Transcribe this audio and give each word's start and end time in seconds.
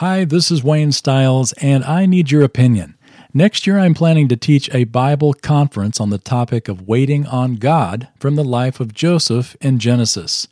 Hi, 0.00 0.24
this 0.24 0.50
is 0.50 0.64
Wayne 0.64 0.92
Stiles, 0.92 1.52
and 1.60 1.84
I 1.84 2.06
need 2.06 2.30
your 2.30 2.42
opinion. 2.42 2.96
Next 3.34 3.66
year, 3.66 3.78
I'm 3.78 3.92
planning 3.92 4.28
to 4.28 4.36
teach 4.38 4.70
a 4.72 4.84
Bible 4.84 5.34
conference 5.34 6.00
on 6.00 6.08
the 6.08 6.16
topic 6.16 6.68
of 6.68 6.88
waiting 6.88 7.26
on 7.26 7.56
God 7.56 8.08
from 8.18 8.34
the 8.34 8.42
life 8.42 8.80
of 8.80 8.94
Joseph 8.94 9.58
in 9.60 9.78
Genesis. 9.78 10.48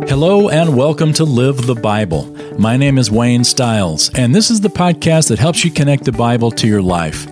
Hello 0.09 0.49
and 0.49 0.75
welcome 0.75 1.13
to 1.13 1.25
Live 1.25 1.67
the 1.67 1.75
Bible. 1.75 2.35
My 2.59 2.79
name 2.79 2.97
is 2.97 3.11
Wayne 3.11 3.45
Stiles, 3.45 4.11
and 4.15 4.35
this 4.35 4.51
is 4.51 4.63
the 4.63 4.71
podcast 4.71 5.29
that 5.29 5.39
helps 5.39 5.67
you 5.67 5.71
connect 5.71 6.05
the 6.05 6.13
Bible 6.13 6.51
to 6.53 6.67
your 6.67 6.81
life. 6.81 7.27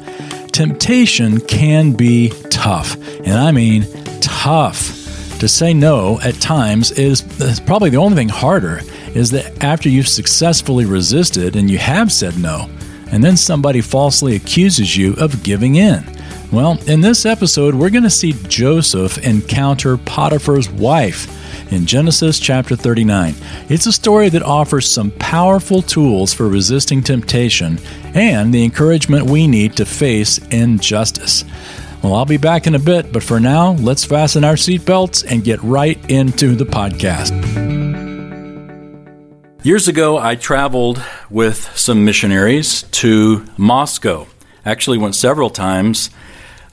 Temptation 0.53 1.41
can 1.41 1.93
be 1.93 2.35
tough, 2.51 2.99
and 3.25 3.33
I 3.33 3.51
mean 3.51 3.87
tough. 4.21 5.01
To 5.45 5.49
say 5.49 5.75
no 5.75 6.19
at 6.23 6.37
times 6.37 6.91
is, 6.93 7.21
probably 7.67 7.91
the 7.91 7.99
only 7.99 8.17
thing 8.17 8.31
harder 8.31 8.81
is 9.15 9.31
that 9.33 9.63
after 9.63 9.91
you've 9.91 10.09
successfully 10.09 10.87
resisted 10.87 11.55
and 11.55 11.71
you 11.71 11.77
have 11.77 12.11
said 12.11 12.39
no, 12.39 12.71
and 13.11 13.23
then 13.23 13.37
somebody 13.37 13.83
falsely 13.83 14.37
accuses 14.37 14.97
you 14.97 15.13
of 15.19 15.43
giving 15.43 15.75
in. 15.75 16.03
Well, 16.51 16.79
in 16.87 17.03
this 17.03 17.27
episode, 17.27 17.75
we're 17.75 17.91
going 17.91 18.05
to 18.05 18.11
see 18.11 18.33
Joseph 18.49 19.19
encounter 19.19 19.99
Potiphar's 19.99 20.71
wife 20.71 21.29
in 21.71 21.85
Genesis 21.85 22.39
chapter 22.39 22.75
39. 22.75 23.35
It's 23.69 23.85
a 23.85 23.93
story 23.93 24.31
that 24.31 24.43
offers 24.43 24.91
some 24.91 25.11
powerful 25.11 25.83
tools 25.83 26.33
for 26.33 26.49
resisting 26.49 27.03
temptation 27.03 27.79
and 28.15 28.55
the 28.55 28.65
encouragement 28.65 29.27
we 29.27 29.47
need 29.47 29.77
to 29.77 29.85
face 29.85 30.39
injustice. 30.49 31.45
Well, 32.05 32.17
I'll 32.17 32.27
be 32.27 32.37
back 32.37 32.67
in 32.67 32.75
a 32.75 32.79
bit, 32.79 33.15
but 33.15 33.23
for 33.23 33.41
now, 33.41 33.73
let's 33.73 34.05
fasten 34.05 34.45
our 34.45 34.57
seatbelts 34.57 35.25
and 35.27 35.43
get 35.43 35.63
right 35.63 35.99
into 36.11 36.55
the 36.55 36.67
podcast. 36.67 37.33
Years 39.65 39.89
ago, 39.89 40.19
I 40.19 40.35
traveled 40.35 41.03
with 41.31 41.75
some 41.75 42.05
missionaries 42.05 42.83
to 42.83 43.47
Moscow. 43.57 44.27
Actually, 44.67 44.99
went 44.99 45.15
several 45.15 45.49
times. 45.49 46.11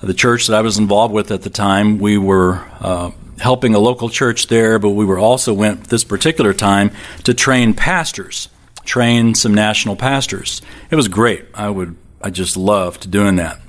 The 0.02 0.14
church 0.14 0.48
that 0.48 0.58
I 0.58 0.62
was 0.64 0.78
involved 0.78 1.14
with 1.14 1.32
at 1.32 1.44
the 1.44 1.50
time, 1.50 2.00
we 2.00 2.18
were 2.18 2.68
uh, 2.82 3.12
helping 3.40 3.74
a 3.74 3.80
local 3.80 4.10
church 4.10 4.48
there, 4.48 4.80
but 4.80 4.90
we 4.90 5.06
were 5.06 5.18
also 5.18 5.54
went 5.54 5.86
this 5.86 6.04
particular 6.04 6.54
time 6.54 6.92
to 7.24 7.34
train 7.34 7.74
pastors, 7.74 8.50
train 8.84 9.34
some 9.34 9.54
national 9.54 9.96
pastors. 9.96 10.62
It 10.90 10.98
was 10.98 11.08
great. 11.08 11.46
I 11.54 11.70
would, 11.70 11.96
I 12.22 12.32
just 12.32 12.58
loved 12.58 13.10
doing 13.10 13.38
that. 13.38 13.62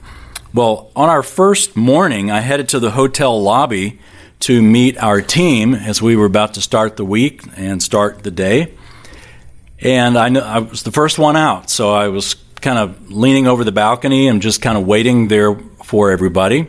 Well, 0.54 0.90
on 0.94 1.08
our 1.08 1.22
first 1.22 1.76
morning, 1.76 2.30
I 2.30 2.40
headed 2.40 2.68
to 2.70 2.78
the 2.78 2.90
hotel 2.90 3.40
lobby 3.40 3.98
to 4.40 4.60
meet 4.60 4.98
our 4.98 5.22
team 5.22 5.72
as 5.72 6.02
we 6.02 6.14
were 6.14 6.26
about 6.26 6.52
to 6.54 6.60
start 6.60 6.98
the 6.98 7.06
week 7.06 7.42
and 7.56 7.82
start 7.82 8.22
the 8.22 8.30
day. 8.30 8.74
And 9.80 10.18
I, 10.18 10.28
I 10.38 10.58
was 10.58 10.82
the 10.82 10.92
first 10.92 11.18
one 11.18 11.36
out, 11.36 11.70
so 11.70 11.94
I 11.94 12.08
was 12.08 12.34
kind 12.60 12.78
of 12.78 13.10
leaning 13.10 13.46
over 13.46 13.64
the 13.64 13.72
balcony 13.72 14.28
and 14.28 14.42
just 14.42 14.60
kind 14.60 14.76
of 14.76 14.86
waiting 14.86 15.28
there 15.28 15.54
for 15.84 16.10
everybody. 16.10 16.68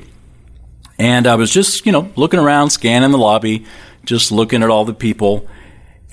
And 0.98 1.28
I 1.28 1.36
was 1.36 1.52
just, 1.52 1.86
you 1.86 1.92
know, 1.92 2.10
looking 2.16 2.40
around, 2.40 2.70
scanning 2.70 3.12
the 3.12 3.18
lobby, 3.18 3.66
just 4.06 4.32
looking 4.32 4.64
at 4.64 4.70
all 4.70 4.86
the 4.86 4.94
people. 4.94 5.46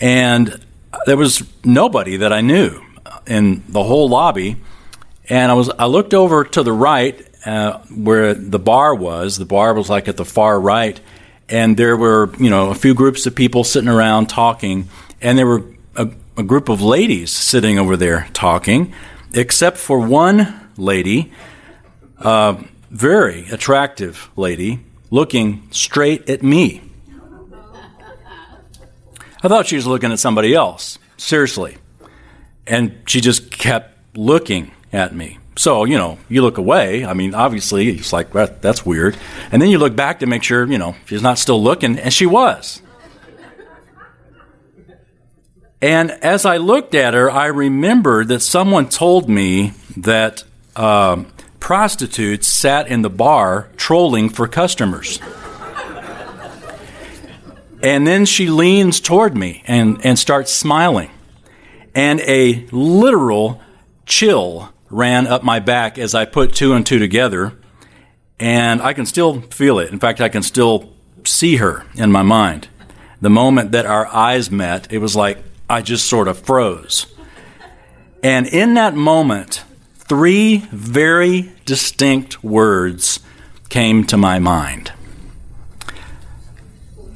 And 0.01 0.61
there 1.07 1.17
was 1.17 1.45
nobody 1.63 2.17
that 2.17 2.33
I 2.33 2.41
knew 2.41 2.83
in 3.29 3.63
the 3.69 3.85
whole 3.85 4.09
lobby. 4.09 4.57
And 5.29 5.53
I 5.53 5.55
was 5.55 5.71
I 5.79 5.87
looked 5.87 6.15
over 6.15 6.43
to 6.43 6.65
the 6.65 6.73
right 6.73 7.30
uh, 7.45 7.79
where 7.95 8.35
the 8.35 8.59
bar 8.59 8.95
was. 8.95 9.39
The 9.39 9.45
bar 9.45 9.75
was 9.75 9.89
like 9.89 10.09
at 10.09 10.17
the 10.17 10.25
far 10.25 10.61
right, 10.61 11.01
and 11.49 11.77
there 11.77 11.97
were 11.97 12.35
you 12.39 12.51
know 12.51 12.71
a 12.71 12.75
few 12.75 12.95
groups 12.95 13.27
of 13.27 13.35
people 13.35 13.65
sitting 13.65 13.89
around 13.89 14.29
talking, 14.29 14.89
and 15.21 15.39
there 15.39 15.47
were 15.47 15.65
a, 15.97 16.11
a 16.37 16.43
group 16.43 16.69
of 16.69 16.83
ladies 16.83 17.31
sitting 17.31 17.79
over 17.79 17.97
there 17.97 18.29
talking, 18.33 18.93
except 19.33 19.77
for 19.77 19.99
one 20.01 20.71
lady, 20.77 21.33
a 22.19 22.63
very 22.91 23.47
attractive 23.49 24.31
lady, 24.37 24.81
looking 25.11 25.69
straight 25.71 26.29
at 26.29 26.43
me. 26.43 26.83
I 29.43 29.49
thought 29.49 29.67
she 29.67 29.77
was 29.77 29.87
looking 29.87 30.13
at 30.13 30.19
somebody 30.19 30.55
else, 30.55 30.99
seriously. 31.17 31.79
And 32.67 32.99
she 33.07 33.21
just 33.21 33.51
kept 33.51 33.97
looking 34.17 34.71
at 34.93 35.15
me. 35.15 35.39
So, 35.61 35.85
you 35.85 35.99
know, 35.99 36.17
you 36.31 36.41
look 36.41 36.57
away. 36.57 37.05
I 37.05 37.13
mean, 37.13 37.35
obviously, 37.35 37.91
it's 37.91 38.15
like, 38.15 38.33
that, 38.33 38.63
that's 38.63 38.87
weird. 38.87 39.15
And 39.53 39.61
then 39.61 39.69
you 39.69 39.77
look 39.77 39.95
back 39.95 40.21
to 40.21 40.27
make 40.27 40.43
sure, 40.43 40.67
you 40.67 40.79
know, 40.79 40.97
she's 41.05 41.21
not 41.21 41.39
still 41.39 41.63
looking, 41.63 41.99
and 41.99 42.15
she 42.15 42.25
was. 42.25 42.81
And 45.83 46.13
as 46.13 46.47
I 46.47 46.57
looked 46.57 46.95
at 46.95 47.13
her, 47.13 47.31
I 47.31 47.49
remembered 47.49 48.29
that 48.29 48.41
someone 48.41 48.89
told 48.89 49.29
me 49.29 49.75
that 49.99 50.45
uh, 50.77 51.25
prostitutes 51.59 52.47
sat 52.47 52.89
in 52.89 53.03
the 53.03 53.11
bar 53.11 53.69
trolling 53.77 54.31
for 54.31 54.49
customers. 54.49 55.21
and 57.83 58.07
then 58.07 58.25
she 58.25 58.49
leans 58.49 58.99
toward 58.99 59.37
me 59.37 59.63
and, 59.67 60.01
and 60.07 60.19
starts 60.19 60.51
smiling. 60.51 61.11
And 61.95 62.21
a 62.21 62.67
literal 62.73 63.61
chill 64.07 64.73
ran 64.91 65.27
up 65.27 65.43
my 65.43 65.61
back 65.61 65.99
as 65.99 66.15
I 66.15 66.25
put 66.25 66.55
two 66.55 66.73
and 66.75 66.85
two 66.85 66.99
together, 66.99 67.55
and 68.39 68.83
I 68.83 68.93
can 68.93 69.07
still 69.07 69.41
feel 69.43 69.79
it. 69.79 69.91
In 69.91 69.99
fact, 69.99 70.21
I 70.21 70.29
can 70.29 70.43
still 70.43 70.93
see 71.25 71.57
her 71.57 71.85
in 71.95 72.11
my 72.11 72.23
mind. 72.23 72.69
The 73.21 73.31
moment 73.31 73.73
that 73.73 73.87
our 73.87 74.07
eyes 74.09 74.51
met, 74.51 74.93
it 74.93 74.99
was 74.99 75.15
like 75.15 75.39
I 75.69 75.83
just 75.83 76.09
sort 76.09 76.27
of 76.27 76.39
froze. 76.39 77.07
And 78.23 78.47
in 78.47 78.75
that 78.75 78.95
moment, 78.95 79.63
three 79.95 80.59
very 80.73 81.53
distinct 81.65 82.43
words 82.43 83.21
came 83.69 84.05
to 84.05 84.17
my 84.17 84.39
mind. 84.39 84.93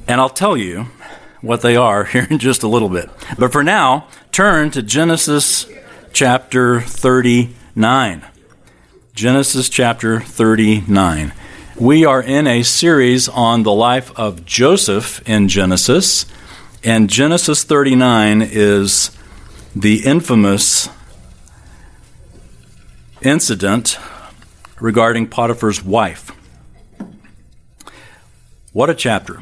And 0.07 0.21
I'll 0.21 0.29
tell 0.29 0.55
you 0.55 0.87
what 1.41 1.61
they 1.61 1.75
are 1.75 2.03
here 2.05 2.27
in 2.29 2.39
just 2.39 2.63
a 2.63 2.67
little 2.67 2.89
bit. 2.89 3.09
But 3.37 3.51
for 3.51 3.63
now, 3.63 4.07
turn 4.31 4.71
to 4.71 4.81
Genesis 4.81 5.67
chapter 6.13 6.81
30 6.81 7.55
9. 7.77 8.25
Genesis 9.13 9.67
chapter 9.67 10.21
39. 10.21 11.33
We 11.77 12.05
are 12.05 12.21
in 12.21 12.47
a 12.47 12.63
series 12.63 13.27
on 13.27 13.63
the 13.63 13.73
life 13.73 14.17
of 14.17 14.45
Joseph 14.45 15.21
in 15.27 15.49
Genesis, 15.49 16.25
and 16.85 17.09
Genesis 17.09 17.65
39 17.65 18.41
is 18.41 19.11
the 19.75 20.05
infamous 20.05 20.87
incident 23.21 23.99
regarding 24.79 25.27
Potiphar's 25.27 25.83
wife. 25.83 26.31
What 28.71 28.89
a 28.89 28.95
chapter. 28.95 29.41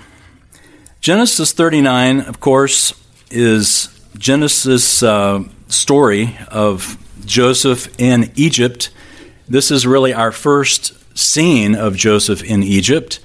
Genesis 1.02 1.52
39, 1.52 2.22
of 2.22 2.40
course, 2.40 3.00
is 3.30 3.90
Genesis' 4.18 5.04
uh, 5.04 5.44
story 5.68 6.36
of 6.48 6.98
Joseph 7.26 7.94
in 8.00 8.32
Egypt. 8.36 8.90
This 9.48 9.72
is 9.72 9.86
really 9.86 10.14
our 10.14 10.32
first 10.32 10.94
scene 11.18 11.76
of 11.76 11.96
Joseph 11.96 12.44
in 12.44 12.64
Egypt. 12.64 13.20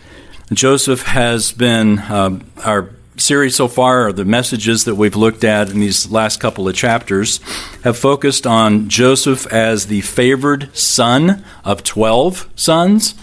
Joseph 0.53 1.03
has 1.03 1.53
been 1.53 1.99
uh, 1.99 2.41
our 2.65 2.91
series 3.21 3.57
so 3.57 3.69
far, 3.69 4.13
the 4.13 4.25
messages 4.25 4.85
that 4.85 4.95
we've 4.95 5.17
looked 5.17 5.45
at 5.45 5.71
in 5.71 5.81
these 5.81 6.11
last 6.11 6.41
couple 6.41 6.69
of 6.69 6.75
chapters, 6.75 7.41
have 7.85 7.99
focused 7.99 8.47
on 8.47 8.89
Joseph 8.89 9.47
as 9.53 9.87
the 9.87 10.01
favored 10.03 10.75
son 10.77 11.45
of 11.65 11.83
12 11.83 12.49
sons. 12.55 13.15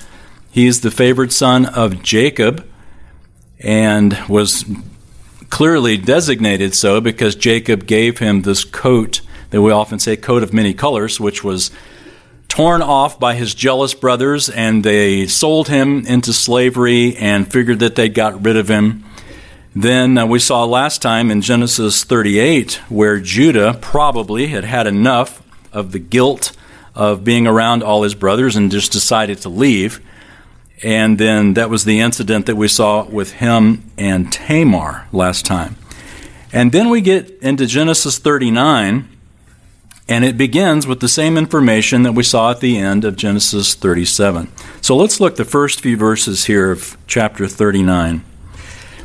He 0.51 0.67
is 0.67 0.81
the 0.81 0.91
favored 0.91 1.31
son 1.31 1.65
of 1.65 2.03
Jacob 2.03 2.67
and 3.59 4.17
was 4.27 4.65
clearly 5.49 5.97
designated 5.97 6.73
so 6.73 6.99
because 7.01 7.35
Jacob 7.35 7.87
gave 7.87 8.19
him 8.19 8.41
this 8.41 8.63
coat 8.63 9.21
that 9.55 9.61
we 9.61 9.71
often 9.71 9.99
say 9.99 10.17
coat 10.17 10.43
of 10.43 10.51
many 10.51 10.73
colors, 10.73 11.17
which 11.17 11.41
was 11.41 11.71
torn 12.49 12.81
off 12.81 13.17
by 13.17 13.35
his 13.35 13.55
jealous 13.55 13.93
brothers, 13.93 14.49
and 14.49 14.83
they 14.83 15.27
sold 15.27 15.69
him 15.69 16.05
into 16.05 16.33
slavery 16.33 17.15
and 17.15 17.49
figured 17.49 17.79
that 17.79 17.95
they'd 17.95 18.13
got 18.13 18.43
rid 18.43 18.57
of 18.57 18.69
him. 18.69 19.05
Then 19.73 20.17
uh, 20.17 20.25
we 20.25 20.39
saw 20.39 20.65
last 20.65 21.01
time 21.01 21.31
in 21.31 21.39
Genesis 21.39 22.03
38 22.03 22.81
where 22.89 23.21
Judah 23.21 23.79
probably 23.81 24.47
had 24.47 24.65
had 24.65 24.87
enough 24.87 25.41
of 25.71 25.93
the 25.93 25.99
guilt 25.99 26.51
of 26.93 27.23
being 27.23 27.47
around 27.47 27.81
all 27.81 28.03
his 28.03 28.13
brothers 28.13 28.57
and 28.57 28.69
just 28.69 28.91
decided 28.91 29.37
to 29.37 29.47
leave. 29.47 30.05
And 30.83 31.17
then 31.17 31.53
that 31.53 31.69
was 31.69 31.85
the 31.85 32.01
incident 32.01 32.47
that 32.47 32.57
we 32.57 32.67
saw 32.67 33.05
with 33.05 33.31
him 33.31 33.89
and 33.97 34.33
Tamar 34.33 35.07
last 35.13 35.45
time. 35.45 35.77
And 36.51 36.73
then 36.73 36.89
we 36.89 36.99
get 36.99 37.29
into 37.41 37.65
Genesis 37.65 38.17
39 38.17 39.14
and 40.07 40.23
it 40.23 40.37
begins 40.37 40.85
with 40.85 40.99
the 40.99 41.09
same 41.09 41.37
information 41.37 42.03
that 42.03 42.13
we 42.13 42.23
saw 42.23 42.51
at 42.51 42.59
the 42.59 42.77
end 42.77 43.03
of 43.03 43.15
Genesis 43.15 43.73
37. 43.73 44.51
So 44.81 44.95
let's 44.95 45.19
look 45.19 45.35
the 45.35 45.45
first 45.45 45.81
few 45.81 45.97
verses 45.97 46.45
here 46.45 46.71
of 46.71 46.95
chapter 47.07 47.47
39. 47.47 48.23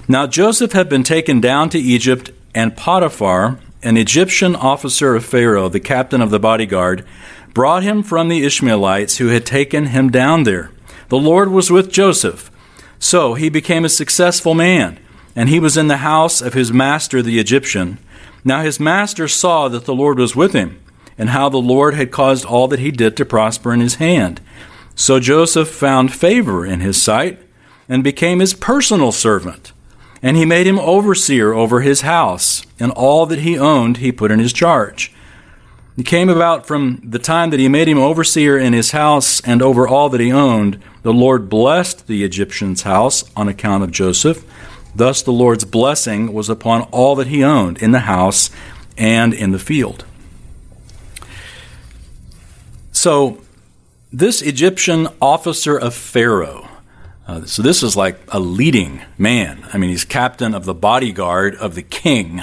Now 0.09 0.27
Joseph 0.27 0.73
had 0.73 0.89
been 0.89 1.03
taken 1.03 1.41
down 1.41 1.71
to 1.71 1.79
Egypt, 1.79 2.31
and 2.55 2.77
Potiphar, 2.77 3.59
an 3.83 3.97
Egyptian 3.97 4.55
officer 4.55 5.15
of 5.15 5.25
Pharaoh, 5.25 5.71
the 5.71 5.81
captain 5.81 6.21
of 6.21 6.31
the 6.31 6.41
bodyguard, 6.41 7.07
brought 7.55 7.83
him 7.83 8.03
from 8.03 8.29
the 8.29 8.45
Ishmaelites 8.45 9.17
who 9.17 9.29
had 9.29 9.47
taken 9.47 9.87
him 9.87 10.11
down 10.11 10.43
there. 10.43 10.71
The 11.09 11.19
Lord 11.19 11.49
was 11.51 11.71
with 11.71 11.91
Joseph. 11.91 12.51
So 12.99 13.35
he 13.35 13.49
became 13.49 13.87
a 13.87 13.89
successful 13.89 14.55
man, 14.55 14.99
and 15.35 15.49
he 15.49 15.59
was 15.59 15.79
in 15.79 15.89
the 15.89 15.99
house 15.99 16.43
of 16.43 16.53
his 16.53 16.73
master 16.73 17.23
the 17.23 17.39
Egyptian. 17.39 17.97
Now 18.45 18.63
his 18.63 18.79
master 18.79 19.27
saw 19.27 19.69
that 19.69 19.87
the 19.87 19.95
Lord 19.95 20.19
was 20.19 20.37
with 20.37 20.53
him 20.53 20.79
and 21.21 21.29
how 21.29 21.51
the 21.51 21.59
Lord 21.59 21.93
had 21.93 22.11
caused 22.11 22.47
all 22.47 22.67
that 22.69 22.81
he 22.81 22.91
did 22.91 23.15
to 23.19 23.27
prosper 23.27 23.75
in 23.75 23.81
his 23.81 23.97
hand. 23.97 24.41
So 24.95 25.21
Joseph 25.21 25.69
found 25.69 26.15
favor 26.15 26.65
in 26.65 26.81
his 26.81 27.01
sight 27.01 27.39
and 27.91 28.03
became 28.03 28.39
his 28.39 28.55
personal 28.55 29.13
servant. 29.13 29.73
And 30.23 30.39
he 30.39 30.47
made 30.47 30.67
him 30.67 30.79
overseer 30.79 31.53
over 31.53 31.83
his 31.83 32.01
house, 32.01 32.65
and 32.79 32.91
all 32.93 33.27
that 33.27 33.41
he 33.41 33.59
owned 33.59 33.99
he 33.99 34.13
put 34.13 34.31
in 34.31 34.39
his 34.39 34.55
charge. 34.55 35.13
It 35.99 36.07
came 36.07 36.31
about 36.31 36.67
from 36.67 37.03
the 37.05 37.19
time 37.19 37.51
that 37.51 37.61
he 37.61 37.69
made 37.69 37.89
him 37.89 37.99
overseer 37.99 38.57
in 38.57 38.73
his 38.73 38.93
house 38.93 39.43
and 39.43 39.61
over 39.61 39.87
all 39.87 40.09
that 40.09 40.21
he 40.23 40.33
owned, 40.33 40.83
the 41.03 41.13
Lord 41.13 41.51
blessed 41.51 42.07
the 42.07 42.25
Egyptian's 42.25 42.83
house 42.83 43.31
on 43.37 43.47
account 43.47 43.85
of 43.85 43.91
Joseph. 43.91 44.43
Thus 44.95 45.21
the 45.21 45.33
Lord's 45.33 45.67
blessing 45.67 46.33
was 46.33 46.49
upon 46.49 46.83
all 46.85 47.15
that 47.17 47.27
he 47.27 47.45
owned 47.45 47.83
in 47.83 47.91
the 47.91 48.01
house 48.01 48.49
and 48.97 49.35
in 49.35 49.53
the 49.53 49.59
field. 49.59 50.07
So, 53.01 53.39
this 54.13 54.43
Egyptian 54.43 55.09
officer 55.23 55.75
of 55.75 55.95
Pharaoh, 55.95 56.69
uh, 57.27 57.47
so 57.47 57.63
this 57.63 57.83
is 57.83 57.97
like 57.97 58.21
a 58.29 58.39
leading 58.39 59.01
man. 59.17 59.67
I 59.73 59.79
mean, 59.79 59.89
he's 59.89 60.05
captain 60.05 60.55
of 60.55 60.67
the 60.67 60.75
bodyguard 60.75 61.55
of 61.55 61.75
the 61.75 61.83
king. 61.83 62.43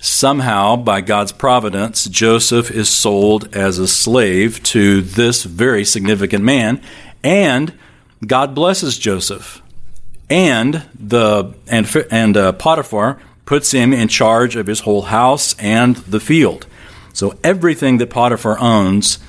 Somehow, 0.00 0.74
by 0.74 1.02
God's 1.02 1.30
providence, 1.30 2.06
Joseph 2.06 2.68
is 2.72 2.88
sold 2.88 3.54
as 3.54 3.78
a 3.78 3.86
slave 3.86 4.60
to 4.64 5.02
this 5.02 5.44
very 5.44 5.84
significant 5.84 6.42
man, 6.42 6.82
and 7.22 7.78
God 8.26 8.56
blesses 8.56 8.98
Joseph. 8.98 9.62
And 10.28 10.82
the 10.98 11.54
and 11.68 11.86
and 12.10 12.36
uh, 12.36 12.52
Potiphar 12.54 13.20
puts 13.46 13.70
him 13.70 13.92
in 13.92 14.08
charge 14.08 14.56
of 14.56 14.66
his 14.66 14.80
whole 14.80 15.02
house 15.02 15.54
and 15.60 15.94
the 15.98 16.18
field. 16.18 16.66
So 17.12 17.38
everything 17.44 17.98
that 17.98 18.10
Potiphar 18.10 18.58
owns 18.58 19.20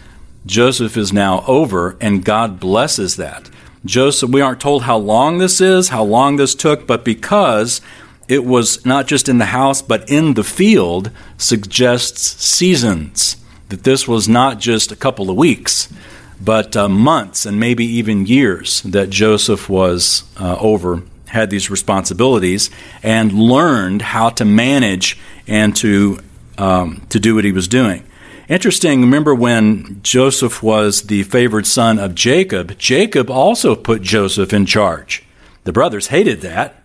Joseph 0.46 0.96
is 0.96 1.12
now 1.12 1.44
over, 1.48 1.98
and 2.00 2.24
God 2.24 2.60
blesses 2.60 3.16
that. 3.16 3.50
Joseph, 3.84 4.30
we 4.30 4.42
aren't 4.42 4.62
told 4.62 4.84
how 4.84 4.98
long 4.98 5.38
this 5.38 5.60
is, 5.62 5.90
how 5.90 6.04
long 6.04 6.36
this 6.36 6.56
took, 6.56 6.86
but 6.86 7.06
because 7.06 7.82
it 8.28 8.44
was 8.44 8.86
not 8.86 9.08
just 9.08 9.30
in 9.30 9.38
the 9.38 9.46
house, 9.46 9.82
but 9.82 10.10
in 10.10 10.34
the 10.34 10.44
field, 10.44 11.12
suggests 11.38 12.44
seasons. 12.44 13.38
That 13.70 13.84
this 13.84 14.08
was 14.08 14.28
not 14.28 14.60
just 14.60 14.92
a 14.92 14.96
couple 14.96 15.30
of 15.30 15.36
weeks, 15.36 15.92
but 16.40 16.76
uh, 16.76 16.90
months 16.90 17.46
and 17.46 17.60
maybe 17.60 17.86
even 17.86 18.26
years 18.26 18.82
that 18.84 19.10
Joseph 19.10 19.70
was 19.70 20.24
uh, 20.40 20.58
over, 20.60 21.04
had 21.28 21.50
these 21.50 21.70
responsibilities, 21.70 22.70
and 23.02 23.32
learned 23.34 24.02
how 24.02 24.30
to 24.30 24.46
manage 24.46 25.18
and 25.48 25.76
to, 25.78 26.20
um, 26.58 27.06
to 27.10 27.20
do 27.20 27.36
what 27.36 27.46
he 27.46 27.52
was 27.52 27.68
doing. 27.68 28.04
Interesting, 28.48 29.02
remember 29.02 29.34
when 29.34 30.00
Joseph 30.04 30.62
was 30.62 31.04
the 31.04 31.24
favored 31.24 31.66
son 31.66 31.98
of 31.98 32.14
Jacob, 32.14 32.78
Jacob 32.78 33.32
also 33.32 33.76
put 33.76 34.04
Joseph 34.04 34.54
in 34.54 34.68
charge. 34.68 35.24
The 35.64 35.74
brothers 35.74 36.08
hated 36.08 36.42
that, 36.42 36.84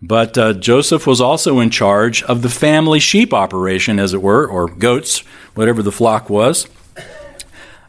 but 0.00 0.38
uh, 0.38 0.54
Joseph 0.54 1.06
was 1.06 1.20
also 1.20 1.60
in 1.60 1.68
charge 1.68 2.22
of 2.22 2.40
the 2.40 2.48
family 2.48 3.00
sheep 3.00 3.34
operation, 3.34 3.98
as 3.98 4.14
it 4.14 4.22
were, 4.22 4.46
or 4.46 4.66
goats, 4.66 5.18
whatever 5.54 5.82
the 5.82 5.92
flock 5.92 6.30
was, 6.30 6.68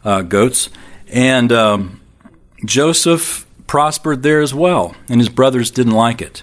uh, 0.04 0.20
goats. 0.20 0.68
And 1.08 1.50
um, 1.52 2.02
Joseph 2.66 3.46
prospered 3.66 4.22
there 4.22 4.42
as 4.42 4.52
well, 4.52 4.94
and 5.08 5.20
his 5.20 5.30
brothers 5.30 5.70
didn't 5.70 5.94
like 5.94 6.20
it. 6.20 6.42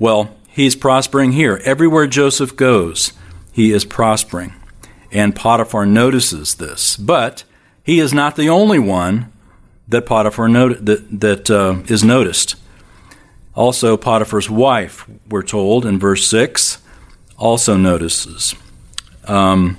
Well, 0.00 0.34
he's 0.48 0.74
prospering 0.74 1.32
here. 1.32 1.60
Everywhere 1.64 2.08
Joseph 2.08 2.56
goes, 2.56 3.12
he 3.52 3.70
is 3.70 3.84
prospering 3.84 4.54
and 5.14 5.34
Potiphar 5.34 5.86
notices 5.86 6.56
this. 6.56 6.96
But 6.96 7.44
he 7.82 8.00
is 8.00 8.12
not 8.12 8.36
the 8.36 8.50
only 8.50 8.80
one 8.80 9.32
that 9.88 10.04
Potiphar 10.04 10.48
not- 10.48 10.84
that, 10.84 11.20
that 11.20 11.50
uh, 11.50 11.76
is 11.86 12.02
noticed. 12.04 12.56
Also, 13.54 13.96
Potiphar's 13.96 14.50
wife, 14.50 15.06
we're 15.28 15.42
told 15.42 15.86
in 15.86 15.98
verse 15.98 16.26
6, 16.26 16.78
also 17.38 17.76
notices. 17.76 18.54
Um, 19.26 19.78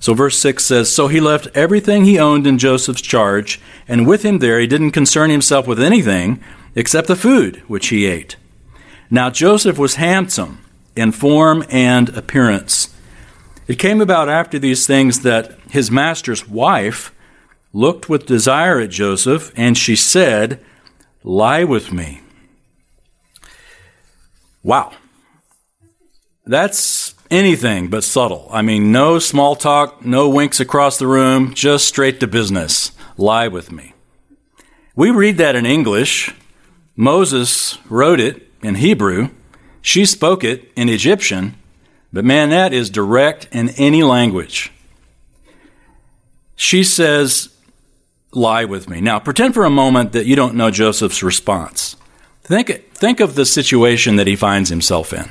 so, 0.00 0.14
verse 0.14 0.38
6 0.38 0.64
says 0.64 0.90
So 0.90 1.08
he 1.08 1.20
left 1.20 1.48
everything 1.54 2.04
he 2.04 2.18
owned 2.18 2.46
in 2.46 2.56
Joseph's 2.56 3.02
charge, 3.02 3.60
and 3.86 4.06
with 4.06 4.24
him 4.24 4.38
there 4.38 4.58
he 4.58 4.66
didn't 4.66 4.92
concern 4.92 5.28
himself 5.28 5.66
with 5.66 5.80
anything 5.80 6.42
except 6.74 7.08
the 7.08 7.16
food 7.16 7.62
which 7.66 7.88
he 7.88 8.06
ate. 8.06 8.36
Now, 9.10 9.28
Joseph 9.28 9.78
was 9.78 9.96
handsome 9.96 10.64
in 10.96 11.12
form 11.12 11.64
and 11.68 12.08
appearance 12.10 12.94
it 13.68 13.78
came 13.78 14.00
about 14.00 14.28
after 14.28 14.58
these 14.58 14.86
things 14.86 15.20
that 15.20 15.52
his 15.70 15.90
master's 15.90 16.48
wife 16.48 17.14
looked 17.72 18.08
with 18.08 18.26
desire 18.26 18.80
at 18.80 18.90
Joseph, 18.90 19.52
and 19.54 19.76
she 19.76 19.94
said, 19.94 20.64
Lie 21.22 21.64
with 21.64 21.92
me. 21.92 22.22
Wow. 24.62 24.92
That's 26.46 27.14
anything 27.30 27.88
but 27.88 28.04
subtle. 28.04 28.48
I 28.50 28.62
mean, 28.62 28.90
no 28.90 29.18
small 29.18 29.54
talk, 29.54 30.02
no 30.04 30.30
winks 30.30 30.60
across 30.60 30.98
the 30.98 31.06
room, 31.06 31.52
just 31.52 31.86
straight 31.86 32.20
to 32.20 32.26
business. 32.26 32.92
Lie 33.18 33.48
with 33.48 33.70
me. 33.70 33.92
We 34.96 35.10
read 35.10 35.36
that 35.36 35.56
in 35.56 35.66
English. 35.66 36.34
Moses 36.96 37.78
wrote 37.90 38.18
it 38.18 38.48
in 38.62 38.76
Hebrew. 38.76 39.28
She 39.82 40.06
spoke 40.06 40.42
it 40.42 40.72
in 40.74 40.88
Egyptian. 40.88 41.54
But 42.12 42.24
man, 42.24 42.50
that 42.50 42.72
is 42.72 42.90
direct 42.90 43.48
in 43.52 43.70
any 43.70 44.02
language. 44.02 44.72
She 46.56 46.82
says, 46.82 47.50
Lie 48.32 48.66
with 48.66 48.88
me. 48.88 49.00
Now, 49.00 49.18
pretend 49.18 49.54
for 49.54 49.64
a 49.64 49.70
moment 49.70 50.12
that 50.12 50.26
you 50.26 50.36
don't 50.36 50.54
know 50.54 50.70
Joseph's 50.70 51.22
response. 51.22 51.96
Think, 52.42 52.92
think 52.92 53.20
of 53.20 53.34
the 53.34 53.46
situation 53.46 54.16
that 54.16 54.26
he 54.26 54.36
finds 54.36 54.68
himself 54.68 55.12
in. 55.12 55.28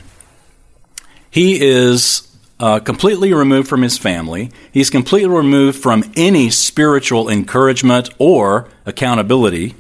He 1.30 1.62
is 1.62 2.28
uh, 2.60 2.80
completely 2.80 3.34
removed 3.34 3.68
from 3.68 3.82
his 3.82 3.98
family. 3.98 4.52
He's 4.72 4.90
completely 4.90 5.30
removed 5.30 5.82
from 5.82 6.04
any 6.16 6.50
spiritual 6.50 7.30
encouragement 7.30 8.10
or 8.18 8.68
accountability. 8.86 9.76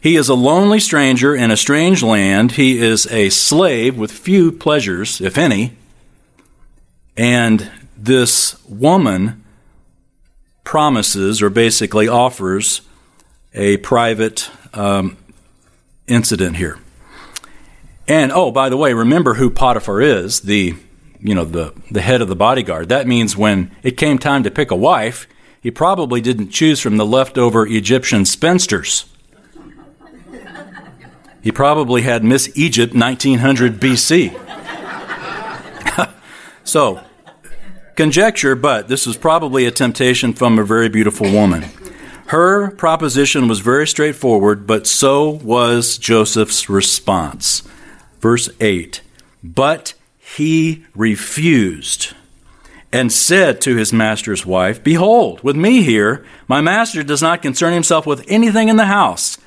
He 0.00 0.16
is 0.16 0.28
a 0.28 0.34
lonely 0.34 0.80
stranger 0.80 1.34
in 1.34 1.50
a 1.50 1.56
strange 1.56 2.02
land. 2.02 2.52
He 2.52 2.78
is 2.78 3.06
a 3.06 3.30
slave 3.30 3.96
with 3.96 4.10
few 4.10 4.50
pleasures, 4.50 5.20
if 5.20 5.38
any. 5.38 5.76
And 7.20 7.70
this 7.98 8.56
woman 8.66 9.44
promises, 10.64 11.42
or 11.42 11.50
basically 11.50 12.08
offers, 12.08 12.80
a 13.52 13.76
private 13.76 14.48
um, 14.72 15.18
incident 16.06 16.56
here. 16.56 16.78
And 18.08 18.32
oh, 18.32 18.50
by 18.50 18.70
the 18.70 18.78
way, 18.78 18.94
remember 18.94 19.34
who 19.34 19.50
Potiphar 19.50 20.00
is, 20.00 20.40
the 20.40 20.74
you 21.20 21.34
know, 21.34 21.44
the, 21.44 21.74
the 21.90 22.00
head 22.00 22.22
of 22.22 22.28
the 22.28 22.36
bodyguard. 22.36 22.88
That 22.88 23.06
means 23.06 23.36
when 23.36 23.70
it 23.82 23.98
came 23.98 24.16
time 24.16 24.42
to 24.44 24.50
pick 24.50 24.70
a 24.70 24.76
wife, 24.76 25.28
he 25.60 25.70
probably 25.70 26.22
didn't 26.22 26.48
choose 26.48 26.80
from 26.80 26.96
the 26.96 27.04
leftover 27.04 27.66
Egyptian 27.66 28.24
spinsters. 28.24 29.04
He 31.42 31.52
probably 31.52 32.00
had 32.00 32.24
Miss 32.24 32.50
Egypt 32.56 32.94
1900 32.94 33.78
BC. 33.78 34.34
so, 36.64 37.02
conjecture, 37.96 38.54
but 38.54 38.88
this 38.88 39.06
was 39.06 39.16
probably 39.16 39.66
a 39.66 39.70
temptation 39.70 40.32
from 40.32 40.58
a 40.58 40.64
very 40.64 40.88
beautiful 40.88 41.30
woman. 41.30 41.64
Her 42.26 42.70
proposition 42.70 43.48
was 43.48 43.58
very 43.58 43.88
straightforward, 43.88 44.66
but 44.66 44.86
so 44.86 45.30
was 45.30 45.98
Joseph's 45.98 46.68
response. 46.68 47.62
Verse 48.20 48.48
8 48.60 49.00
But 49.42 49.94
he 50.16 50.84
refused 50.94 52.14
and 52.92 53.12
said 53.12 53.60
to 53.60 53.76
his 53.76 53.92
master's 53.92 54.46
wife, 54.46 54.82
Behold, 54.82 55.42
with 55.42 55.56
me 55.56 55.82
here, 55.82 56.24
my 56.46 56.60
master 56.60 57.02
does 57.02 57.22
not 57.22 57.42
concern 57.42 57.72
himself 57.72 58.06
with 58.06 58.24
anything 58.28 58.68
in 58.68 58.76
the 58.76 58.86
house, 58.86 59.38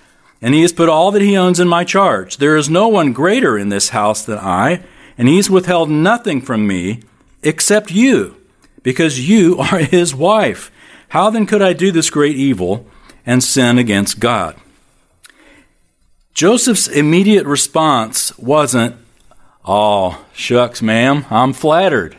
and 0.42 0.54
he 0.54 0.62
has 0.62 0.74
put 0.74 0.90
all 0.90 1.12
that 1.12 1.22
he 1.22 1.38
owns 1.38 1.60
in 1.60 1.68
my 1.68 1.84
charge. 1.84 2.38
There 2.38 2.58
is 2.58 2.70
no 2.70 2.88
one 2.88 3.14
greater 3.14 3.58
in 3.58 3.70
this 3.70 3.90
house 3.90 4.24
than 4.24 4.40
I, 4.40 4.84
and 5.18 5.28
he 5.28 5.38
has 5.38 5.50
withheld 5.50 5.90
nothing 5.90 6.42
from 6.42 6.68
me 6.68 7.00
except 7.46 7.92
you, 7.92 8.36
because 8.82 9.28
you 9.28 9.58
are 9.60 9.80
his 9.80 10.14
wife. 10.16 10.72
How 11.10 11.30
then 11.30 11.46
could 11.46 11.62
I 11.62 11.74
do 11.74 11.92
this 11.92 12.10
great 12.10 12.36
evil 12.36 12.88
and 13.26 13.44
sin 13.44 13.78
against 13.78 14.20
God? 14.20 14.56
Joseph's 16.34 16.88
immediate 16.88 17.46
response 17.46 18.38
wasn't, 18.38 18.96
Oh, 19.66 20.26
shucks, 20.34 20.82
ma'am, 20.82 21.26
I'm 21.30 21.54
flattered. 21.54 22.18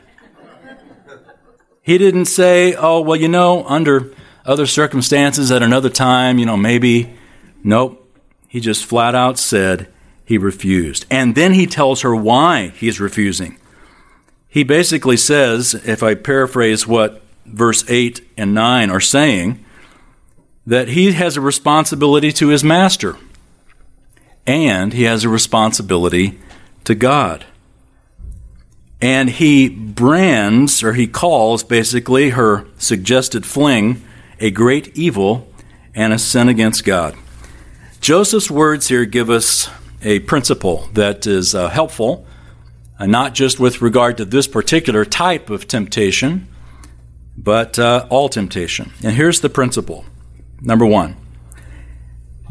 He 1.82 1.98
didn't 1.98 2.24
say, 2.24 2.74
oh, 2.74 3.02
well, 3.02 3.16
you 3.16 3.28
know, 3.28 3.62
under 3.66 4.10
other 4.46 4.64
circumstances 4.64 5.52
at 5.52 5.62
another 5.62 5.90
time, 5.90 6.38
you 6.38 6.46
know, 6.46 6.56
maybe. 6.56 7.14
Nope. 7.62 8.00
He 8.48 8.60
just 8.60 8.86
flat 8.86 9.14
out 9.14 9.38
said 9.38 9.88
he 10.24 10.38
refused. 10.38 11.04
And 11.10 11.34
then 11.34 11.52
he 11.52 11.66
tells 11.66 12.00
her 12.00 12.16
why 12.16 12.68
he's 12.68 13.00
refusing. 13.00 13.58
He 14.54 14.62
basically 14.62 15.16
says, 15.16 15.74
if 15.74 16.00
I 16.04 16.14
paraphrase 16.14 16.86
what 16.86 17.22
verse 17.44 17.84
8 17.90 18.24
and 18.36 18.54
9 18.54 18.88
are 18.88 19.00
saying, 19.00 19.64
that 20.64 20.86
he 20.86 21.10
has 21.10 21.36
a 21.36 21.40
responsibility 21.40 22.30
to 22.34 22.50
his 22.50 22.62
master 22.62 23.16
and 24.46 24.92
he 24.92 25.02
has 25.02 25.24
a 25.24 25.28
responsibility 25.28 26.38
to 26.84 26.94
God. 26.94 27.44
And 29.00 29.28
he 29.28 29.68
brands, 29.68 30.84
or 30.84 30.92
he 30.92 31.08
calls 31.08 31.64
basically 31.64 32.30
her 32.30 32.64
suggested 32.78 33.44
fling, 33.44 34.04
a 34.38 34.52
great 34.52 34.96
evil 34.96 35.48
and 35.96 36.12
a 36.12 36.18
sin 36.18 36.48
against 36.48 36.84
God. 36.84 37.16
Joseph's 38.00 38.52
words 38.52 38.86
here 38.86 39.04
give 39.04 39.30
us 39.30 39.68
a 40.00 40.20
principle 40.20 40.88
that 40.92 41.26
is 41.26 41.56
uh, 41.56 41.70
helpful, 41.70 42.24
uh, 42.98 43.06
not 43.06 43.34
just 43.34 43.58
with 43.58 43.82
regard 43.82 44.16
to 44.16 44.24
this 44.24 44.46
particular 44.46 45.04
type 45.04 45.50
of 45.50 45.66
temptation, 45.66 46.48
but 47.36 47.78
uh, 47.78 48.06
all 48.10 48.28
temptation. 48.28 48.92
And 49.02 49.14
here's 49.14 49.40
the 49.40 49.48
principle 49.48 50.04
number 50.60 50.86
one 50.86 51.16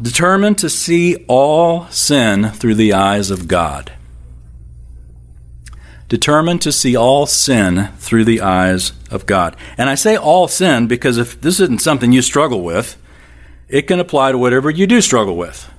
determine 0.00 0.54
to 0.56 0.68
see 0.68 1.16
all 1.28 1.86
sin 1.88 2.50
through 2.50 2.74
the 2.74 2.92
eyes 2.92 3.30
of 3.30 3.48
God 3.48 3.92
determined 6.08 6.62
to 6.62 6.72
see 6.72 6.96
all 6.96 7.26
sin 7.26 7.88
through 7.98 8.24
the 8.24 8.40
eyes 8.40 8.92
of 9.10 9.26
God. 9.26 9.56
And 9.76 9.88
I 9.88 9.94
say 9.94 10.16
all 10.16 10.48
sin 10.48 10.86
because 10.86 11.18
if 11.18 11.40
this 11.40 11.60
isn't 11.60 11.80
something 11.80 12.12
you 12.12 12.22
struggle 12.22 12.62
with, 12.62 12.96
it 13.68 13.82
can 13.82 14.00
apply 14.00 14.32
to 14.32 14.38
whatever 14.38 14.70
you 14.70 14.86
do 14.86 15.00
struggle 15.00 15.36
with. 15.36 15.70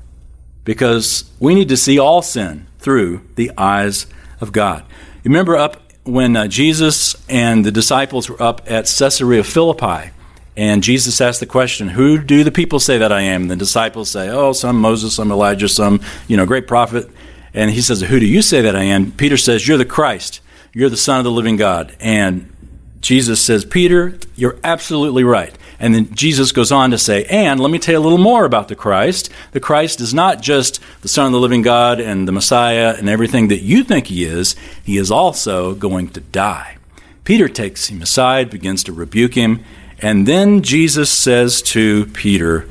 Because 0.64 1.32
we 1.40 1.54
need 1.54 1.70
to 1.70 1.78
see 1.78 2.00
all 2.00 2.22
sin 2.22 2.68
through 2.80 3.22
the 3.36 3.52
eyes 3.58 4.08
of 4.42 4.52
God. 4.52 4.84
You 5.24 5.30
remember 5.30 5.56
up 5.56 5.82
when 6.04 6.36
uh, 6.36 6.48
Jesus 6.48 7.16
and 7.28 7.66
the 7.66 7.72
disciples 7.72 8.30
were 8.30 8.42
up 8.42 8.62
at 8.70 8.86
Caesarea 8.86 9.44
Philippi, 9.44 10.12
and 10.58 10.84
Jesus 10.84 11.20
asked 11.20 11.40
the 11.40 11.46
question, 11.46 11.90
Who 11.90 12.18
do 12.18 12.44
the 12.44 12.52
people 12.52 12.80
say 12.80 12.98
that 13.00 13.12
I 13.12 13.22
am? 13.22 13.44
And 13.44 13.52
the 13.52 13.56
disciples 13.56 14.10
say, 14.10 14.30
Oh, 14.30 14.54
some 14.54 14.80
Moses, 14.80 15.16
some 15.16 15.32
Elijah, 15.32 15.68
some, 15.68 16.02
you 16.28 16.38
know, 16.38 16.46
great 16.46 16.68
prophet. 16.68 17.10
And 17.54 17.72
he 17.72 17.82
says, 17.82 18.02
Who 18.02 18.20
do 18.20 18.26
you 18.26 18.42
say 18.42 18.62
that 18.62 18.76
I 18.76 18.84
am? 18.84 19.12
Peter 19.12 19.38
says, 19.38 19.68
You're 19.68 19.78
the 19.78 19.86
Christ. 19.86 20.42
You're 20.74 20.90
the 20.90 20.98
Son 20.98 21.18
of 21.18 21.24
the 21.24 21.32
living 21.32 21.58
God. 21.58 21.96
And 22.00 22.54
Jesus 23.02 23.42
says, 23.42 23.66
Peter, 23.66 24.18
you're 24.36 24.58
absolutely 24.64 25.24
right. 25.24 25.56
And 25.80 25.94
then 25.94 26.14
Jesus 26.16 26.52
goes 26.52 26.72
on 26.72 26.92
to 26.92 26.98
say, 26.98 27.26
And 27.26 27.60
let 27.60 27.72
me 27.72 27.80
tell 27.80 27.94
you 27.94 28.00
a 28.00 28.02
little 28.02 28.18
more 28.18 28.46
about 28.46 28.68
the 28.68 28.76
Christ. 28.76 29.30
The 29.52 29.60
Christ 29.60 30.00
is 30.02 30.14
not 30.14 30.42
just 30.42 30.80
the 31.02 31.08
Son 31.08 31.28
of 31.28 31.32
the 31.34 31.40
living 31.40 31.62
God 31.62 32.00
and 32.00 32.28
the 32.28 32.32
Messiah 32.32 32.96
and 32.98 33.10
everything 33.10 33.50
that 33.50 33.62
you 33.62 33.84
think 33.84 34.08
he 34.08 34.24
is, 34.24 34.56
he 34.84 34.98
is 34.98 35.12
also 35.12 35.76
going 35.76 36.10
to 36.10 36.22
die. 36.22 36.78
Peter 37.24 37.50
takes 37.50 37.88
him 37.88 38.02
aside, 38.02 38.50
begins 38.50 38.84
to 38.84 38.94
rebuke 38.94 39.34
him, 39.34 39.64
and 40.00 40.28
then 40.28 40.62
Jesus 40.62 41.10
says 41.10 41.62
to 41.64 42.06
Peter, 42.08 42.68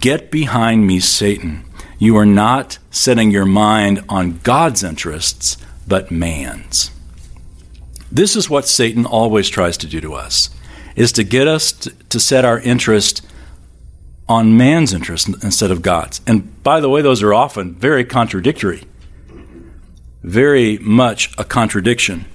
Get 0.00 0.30
behind 0.30 0.86
me, 0.86 1.00
Satan. 1.00 1.64
You 1.98 2.16
are 2.16 2.26
not 2.26 2.78
setting 2.90 3.30
your 3.30 3.44
mind 3.44 4.02
on 4.08 4.38
God's 4.42 4.82
interests, 4.82 5.58
but 5.86 6.10
man's. 6.10 6.90
This 8.10 8.34
is 8.34 8.48
what 8.48 8.66
Satan 8.66 9.04
always 9.04 9.50
tries 9.50 9.76
to 9.78 9.86
do 9.86 10.00
to 10.00 10.14
us, 10.14 10.48
is 11.00 11.12
to 11.12 11.24
get 11.24 11.48
us 11.48 11.72
to, 11.72 12.20
set 12.20 12.44
our 12.44 12.58
interest 12.60 13.26
on 14.28 14.56
man's 14.56 14.92
interest 14.92 15.28
instead 15.42 15.70
of 15.70 15.82
God's. 15.82 16.20
And 16.26 16.62
by 16.62 16.80
the 16.80 16.88
way, 16.88 17.02
those 17.02 17.22
are 17.22 17.34
often 17.34 17.74
very 17.74 18.04
contradictory. 18.04 18.84
Very 20.22 20.78
much 20.78 21.32
a 21.38 21.44
contradiction. 21.44 22.26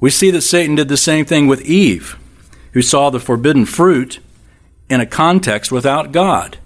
We 0.00 0.10
see 0.10 0.30
that 0.30 0.40
Satan 0.40 0.74
did 0.74 0.88
the 0.88 0.96
same 0.96 1.24
thing 1.24 1.46
with 1.46 1.60
Eve, 1.62 2.18
who 2.72 2.82
saw 2.82 3.10
the 3.10 3.20
forbidden 3.20 3.66
fruit 3.66 4.18
in 4.88 5.00
a 5.00 5.06
context 5.06 5.70
without 5.70 6.12
God 6.12 6.58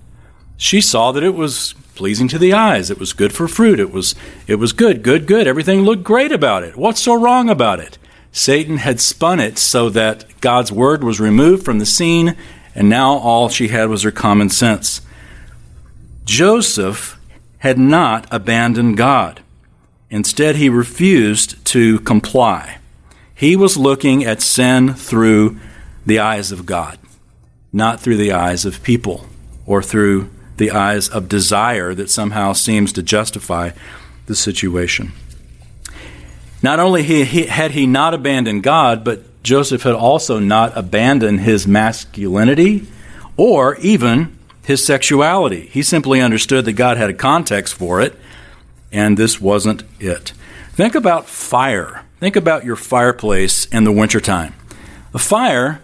she 0.56 0.80
saw 0.80 1.12
that 1.12 1.22
it 1.22 1.34
was 1.34 1.74
pleasing 1.94 2.28
to 2.28 2.38
the 2.38 2.52
eyes. 2.52 2.90
It 2.90 2.98
was 2.98 3.12
good 3.12 3.32
for 3.32 3.48
fruit. 3.48 3.80
It 3.80 3.90
was, 3.90 4.14
it 4.46 4.56
was 4.56 4.72
good, 4.72 5.02
good, 5.02 5.26
good. 5.26 5.46
Everything 5.46 5.82
looked 5.82 6.02
great 6.02 6.32
about 6.32 6.62
it. 6.62 6.76
What's 6.76 7.00
so 7.00 7.14
wrong 7.14 7.48
about 7.48 7.80
it? 7.80 7.98
Satan 8.36 8.76
had 8.76 9.00
spun 9.00 9.40
it 9.40 9.56
so 9.56 9.88
that 9.88 10.26
God's 10.42 10.70
word 10.70 11.02
was 11.02 11.18
removed 11.18 11.64
from 11.64 11.78
the 11.78 11.86
scene, 11.86 12.36
and 12.74 12.86
now 12.86 13.16
all 13.16 13.48
she 13.48 13.68
had 13.68 13.88
was 13.88 14.02
her 14.02 14.10
common 14.10 14.50
sense. 14.50 15.00
Joseph 16.26 17.18
had 17.60 17.78
not 17.78 18.26
abandoned 18.30 18.98
God. 18.98 19.40
Instead, 20.10 20.56
he 20.56 20.68
refused 20.68 21.64
to 21.64 21.98
comply. 22.00 22.76
He 23.34 23.56
was 23.56 23.78
looking 23.78 24.22
at 24.22 24.42
sin 24.42 24.92
through 24.92 25.58
the 26.04 26.18
eyes 26.18 26.52
of 26.52 26.66
God, 26.66 26.98
not 27.72 28.00
through 28.02 28.18
the 28.18 28.32
eyes 28.32 28.66
of 28.66 28.82
people 28.82 29.24
or 29.64 29.82
through 29.82 30.28
the 30.58 30.72
eyes 30.72 31.08
of 31.08 31.30
desire 31.30 31.94
that 31.94 32.10
somehow 32.10 32.52
seems 32.52 32.92
to 32.92 33.02
justify 33.02 33.70
the 34.26 34.36
situation. 34.36 35.12
Not 36.62 36.80
only 36.80 37.02
he, 37.02 37.24
he, 37.24 37.46
had 37.46 37.72
he 37.72 37.86
not 37.86 38.14
abandoned 38.14 38.62
God, 38.62 39.04
but 39.04 39.42
Joseph 39.42 39.82
had 39.82 39.94
also 39.94 40.38
not 40.38 40.76
abandoned 40.76 41.40
his 41.40 41.66
masculinity 41.66 42.86
or 43.36 43.76
even 43.76 44.36
his 44.64 44.84
sexuality. 44.84 45.66
He 45.66 45.82
simply 45.82 46.20
understood 46.20 46.64
that 46.64 46.72
God 46.72 46.96
had 46.96 47.10
a 47.10 47.14
context 47.14 47.74
for 47.74 48.00
it, 48.00 48.18
and 48.90 49.16
this 49.16 49.40
wasn't 49.40 49.84
it. 50.00 50.32
Think 50.72 50.94
about 50.94 51.26
fire. 51.26 52.04
Think 52.18 52.34
about 52.34 52.64
your 52.64 52.76
fireplace 52.76 53.66
in 53.66 53.84
the 53.84 53.92
wintertime. 53.92 54.54
A 55.14 55.18
fire 55.18 55.82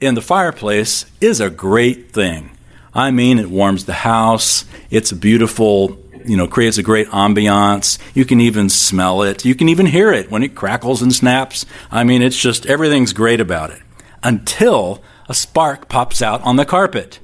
in 0.00 0.14
the 0.14 0.22
fireplace 0.22 1.06
is 1.20 1.40
a 1.40 1.48
great 1.48 2.12
thing. 2.12 2.50
I 2.92 3.10
mean, 3.10 3.38
it 3.38 3.48
warms 3.48 3.84
the 3.84 3.92
house. 3.94 4.64
It's 4.90 5.12
a 5.12 5.16
beautiful, 5.16 5.98
you 6.24 6.36
know, 6.36 6.46
creates 6.46 6.78
a 6.78 6.82
great 6.82 7.08
ambiance. 7.08 7.98
You 8.14 8.24
can 8.24 8.40
even 8.40 8.68
smell 8.68 9.22
it. 9.22 9.44
You 9.44 9.54
can 9.54 9.68
even 9.68 9.86
hear 9.86 10.12
it 10.12 10.30
when 10.30 10.42
it 10.42 10.54
crackles 10.54 11.02
and 11.02 11.12
snaps. 11.12 11.66
I 11.90 12.04
mean, 12.04 12.22
it's 12.22 12.40
just 12.40 12.66
everything's 12.66 13.12
great 13.12 13.40
about 13.40 13.70
it 13.70 13.82
until 14.22 15.02
a 15.28 15.34
spark 15.34 15.88
pops 15.88 16.20
out 16.20 16.42
on 16.42 16.56
the 16.56 16.64
carpet. 16.64 17.20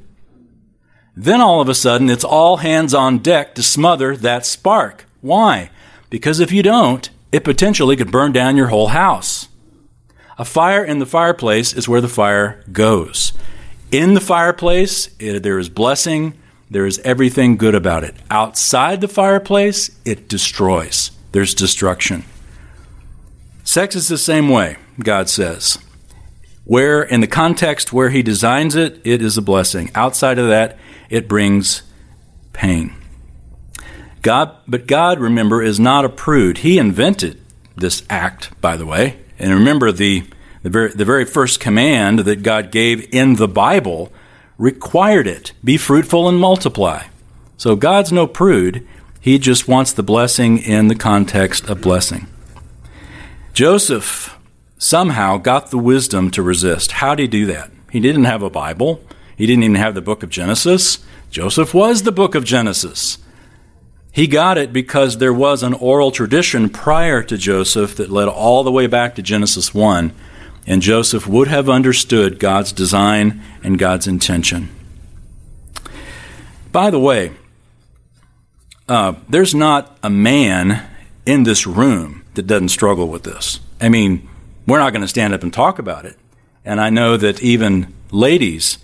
Then 1.17 1.41
all 1.41 1.61
of 1.61 1.69
a 1.69 1.75
sudden, 1.75 2.11
it's 2.11 2.25
all 2.25 2.59
hands 2.59 2.93
on 2.93 3.19
deck 3.19 3.55
to 3.55 3.63
smother 3.63 4.17
that 4.19 4.45
spark. 4.45 5.07
Why? 5.23 5.71
Because 6.11 6.41
if 6.41 6.53
you 6.53 6.63
don't, 6.63 7.09
it 7.33 7.45
potentially 7.45 7.97
could 7.97 8.13
burn 8.13 8.33
down 8.33 8.57
your 8.57 8.69
whole 8.69 8.89
house. 8.89 9.49
A 10.39 10.45
fire 10.45 10.85
in 10.85 10.99
the 10.99 11.07
fireplace 11.07 11.73
is 11.73 11.89
where 11.89 12.03
the 12.03 12.09
fire 12.09 12.63
goes. 12.71 13.33
In 13.91 14.15
the 14.15 14.21
fireplace, 14.21 15.09
it, 15.19 15.43
there 15.43 15.59
is 15.59 15.71
blessing, 15.71 16.35
there 16.71 16.87
is 16.87 16.99
everything 17.01 17.57
good 17.57 17.75
about 17.75 18.05
it. 18.05 18.15
Outside 18.31 19.01
the 19.01 19.09
fireplace, 19.09 19.97
it 20.05 20.29
destroys. 20.29 21.13
There's 21.33 21.55
destruction. 21.55 22.25
Sex 23.63 23.95
is 23.95 24.09
the 24.09 24.19
same 24.19 24.49
way, 24.49 24.77
God 24.99 25.29
says. 25.29 25.79
Where, 26.65 27.03
in 27.03 27.21
the 27.21 27.27
context 27.29 27.93
where 27.93 28.11
He 28.11 28.23
designs 28.23 28.75
it, 28.75 29.01
it 29.05 29.23
is 29.23 29.39
a 29.39 29.43
blessing. 29.43 29.91
Outside 29.95 30.39
of 30.39 30.49
that, 30.49 30.77
it 31.09 31.29
brings 31.29 31.83
pain. 32.53 32.95
God, 34.23 34.57
but 34.67 34.87
God, 34.89 35.21
remember, 35.21 35.63
is 35.63 35.79
not 35.79 36.05
a 36.05 36.09
prude. 36.09 36.59
He 36.59 36.79
invented 36.79 37.41
this 37.77 38.03
act, 38.11 38.61
by 38.61 38.77
the 38.77 38.87
way. 38.87 39.21
And 39.39 39.53
remember, 39.53 39.93
the, 39.93 40.25
the, 40.63 40.71
very, 40.71 40.91
the 40.91 41.05
very 41.05 41.25
first 41.25 41.61
command 41.61 42.21
that 42.21 42.43
God 42.43 42.73
gave 42.73 43.15
in 43.15 43.37
the 43.37 43.47
Bible 43.47 44.13
required 44.59 45.27
it 45.27 45.53
be 45.63 45.77
fruitful 45.77 46.29
and 46.29 46.39
multiply. 46.39 47.05
So 47.57 47.77
God's 47.77 48.13
no 48.13 48.27
prude. 48.27 48.87
He 49.21 49.39
just 49.39 49.67
wants 49.67 49.93
the 49.93 50.03
blessing 50.03 50.59
in 50.59 50.89
the 50.89 50.95
context 50.95 51.69
of 51.69 51.81
blessing. 51.81 52.27
Joseph 53.53 54.39
somehow 54.79 55.39
got 55.39 55.71
the 55.71 55.79
wisdom 55.79 56.31
to 56.31 56.43
resist. 56.43 56.93
How 56.93 57.15
did 57.15 57.23
he 57.23 57.29
do 57.29 57.47
that? 57.47 57.71
He 57.91 58.01
didn't 58.01 58.25
have 58.25 58.43
a 58.43 58.51
Bible, 58.51 59.03
he 59.37 59.47
didn't 59.47 59.65
even 59.65 59.77
have 59.77 59.95
the 59.95 60.03
book 60.03 60.23
of 60.23 60.31
Genesis. 60.31 60.99
Joseph 61.31 61.75
was 61.75 62.03
the 62.03 62.13
book 62.13 62.35
of 62.35 62.45
Genesis. 62.45 63.19
He 64.13 64.27
got 64.27 64.57
it 64.57 64.73
because 64.73 65.19
there 65.19 65.35
was 65.35 65.63
an 65.63 65.75
oral 65.75 66.11
tradition 66.11 66.71
prior 66.71 67.23
to 67.25 67.37
Joseph 67.37 67.97
that 67.97 68.11
led 68.11 68.29
all 68.29 68.63
the 68.65 68.73
way 68.73 68.87
back 68.87 69.15
to 69.15 69.23
Genesis 69.23 69.75
1 69.75 70.13
and 70.67 70.83
Joseph 70.83 71.27
would 71.27 71.49
have 71.49 71.69
understood 71.69 72.39
God's 72.39 72.73
design 72.73 73.43
and 73.63 73.79
God's 73.79 74.07
intention. 74.07 74.69
By 76.73 76.91
the 76.91 76.99
way, 76.99 77.33
uh, 78.89 79.15
there's 79.29 79.55
not 79.55 79.97
a 80.03 80.11
man 80.11 80.87
in 81.25 81.45
this 81.45 81.67
room 81.67 82.25
that 82.35 82.47
doesn't 82.47 82.69
struggle 82.69 83.09
with 83.09 83.23
this. 83.23 83.61
I 83.81 83.89
mean, 83.89 84.29
we're 84.67 84.79
not 84.79 84.93
going 84.93 85.03
to 85.03 85.09
stand 85.09 85.35
up 85.35 85.43
and 85.43 85.53
talk 85.53 85.79
about 85.79 86.05
it. 86.05 86.17
And 86.65 86.81
I 86.81 86.91
know 86.91 87.17
that 87.17 87.43
even 87.43 87.95
ladies 88.11 88.79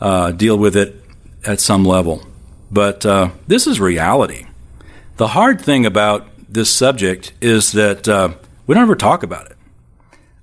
uh, 0.00 0.32
deal 0.32 0.58
with 0.58 0.76
it 0.76 1.04
at 1.46 1.60
some 1.60 1.84
level. 1.84 2.26
But 2.70 3.04
uh, 3.04 3.30
this 3.46 3.66
is 3.66 3.80
reality. 3.80 4.46
The 5.16 5.28
hard 5.28 5.60
thing 5.60 5.84
about 5.84 6.28
this 6.48 6.70
subject 6.70 7.32
is 7.40 7.72
that 7.72 8.08
uh, 8.08 8.34
we 8.66 8.74
don't 8.74 8.84
ever 8.84 8.96
talk 8.96 9.22
about 9.22 9.50
it. 9.50 9.56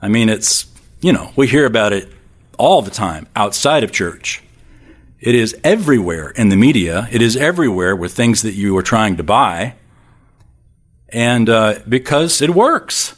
I 0.02 0.08
mean, 0.08 0.30
it's, 0.30 0.68
you 1.02 1.12
know, 1.12 1.32
we 1.36 1.48
hear 1.48 1.66
about 1.66 1.94
it 1.94 2.12
all 2.58 2.82
the 2.82 2.92
time 2.92 3.28
outside 3.36 3.84
of 3.84 3.92
church. 3.92 4.44
It 5.20 5.34
is 5.34 5.56
everywhere 5.64 6.30
in 6.30 6.50
the 6.50 6.56
media. 6.56 7.08
It 7.12 7.22
is 7.22 7.36
everywhere 7.36 7.96
with 7.96 8.14
things 8.14 8.44
that 8.44 8.54
you 8.54 8.78
are 8.78 8.84
trying 8.84 9.18
to 9.18 9.24
buy. 9.24 9.76
And 11.10 11.50
uh, 11.50 11.80
because 11.88 12.42
it 12.42 12.52
works, 12.52 13.16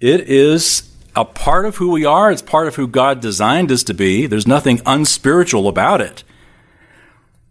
it 0.00 0.28
is 0.28 0.90
a 1.14 1.24
part 1.24 1.64
of 1.64 1.76
who 1.76 1.90
we 1.90 2.04
are. 2.04 2.30
It's 2.30 2.42
part 2.42 2.66
of 2.66 2.74
who 2.74 2.86
God 2.88 3.20
designed 3.20 3.70
us 3.70 3.82
to 3.84 3.94
be. 3.94 4.26
There's 4.26 4.46
nothing 4.46 4.80
unspiritual 4.84 5.68
about 5.68 6.00
it. 6.00 6.24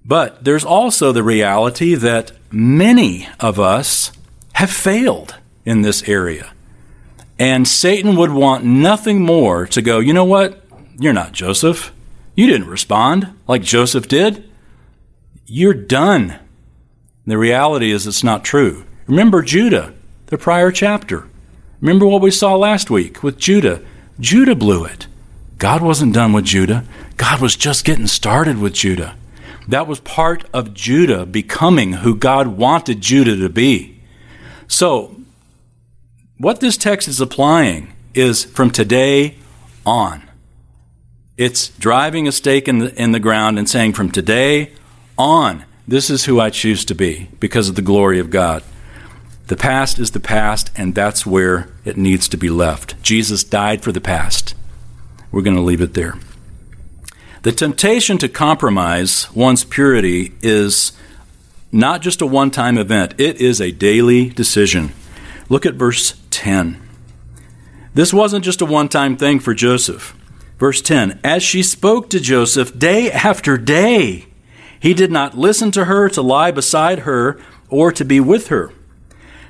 But 0.03 0.43
there's 0.43 0.65
also 0.65 1.11
the 1.11 1.23
reality 1.23 1.95
that 1.95 2.31
many 2.51 3.27
of 3.39 3.59
us 3.59 4.11
have 4.53 4.69
failed 4.69 5.35
in 5.65 5.81
this 5.81 6.07
area. 6.07 6.51
And 7.37 7.67
Satan 7.67 8.15
would 8.15 8.31
want 8.31 8.63
nothing 8.63 9.21
more 9.21 9.67
to 9.67 9.81
go, 9.81 9.99
you 9.99 10.13
know 10.13 10.25
what? 10.25 10.63
You're 10.97 11.13
not 11.13 11.33
Joseph. 11.33 11.91
You 12.35 12.47
didn't 12.47 12.67
respond 12.67 13.33
like 13.47 13.61
Joseph 13.61 14.07
did. 14.07 14.49
You're 15.45 15.73
done. 15.73 16.39
The 17.25 17.37
reality 17.37 17.91
is 17.91 18.07
it's 18.07 18.23
not 18.23 18.43
true. 18.43 18.85
Remember 19.07 19.41
Judah, 19.41 19.93
the 20.27 20.37
prior 20.37 20.71
chapter. 20.71 21.27
Remember 21.81 22.07
what 22.07 22.21
we 22.21 22.31
saw 22.31 22.55
last 22.55 22.89
week 22.89 23.21
with 23.21 23.37
Judah. 23.37 23.81
Judah 24.19 24.55
blew 24.55 24.85
it. 24.85 25.07
God 25.57 25.81
wasn't 25.81 26.13
done 26.13 26.33
with 26.33 26.45
Judah. 26.45 26.85
God 27.17 27.41
was 27.41 27.55
just 27.55 27.85
getting 27.85 28.07
started 28.07 28.57
with 28.57 28.73
Judah. 28.73 29.15
That 29.67 29.87
was 29.87 29.99
part 29.99 30.45
of 30.53 30.73
Judah 30.73 31.25
becoming 31.25 31.93
who 31.93 32.15
God 32.15 32.47
wanted 32.47 33.01
Judah 33.01 33.35
to 33.37 33.49
be. 33.49 34.01
So, 34.67 35.15
what 36.37 36.59
this 36.59 36.77
text 36.77 37.07
is 37.07 37.21
applying 37.21 37.93
is 38.13 38.43
from 38.43 38.71
today 38.71 39.35
on. 39.85 40.21
It's 41.37 41.69
driving 41.69 42.27
a 42.27 42.31
stake 42.31 42.67
in 42.67 42.79
the, 42.79 43.01
in 43.01 43.11
the 43.11 43.19
ground 43.19 43.59
and 43.59 43.69
saying, 43.69 43.93
from 43.93 44.11
today 44.11 44.71
on, 45.17 45.65
this 45.87 46.09
is 46.09 46.25
who 46.25 46.39
I 46.39 46.49
choose 46.49 46.85
to 46.85 46.95
be 46.95 47.29
because 47.39 47.69
of 47.69 47.75
the 47.75 47.81
glory 47.81 48.19
of 48.19 48.29
God. 48.29 48.63
The 49.47 49.55
past 49.55 49.99
is 49.99 50.11
the 50.11 50.19
past, 50.19 50.71
and 50.75 50.95
that's 50.95 51.25
where 51.25 51.69
it 51.83 51.97
needs 51.97 52.27
to 52.29 52.37
be 52.37 52.49
left. 52.49 53.01
Jesus 53.03 53.43
died 53.43 53.83
for 53.83 53.91
the 53.91 54.01
past. 54.01 54.55
We're 55.31 55.43
going 55.43 55.55
to 55.55 55.61
leave 55.61 55.81
it 55.81 55.93
there. 55.93 56.15
The 57.43 57.51
temptation 57.51 58.17
to 58.19 58.29
compromise 58.29 59.31
one's 59.35 59.63
purity 59.63 60.33
is 60.41 60.93
not 61.71 62.01
just 62.01 62.21
a 62.21 62.25
one 62.25 62.49
time 62.49 62.77
event, 62.77 63.13
it 63.19 63.39
is 63.39 63.61
a 63.61 63.71
daily 63.71 64.29
decision. 64.29 64.93
Look 65.49 65.65
at 65.65 65.75
verse 65.75 66.19
10. 66.31 66.81
This 67.93 68.13
wasn't 68.13 68.43
just 68.43 68.61
a 68.61 68.65
one 68.65 68.89
time 68.89 69.15
thing 69.15 69.39
for 69.39 69.53
Joseph. 69.53 70.15
Verse 70.57 70.81
10 70.81 71.19
As 71.23 71.43
she 71.43 71.61
spoke 71.61 72.09
to 72.09 72.19
Joseph 72.19 72.77
day 72.77 73.11
after 73.11 73.57
day, 73.57 74.25
he 74.79 74.93
did 74.93 75.11
not 75.11 75.37
listen 75.37 75.71
to 75.71 75.85
her 75.85 76.09
to 76.09 76.21
lie 76.21 76.51
beside 76.51 76.99
her 76.99 77.39
or 77.69 77.91
to 77.91 78.05
be 78.05 78.19
with 78.19 78.47
her. 78.47 78.71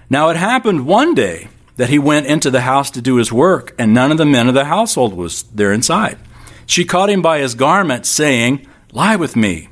Now 0.09 0.29
it 0.29 0.37
happened 0.37 0.85
one 0.85 1.13
day 1.13 1.47
that 1.77 1.89
he 1.89 1.99
went 1.99 2.27
into 2.27 2.51
the 2.51 2.61
house 2.61 2.89
to 2.91 3.01
do 3.01 3.17
his 3.17 3.33
work, 3.33 3.75
and 3.77 3.93
none 3.93 4.11
of 4.11 4.17
the 4.17 4.25
men 4.25 4.47
of 4.47 4.53
the 4.53 4.65
household 4.65 5.13
was 5.13 5.43
there 5.43 5.73
inside. 5.73 6.17
She 6.65 6.85
caught 6.85 7.09
him 7.09 7.21
by 7.21 7.39
his 7.39 7.53
garment, 7.55 8.05
saying, 8.05 8.65
Lie 8.91 9.17
with 9.17 9.35
me. 9.35 9.69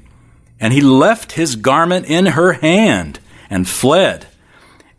And 0.59 0.73
he 0.73 0.81
left 0.81 1.33
his 1.33 1.55
garment 1.55 2.05
in 2.07 2.27
her 2.27 2.53
hand 2.53 3.19
and 3.49 3.67
fled 3.67 4.27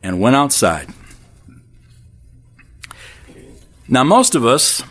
and 0.02 0.20
went 0.20 0.36
outside. 0.36 0.88
Now, 3.86 4.02
most 4.02 4.34
of 4.34 4.46
us, 4.46 4.82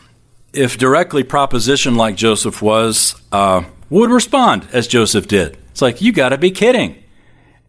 if 0.54 0.78
directly 0.78 1.24
propositioned 1.24 1.96
like 1.96 2.16
Joseph 2.16 2.62
was, 2.62 3.20
uh, 3.32 3.64
would 3.90 4.12
respond 4.12 4.68
as 4.72 4.88
Joseph 4.88 5.28
did. 5.28 5.58
It's 5.72 5.82
like, 5.82 6.02
you 6.02 6.12
got 6.12 6.30
to 6.30 6.38
be 6.38 6.52
kidding, 6.52 7.04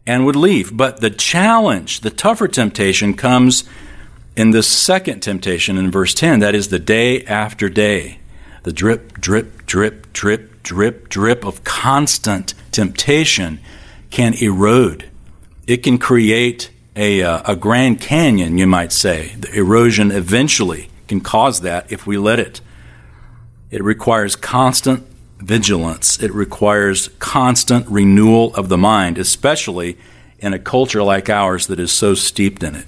and 0.06 0.26
would 0.26 0.36
leave. 0.36 0.76
But 0.76 1.00
the 1.00 1.08
challenge, 1.08 2.00
the 2.00 2.10
tougher 2.10 2.46
temptation, 2.46 3.14
comes 3.14 3.64
in 4.36 4.50
the 4.50 4.62
second 4.62 5.20
temptation 5.20 5.78
in 5.78 5.90
verse 5.90 6.12
10 6.12 6.40
that 6.40 6.54
is 6.54 6.68
the 6.68 6.78
day 6.78 7.24
after 7.24 7.70
day. 7.70 8.18
The 8.64 8.72
drip, 8.72 9.18
drip, 9.20 9.64
drip, 9.64 10.12
drip, 10.12 10.62
drip, 10.62 11.08
drip 11.08 11.44
of 11.44 11.64
constant 11.64 12.52
temptation 12.70 13.60
can 14.10 14.34
erode. 14.34 15.08
It 15.66 15.78
can 15.78 15.96
create 15.96 16.70
a, 16.94 17.22
uh, 17.22 17.42
a 17.52 17.56
Grand 17.56 18.00
Canyon, 18.00 18.58
you 18.58 18.66
might 18.66 18.92
say. 18.92 19.34
The 19.38 19.52
erosion 19.54 20.10
eventually 20.10 20.90
can 21.08 21.20
cause 21.20 21.60
that 21.60 21.90
if 21.90 22.06
we 22.06 22.16
let 22.16 22.38
it. 22.38 22.60
It 23.70 23.82
requires 23.82 24.36
constant 24.36 25.06
vigilance, 25.38 26.22
it 26.22 26.32
requires 26.32 27.08
constant 27.18 27.86
renewal 27.88 28.54
of 28.54 28.68
the 28.68 28.78
mind, 28.78 29.18
especially 29.18 29.98
in 30.38 30.52
a 30.52 30.58
culture 30.58 31.02
like 31.02 31.28
ours 31.28 31.66
that 31.66 31.80
is 31.80 31.92
so 31.92 32.14
steeped 32.14 32.62
in 32.62 32.74
it. 32.74 32.86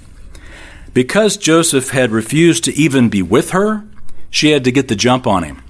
Because 0.92 1.36
Joseph 1.36 1.90
had 1.90 2.10
refused 2.10 2.64
to 2.64 2.72
even 2.74 3.08
be 3.08 3.22
with 3.22 3.50
her, 3.50 3.84
she 4.30 4.50
had 4.50 4.64
to 4.64 4.72
get 4.72 4.88
the 4.88 4.96
jump 4.96 5.26
on 5.26 5.42
him. 5.42 5.62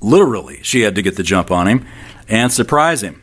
Literally, 0.00 0.60
she 0.62 0.82
had 0.82 0.94
to 0.94 1.02
get 1.02 1.16
the 1.16 1.22
jump 1.22 1.50
on 1.50 1.66
him 1.66 1.86
and 2.28 2.52
surprise 2.52 3.02
him. 3.02 3.22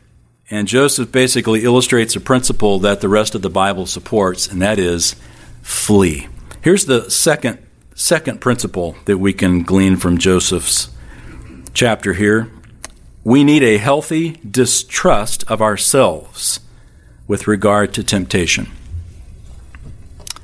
And 0.49 0.67
Joseph 0.67 1.11
basically 1.11 1.63
illustrates 1.63 2.15
a 2.15 2.21
principle 2.21 2.79
that 2.79 2.99
the 2.99 3.07
rest 3.07 3.35
of 3.35 3.41
the 3.41 3.49
Bible 3.49 3.85
supports, 3.85 4.47
and 4.47 4.61
that 4.61 4.79
is 4.79 5.15
flee. 5.61 6.27
Here's 6.61 6.85
the 6.85 7.09
second 7.09 7.65
second 8.01 8.41
principle 8.41 8.95
that 9.05 9.19
we 9.19 9.31
can 9.31 9.61
glean 9.61 9.95
from 9.95 10.17
Joseph's 10.17 10.89
chapter 11.73 12.13
here. 12.13 12.51
We 13.23 13.43
need 13.43 13.61
a 13.61 13.77
healthy 13.77 14.39
distrust 14.49 15.43
of 15.49 15.61
ourselves 15.61 16.59
with 17.27 17.47
regard 17.47 17.93
to 17.93 18.03
temptation. 18.03 18.71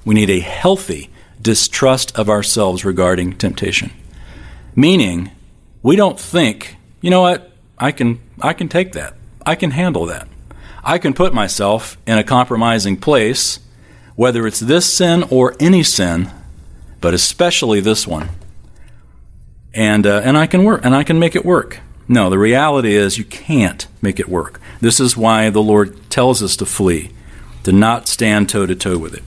We 0.06 0.14
need 0.14 0.30
a 0.30 0.40
healthy 0.40 1.10
distrust 1.42 2.18
of 2.18 2.30
ourselves 2.30 2.86
regarding 2.86 3.38
temptation. 3.38 3.92
Meaning, 4.76 5.32
we 5.82 5.96
don't 5.96 6.20
think, 6.20 6.78
you 7.02 7.10
know 7.10 7.22
what, 7.22 7.52
I 7.80 7.92
can 7.92 8.20
I 8.40 8.54
can 8.54 8.70
take 8.70 8.92
that. 8.94 9.16
I 9.46 9.56
can 9.56 9.72
handle 9.72 10.06
that. 10.06 10.28
I 10.84 11.00
can 11.00 11.16
put 11.16 11.34
myself 11.34 11.98
in 12.06 12.20
a 12.20 12.24
compromising 12.24 12.98
place, 12.98 13.60
whether 14.16 14.46
it's 14.46 14.60
this 14.60 14.86
sin 14.86 15.24
or 15.32 15.56
any 15.60 15.82
sin, 15.82 16.32
but 17.02 17.14
especially 17.14 17.80
this 17.80 18.08
one. 18.08 18.30
And, 19.74 20.08
uh, 20.08 20.22
and 20.24 20.38
I 20.38 20.48
can 20.48 20.64
work, 20.64 20.82
and 20.84 20.96
I 20.96 21.04
can 21.04 21.20
make 21.20 21.36
it 21.36 21.46
work. 21.46 21.80
No, 22.08 22.30
the 22.30 22.40
reality 22.40 22.96
is 22.96 23.18
you 23.18 23.26
can't 23.26 23.86
make 24.02 24.20
it 24.20 24.30
work. 24.30 24.62
This 24.80 25.00
is 25.00 25.18
why 25.18 25.50
the 25.50 25.62
Lord 25.62 26.10
tells 26.10 26.42
us 26.42 26.56
to 26.58 26.66
flee, 26.66 27.12
to 27.64 27.72
not 27.72 28.08
stand 28.08 28.50
toe 28.50 28.66
to 28.66 28.76
toe 28.76 28.98
with 28.98 29.14
it. 29.14 29.24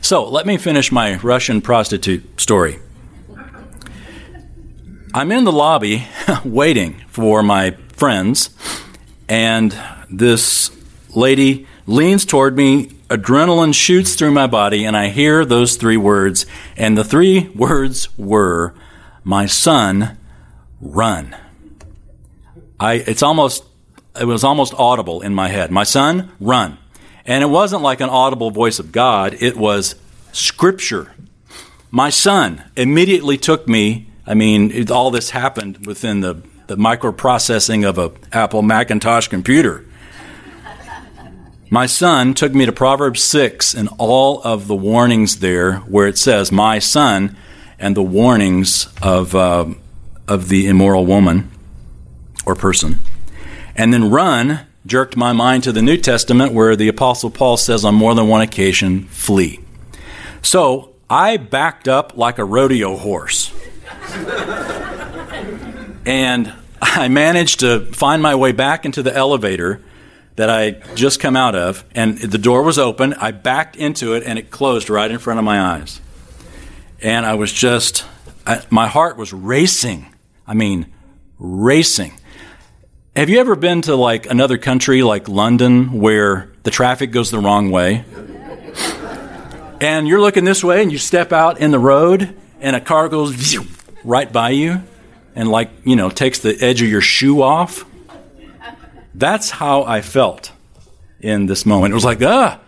So 0.00 0.28
let 0.28 0.46
me 0.46 0.56
finish 0.56 0.90
my 0.90 1.16
Russian 1.16 1.60
prostitute 1.60 2.40
story. 2.40 2.78
I'm 5.12 5.32
in 5.32 5.44
the 5.44 5.52
lobby 5.52 6.06
waiting 6.44 7.02
for 7.08 7.42
my 7.42 7.72
friends, 7.92 8.50
and 9.28 9.76
this 10.10 10.70
lady 11.14 11.66
leans 11.86 12.24
toward 12.24 12.56
me. 12.56 12.95
Adrenaline 13.08 13.72
shoots 13.72 14.14
through 14.14 14.32
my 14.32 14.48
body, 14.48 14.84
and 14.84 14.96
I 14.96 15.08
hear 15.08 15.44
those 15.44 15.76
three 15.76 15.96
words. 15.96 16.44
And 16.76 16.98
the 16.98 17.04
three 17.04 17.48
words 17.54 18.16
were, 18.18 18.74
My 19.22 19.46
son, 19.46 20.18
run. 20.80 21.36
I, 22.78 22.94
it's 22.94 23.22
almost, 23.22 23.64
it 24.20 24.24
was 24.24 24.44
almost 24.44 24.74
audible 24.74 25.22
in 25.22 25.34
my 25.34 25.48
head. 25.48 25.70
My 25.70 25.84
son, 25.84 26.32
run. 26.40 26.78
And 27.24 27.42
it 27.42 27.48
wasn't 27.48 27.82
like 27.82 28.00
an 28.00 28.08
audible 28.08 28.50
voice 28.50 28.78
of 28.78 28.92
God, 28.92 29.36
it 29.40 29.56
was 29.56 29.94
scripture. 30.32 31.12
My 31.90 32.10
son 32.10 32.64
immediately 32.76 33.38
took 33.38 33.68
me, 33.68 34.08
I 34.26 34.34
mean, 34.34 34.70
it, 34.72 34.90
all 34.90 35.10
this 35.10 35.30
happened 35.30 35.86
within 35.86 36.20
the, 36.20 36.42
the 36.66 36.76
microprocessing 36.76 37.88
of 37.88 37.98
a 37.98 38.12
Apple 38.36 38.62
Macintosh 38.62 39.28
computer. 39.28 39.84
My 41.68 41.86
son 41.86 42.34
took 42.34 42.54
me 42.54 42.64
to 42.64 42.72
Proverbs 42.72 43.22
6 43.24 43.74
and 43.74 43.88
all 43.98 44.40
of 44.42 44.68
the 44.68 44.74
warnings 44.76 45.40
there 45.40 45.78
where 45.80 46.06
it 46.06 46.16
says, 46.16 46.52
My 46.52 46.78
son, 46.78 47.36
and 47.78 47.96
the 47.96 48.02
warnings 48.02 48.88
of, 49.02 49.34
uh, 49.34 49.66
of 50.28 50.48
the 50.48 50.68
immoral 50.68 51.04
woman 51.04 51.50
or 52.46 52.54
person. 52.54 53.00
And 53.74 53.92
then 53.92 54.10
run 54.10 54.60
jerked 54.86 55.16
my 55.16 55.32
mind 55.32 55.64
to 55.64 55.72
the 55.72 55.82
New 55.82 55.96
Testament 55.96 56.52
where 56.52 56.76
the 56.76 56.86
Apostle 56.86 57.30
Paul 57.30 57.56
says 57.56 57.84
on 57.84 57.96
more 57.96 58.14
than 58.14 58.28
one 58.28 58.42
occasion, 58.42 59.02
flee. 59.08 59.58
So 60.42 60.94
I 61.10 61.36
backed 61.36 61.88
up 61.88 62.16
like 62.16 62.38
a 62.38 62.44
rodeo 62.44 62.96
horse. 62.96 63.52
and 66.06 66.52
I 66.80 67.08
managed 67.08 67.58
to 67.60 67.80
find 67.92 68.22
my 68.22 68.36
way 68.36 68.52
back 68.52 68.84
into 68.84 69.02
the 69.02 69.14
elevator 69.14 69.82
that 70.36 70.50
I 70.50 70.72
just 70.94 71.18
come 71.18 71.34
out 71.34 71.54
of, 71.54 71.84
and 71.94 72.18
the 72.18 72.38
door 72.38 72.62
was 72.62 72.78
open. 72.78 73.14
I 73.14 73.30
backed 73.32 73.76
into 73.76 74.14
it, 74.14 74.22
and 74.24 74.38
it 74.38 74.50
closed 74.50 74.88
right 74.90 75.10
in 75.10 75.18
front 75.18 75.38
of 75.38 75.44
my 75.44 75.60
eyes. 75.60 76.00
And 77.02 77.26
I 77.26 77.34
was 77.34 77.52
just, 77.52 78.04
I, 78.46 78.62
my 78.70 78.86
heart 78.86 79.16
was 79.16 79.32
racing. 79.32 80.14
I 80.46 80.54
mean, 80.54 80.86
racing. 81.38 82.12
Have 83.16 83.30
you 83.30 83.40
ever 83.40 83.56
been 83.56 83.80
to 83.82 83.96
like 83.96 84.26
another 84.30 84.58
country 84.58 85.02
like 85.02 85.26
London 85.26 86.00
where 86.00 86.52
the 86.64 86.70
traffic 86.70 87.12
goes 87.12 87.30
the 87.30 87.38
wrong 87.38 87.70
way? 87.70 88.04
and 89.80 90.06
you're 90.06 90.20
looking 90.20 90.44
this 90.44 90.62
way, 90.62 90.82
and 90.82 90.92
you 90.92 90.98
step 90.98 91.32
out 91.32 91.60
in 91.60 91.70
the 91.70 91.78
road, 91.78 92.36
and 92.60 92.76
a 92.76 92.80
car 92.80 93.08
goes 93.08 93.56
right 94.04 94.30
by 94.30 94.50
you, 94.50 94.82
and 95.34 95.50
like, 95.50 95.70
you 95.84 95.96
know, 95.96 96.10
takes 96.10 96.40
the 96.40 96.54
edge 96.62 96.82
of 96.82 96.88
your 96.88 97.00
shoe 97.00 97.40
off? 97.40 97.86
That's 99.16 99.48
how 99.48 99.82
I 99.84 100.02
felt 100.02 100.52
in 101.20 101.46
this 101.46 101.64
moment. 101.64 101.92
It 101.92 101.94
was 101.94 102.04
like, 102.04 102.22
ah, 102.22 102.60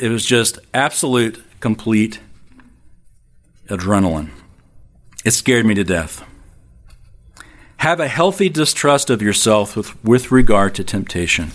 it 0.00 0.08
was 0.08 0.24
just 0.24 0.58
absolute, 0.72 1.42
complete 1.60 2.18
adrenaline. 3.68 4.30
It 5.22 5.32
scared 5.32 5.66
me 5.66 5.74
to 5.74 5.84
death. 5.84 6.24
Have 7.76 8.00
a 8.00 8.08
healthy 8.08 8.48
distrust 8.48 9.10
of 9.10 9.20
yourself 9.20 9.76
with, 9.76 10.02
with 10.02 10.32
regard 10.32 10.74
to 10.76 10.84
temptation. 10.84 11.52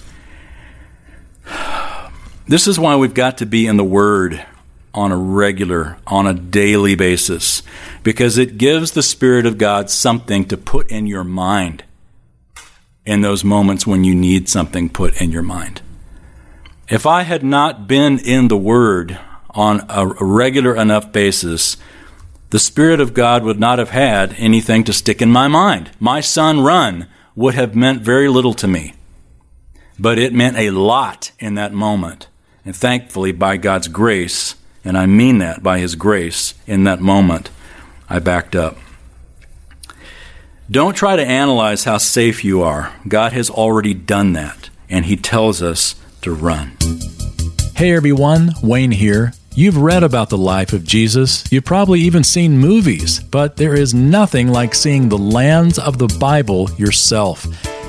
This 2.50 2.65
is 2.65 2.80
why 2.80 2.95
we've 2.95 3.13
got 3.13 3.39
to 3.39 3.45
be 3.45 3.67
in 3.67 3.76
the 3.76 3.84
Word 3.84 4.45
on 4.93 5.12
a 5.12 5.17
regular, 5.17 5.97
on 6.08 6.26
a 6.26 6.34
daily 6.34 6.95
basis, 6.95 7.62
because 8.04 8.38
it 8.38 8.58
gives 8.58 8.91
the 8.91 9.04
Spirit 9.04 9.45
of 9.45 9.58
God 9.58 9.89
something 9.89 10.45
to 10.45 10.56
put 10.56 10.89
in 10.89 11.08
your 11.08 11.26
mind 11.26 11.84
in 13.08 13.22
those 13.22 13.43
moments 13.43 13.88
when 13.88 14.04
you 14.04 14.13
need 14.13 14.50
something 14.50 14.89
put 14.89 15.20
in 15.22 15.32
your 15.32 15.41
mind. 15.41 15.82
If 16.89 17.06
I 17.06 17.24
had 17.24 17.41
not 17.41 17.88
been 17.88 18.20
in 18.20 18.50
the 18.50 18.58
Word 18.58 19.17
on 19.50 19.86
a 19.89 20.06
regular 20.06 20.76
enough 20.76 21.13
basis, 21.13 21.78
the 22.50 22.60
Spirit 22.60 23.00
of 23.00 23.13
God 23.13 23.43
would 23.43 23.60
not 23.60 23.80
have 23.80 23.91
had 23.91 24.36
anything 24.38 24.84
to 24.84 24.93
stick 24.93 25.22
in 25.22 25.32
my 25.32 25.48
mind. 25.48 25.89
My 26.00 26.20
son 26.20 26.60
run 26.60 27.08
would 27.34 27.56
have 27.56 27.76
meant 27.76 28.02
very 28.02 28.28
little 28.28 28.54
to 28.56 28.67
me, 28.67 28.93
but 29.98 30.20
it 30.20 30.34
meant 30.34 30.58
a 30.58 30.72
lot 30.72 31.32
in 31.39 31.56
that 31.56 31.74
moment. 31.74 32.28
And 32.65 32.76
thankfully, 32.76 33.32
by 33.32 33.56
God's 33.56 33.88
grace, 33.88 34.56
and 34.84 34.98
I 34.98 35.06
mean 35.06 35.38
that 35.38 35.63
by 35.63 35.80
His 35.80 35.96
grace, 35.96 36.56
in 36.65 36.84
that 36.84 37.00
moment, 37.00 37.52
I 38.10 38.20
backed 38.20 38.56
up. 38.56 38.78
Don't 40.69 40.97
try 40.97 41.15
to 41.15 41.25
analyze 41.25 41.86
how 41.86 41.97
safe 41.97 42.43
you 42.43 42.62
are. 42.62 42.93
God 43.08 43.32
has 43.32 43.49
already 43.49 43.93
done 43.93 44.34
that, 44.34 44.69
and 44.89 45.06
He 45.06 45.15
tells 45.15 45.62
us 45.62 45.95
to 46.23 46.34
run. 46.34 46.73
Hey 47.77 47.93
everyone, 47.93 48.51
Wayne 48.62 48.91
here. 48.91 49.32
You've 49.56 49.77
read 49.77 50.03
about 50.03 50.30
the 50.30 50.38
life 50.38 50.73
of 50.73 50.84
Jesus, 50.84 51.49
you've 51.53 51.63
probably 51.63 52.01
even 52.01 52.21
seen 52.21 52.58
movies, 52.58 53.21
but 53.21 53.56
there 53.56 53.75
is 53.75 53.93
nothing 53.93 54.49
like 54.49 54.75
seeing 54.75 55.08
the 55.08 55.17
lands 55.17 55.80
of 55.80 55.99
the 55.99 56.13
Bible 56.19 56.69
yourself. 56.71 57.47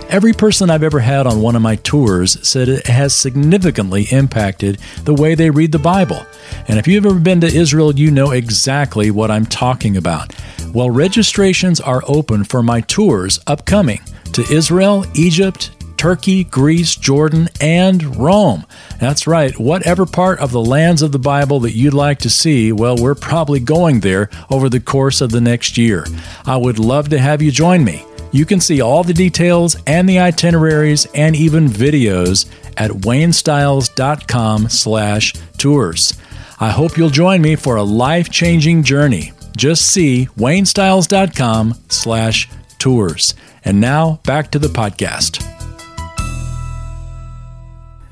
Every 0.08 0.32
person 0.32 0.70
I've 0.70 0.84
ever 0.84 1.00
had 1.00 1.26
on 1.26 1.42
one 1.42 1.56
of 1.56 1.62
my 1.62 1.76
tours 1.76 2.38
said 2.46 2.68
it 2.68 2.86
has 2.86 3.14
significantly 3.14 4.04
impacted 4.12 4.78
the 5.02 5.14
way 5.14 5.34
they 5.34 5.50
read 5.50 5.72
the 5.72 5.80
Bible. 5.80 6.24
And 6.68 6.78
if 6.78 6.86
you've 6.86 7.04
ever 7.04 7.18
been 7.18 7.40
to 7.40 7.46
Israel, 7.46 7.94
you 7.94 8.12
know 8.12 8.30
exactly 8.30 9.10
what 9.10 9.32
I'm 9.32 9.44
talking 9.46 9.96
about. 9.96 10.32
Well, 10.72 10.90
registrations 10.90 11.80
are 11.80 12.02
open 12.06 12.44
for 12.44 12.62
my 12.62 12.82
tours 12.82 13.40
upcoming 13.46 14.00
to 14.32 14.42
Israel, 14.52 15.04
Egypt, 15.14 15.70
Turkey, 15.96 16.44
Greece, 16.44 16.94
Jordan, 16.94 17.48
and 17.60 18.16
Rome. 18.16 18.64
That's 19.00 19.26
right, 19.26 19.58
whatever 19.58 20.06
part 20.06 20.38
of 20.38 20.52
the 20.52 20.60
lands 20.60 21.02
of 21.02 21.10
the 21.10 21.18
Bible 21.18 21.58
that 21.60 21.74
you'd 21.74 21.94
like 21.94 22.20
to 22.20 22.30
see, 22.30 22.70
well, 22.70 22.96
we're 22.96 23.16
probably 23.16 23.58
going 23.58 24.00
there 24.00 24.30
over 24.50 24.68
the 24.68 24.78
course 24.78 25.20
of 25.20 25.32
the 25.32 25.40
next 25.40 25.76
year. 25.76 26.06
I 26.46 26.56
would 26.56 26.78
love 26.78 27.08
to 27.08 27.18
have 27.18 27.42
you 27.42 27.50
join 27.50 27.82
me. 27.82 28.04
You 28.30 28.44
can 28.44 28.60
see 28.60 28.80
all 28.80 29.02
the 29.02 29.14
details 29.14 29.76
and 29.86 30.08
the 30.08 30.20
itineraries 30.20 31.06
and 31.14 31.34
even 31.34 31.66
videos 31.66 32.46
at 32.76 32.90
waynestiles.com 32.90 34.68
slash 34.68 35.32
tours. 35.56 36.12
I 36.60 36.70
hope 36.70 36.96
you'll 36.96 37.10
join 37.10 37.42
me 37.42 37.56
for 37.56 37.76
a 37.76 37.82
life-changing 37.82 38.82
journey. 38.84 39.32
Just 39.58 39.86
see 39.86 40.28
waynestiles.com 40.36 41.74
slash 41.88 42.48
tours. 42.78 43.34
And 43.64 43.80
now 43.80 44.20
back 44.24 44.52
to 44.52 44.58
the 44.58 44.68
podcast. 44.68 45.44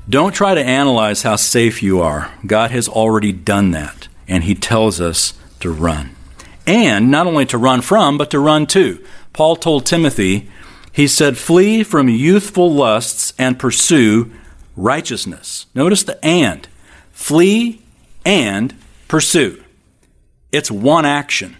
Don't 0.09 0.35
try 0.35 0.55
to 0.55 0.63
analyze 0.63 1.23
how 1.23 1.37
safe 1.37 1.81
you 1.81 2.01
are. 2.01 2.33
God 2.45 2.71
has 2.71 2.89
already 2.89 3.31
done 3.31 3.71
that, 3.71 4.09
and 4.27 4.43
He 4.43 4.55
tells 4.55 4.99
us 4.99 5.33
to 5.61 5.71
run. 5.71 6.15
And 6.65 7.09
not 7.09 7.27
only 7.27 7.45
to 7.47 7.57
run 7.57 7.81
from, 7.81 8.17
but 8.17 8.29
to 8.31 8.39
run 8.39 8.67
to. 8.67 9.03
Paul 9.31 9.55
told 9.55 9.85
Timothy, 9.85 10.49
he 10.91 11.07
said, 11.07 11.37
Flee 11.37 11.83
from 11.83 12.09
youthful 12.09 12.73
lusts 12.73 13.33
and 13.37 13.57
pursue 13.57 14.31
righteousness. 14.75 15.67
Notice 15.73 16.03
the 16.03 16.23
and. 16.25 16.67
Flee 17.11 17.81
and 18.25 18.73
pursue. 19.07 19.63
It's 20.51 20.71
one 20.71 21.05
action. 21.05 21.57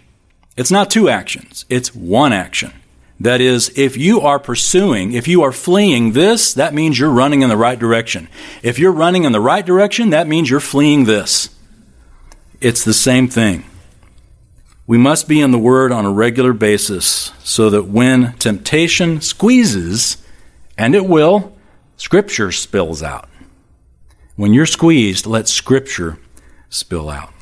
It's 0.56 0.70
not 0.70 0.90
two 0.90 1.08
actions, 1.08 1.64
it's 1.68 1.94
one 1.94 2.32
action. 2.32 2.72
That 3.20 3.40
is, 3.40 3.76
if 3.76 3.96
you 3.96 4.20
are 4.20 4.38
pursuing, 4.38 5.12
if 5.12 5.26
you 5.26 5.42
are 5.42 5.50
fleeing 5.50 6.12
this, 6.12 6.54
that 6.54 6.72
means 6.72 6.98
you're 6.98 7.10
running 7.10 7.42
in 7.42 7.48
the 7.48 7.56
right 7.56 7.78
direction. 7.78 8.28
If 8.62 8.78
you're 8.78 8.92
running 8.92 9.24
in 9.24 9.32
the 9.32 9.40
right 9.40 9.66
direction, 9.66 10.10
that 10.10 10.28
means 10.28 10.50
you're 10.50 10.60
fleeing 10.60 11.04
this. 11.04 11.50
It's 12.60 12.84
the 12.84 12.94
same 12.94 13.26
thing. 13.28 13.64
We 14.86 14.98
must 14.98 15.28
be 15.28 15.40
in 15.40 15.50
the 15.50 15.58
Word 15.58 15.92
on 15.92 16.06
a 16.06 16.12
regular 16.12 16.52
basis 16.52 17.32
so 17.42 17.70
that 17.70 17.88
when 17.88 18.32
temptation 18.34 19.20
squeezes, 19.20 20.16
and 20.76 20.94
it 20.94 21.06
will, 21.06 21.56
Scripture 21.96 22.52
spills 22.52 23.02
out. 23.02 23.28
When 24.36 24.54
you're 24.54 24.64
squeezed, 24.64 25.26
let 25.26 25.48
Scripture 25.48 26.18
spill 26.70 27.10
out. 27.10 27.32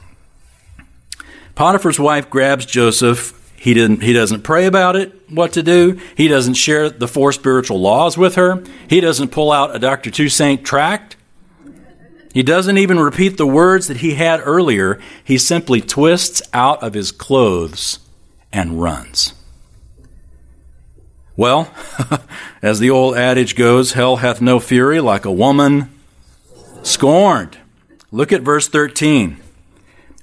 Potiphar's 1.57 1.99
wife 1.99 2.31
grabs 2.31 2.67
Joseph. 2.67 3.33
He, 3.57 3.75
didn't, 3.75 4.03
he 4.03 4.13
doesn't 4.13 4.43
pray 4.43 4.67
about 4.67 4.95
it, 4.95 5.29
what 5.31 5.55
to 5.55 5.63
do. 5.63 5.99
He 6.15 6.29
doesn't 6.29 6.55
share 6.55 6.91
the 6.91 7.09
four 7.09 7.33
spiritual 7.33 7.81
laws 7.81 8.17
with 8.17 8.37
her. 8.37 8.63
He 8.89 9.01
doesn't 9.01 9.33
pull 9.33 9.51
out 9.51 9.75
a 9.75 9.79
Dr. 9.79 10.11
Toussaint 10.11 10.65
tract. 10.65 11.17
He 12.35 12.43
doesn't 12.43 12.77
even 12.77 13.01
repeat 13.01 13.39
the 13.39 13.47
words 13.47 13.89
that 13.89 13.97
he 13.97 14.15
had 14.15 14.43
earlier. 14.45 15.01
He 15.25 15.39
simply 15.39 15.81
twists 15.81 16.43
out 16.53 16.83
of 16.83 16.93
his 16.93 17.11
clothes 17.11 18.01
and 18.53 18.81
runs. 18.83 19.33
Well, 21.35 21.73
as 22.63 22.79
the 22.79 22.91
old 22.91 23.17
adage 23.17 23.57
goes, 23.57 23.93
hell 23.93 24.17
hath 24.17 24.43
no 24.43 24.61
fury 24.61 25.01
like 25.01 25.25
a 25.25 25.33
woman 25.33 25.91
scorned. 26.83 27.57
Look 28.13 28.33
at 28.33 28.43
verse 28.43 28.69
13. 28.69 29.39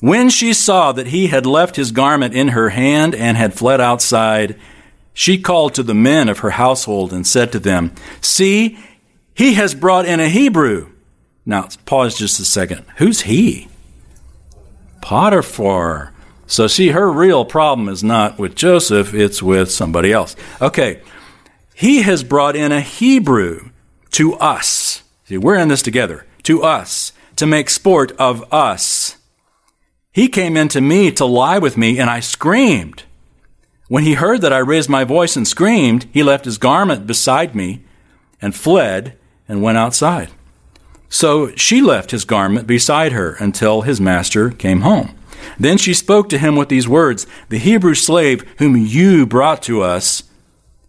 When 0.03 0.29
she 0.29 0.51
saw 0.51 0.91
that 0.91 1.07
he 1.07 1.27
had 1.27 1.45
left 1.45 1.77
his 1.77 1.93
garment 1.93 2.33
in 2.33 2.49
her 2.49 2.71
hand 2.71 3.15
and 3.15 3.37
had 3.37 3.53
fled 3.53 3.79
outside, 3.79 4.59
she 5.13 5.37
called 5.37 5.75
to 5.75 5.81
the 5.81 5.93
men 5.93 6.27
of 6.27 6.39
her 6.39 6.49
household 6.49 7.13
and 7.13 7.25
said 7.25 7.53
to 7.53 7.59
them, 7.59 7.95
See, 8.19 8.77
he 9.33 9.53
has 9.53 9.73
brought 9.73 10.05
in 10.05 10.19
a 10.19 10.27
Hebrew. 10.27 10.91
Now, 11.45 11.69
pause 11.85 12.17
just 12.17 12.37
a 12.41 12.43
second. 12.43 12.83
Who's 12.97 13.21
he? 13.21 13.69
Potiphar. 14.99 16.11
So, 16.47 16.67
see, 16.67 16.89
her 16.89 17.09
real 17.09 17.45
problem 17.45 17.87
is 17.87 18.03
not 18.03 18.37
with 18.37 18.55
Joseph, 18.55 19.13
it's 19.13 19.41
with 19.41 19.71
somebody 19.71 20.11
else. 20.11 20.35
Okay, 20.61 20.99
he 21.73 22.01
has 22.01 22.25
brought 22.25 22.57
in 22.57 22.73
a 22.73 22.81
Hebrew 22.81 23.69
to 24.11 24.33
us. 24.33 25.03
See, 25.29 25.37
we're 25.37 25.55
in 25.55 25.69
this 25.69 25.81
together. 25.81 26.25
To 26.43 26.61
us, 26.61 27.13
to 27.37 27.45
make 27.45 27.69
sport 27.69 28.11
of 28.19 28.53
us. 28.53 29.02
He 30.13 30.27
came 30.27 30.55
in 30.55 30.67
to 30.69 30.79
me 30.79 31.11
to 31.11 31.25
lie 31.25 31.57
with 31.57 31.75
me, 31.75 31.97
and 31.99 32.07
I 32.07 32.19
screamed. 32.19 33.03
When 33.87 34.03
he 34.03 34.13
heard 34.13 34.41
that 34.41 34.53
I 34.53 34.59
raised 34.59 34.89
my 34.89 35.03
voice 35.03 35.35
and 35.35 35.47
screamed, 35.47 36.05
he 36.13 36.21
left 36.21 36.45
his 36.45 36.59
garment 36.59 37.07
beside 37.07 37.55
me 37.55 37.81
and 38.39 38.55
fled 38.55 39.17
and 39.49 39.63
went 39.63 39.79
outside. 39.79 40.29
So 41.09 41.53
she 41.55 41.81
left 41.81 42.11
his 42.11 42.25
garment 42.25 42.67
beside 42.67 43.11
her 43.11 43.33
until 43.39 43.81
his 43.81 43.99
master 43.99 44.51
came 44.51 44.81
home. 44.81 45.15
Then 45.59 45.77
she 45.77 45.93
spoke 45.95 46.29
to 46.29 46.37
him 46.37 46.55
with 46.55 46.69
these 46.69 46.87
words 46.87 47.25
The 47.49 47.57
Hebrew 47.57 47.95
slave 47.95 48.45
whom 48.59 48.77
you 48.77 49.25
brought 49.25 49.63
to 49.63 49.81
us 49.81 50.23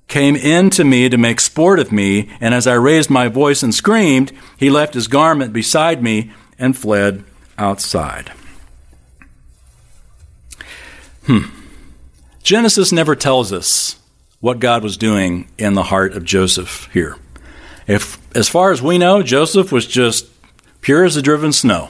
came 0.07 0.37
in 0.37 0.69
to 0.71 0.85
me 0.85 1.09
to 1.09 1.17
make 1.17 1.41
sport 1.41 1.79
of 1.79 1.91
me, 1.91 2.29
and 2.41 2.55
as 2.55 2.67
I 2.67 2.75
raised 2.75 3.09
my 3.09 3.29
voice 3.29 3.63
and 3.63 3.75
screamed, 3.75 4.33
he 4.59 4.69
left 4.69 4.95
his 4.95 5.09
garment 5.09 5.55
beside 5.55 6.03
me 6.03 6.31
and 6.59 6.77
fled 6.77 7.25
outside. 7.59 8.31
Hmm. 11.27 11.49
Genesis 12.43 12.93
never 12.93 13.17
tells 13.17 13.53
us 13.53 13.99
what 14.41 14.61
God 14.61 14.83
was 14.83 14.99
doing 14.99 15.49
in 15.57 15.73
the 15.73 15.85
heart 15.85 16.13
of 16.13 16.25
Joseph 16.25 16.91
here. 16.93 17.17
If, 17.87 18.19
as 18.37 18.49
far 18.49 18.73
as 18.73 18.83
we 18.83 18.99
know, 18.99 19.23
Joseph 19.23 19.73
was 19.73 19.87
just 19.87 20.27
pure 20.83 21.05
as 21.05 21.15
the 21.15 21.23
driven 21.23 21.53
snow. 21.53 21.89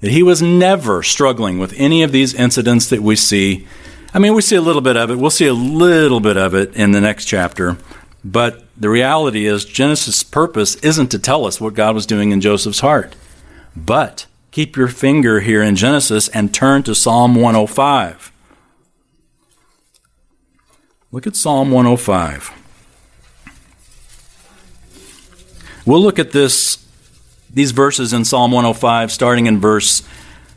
That 0.00 0.10
he 0.10 0.22
was 0.22 0.42
never 0.42 1.02
struggling 1.02 1.58
with 1.58 1.72
any 1.76 2.02
of 2.02 2.10
these 2.12 2.34
incidents 2.34 2.88
that 2.90 3.02
we 3.02 3.14
see. 3.14 3.66
I 4.12 4.18
mean, 4.18 4.34
we 4.34 4.42
see 4.42 4.56
a 4.56 4.60
little 4.60 4.82
bit 4.82 4.96
of 4.96 5.10
it. 5.10 5.18
We'll 5.18 5.30
see 5.30 5.46
a 5.46 5.54
little 5.54 6.20
bit 6.20 6.36
of 6.36 6.54
it 6.54 6.74
in 6.74 6.90
the 6.90 7.00
next 7.00 7.26
chapter. 7.26 7.76
But 8.24 8.64
the 8.76 8.90
reality 8.90 9.46
is, 9.46 9.64
Genesis' 9.64 10.24
purpose 10.24 10.74
isn't 10.76 11.12
to 11.12 11.18
tell 11.18 11.46
us 11.46 11.60
what 11.60 11.74
God 11.74 11.94
was 11.94 12.06
doing 12.06 12.32
in 12.32 12.40
Joseph's 12.40 12.80
heart. 12.80 13.14
But 13.76 14.26
keep 14.50 14.76
your 14.76 14.88
finger 14.88 15.40
here 15.40 15.62
in 15.62 15.76
Genesis 15.76 16.28
and 16.28 16.52
turn 16.52 16.82
to 16.82 16.94
Psalm 16.94 17.36
105. 17.36 18.32
Look 21.12 21.26
at 21.26 21.36
Psalm 21.36 21.70
105. 21.70 22.50
We'll 25.86 26.00
look 26.00 26.18
at 26.18 26.32
this 26.32 26.84
these 27.52 27.70
verses 27.70 28.12
in 28.12 28.24
Psalm 28.24 28.50
105 28.52 29.10
starting 29.10 29.46
in 29.46 29.60
verse 29.60 30.02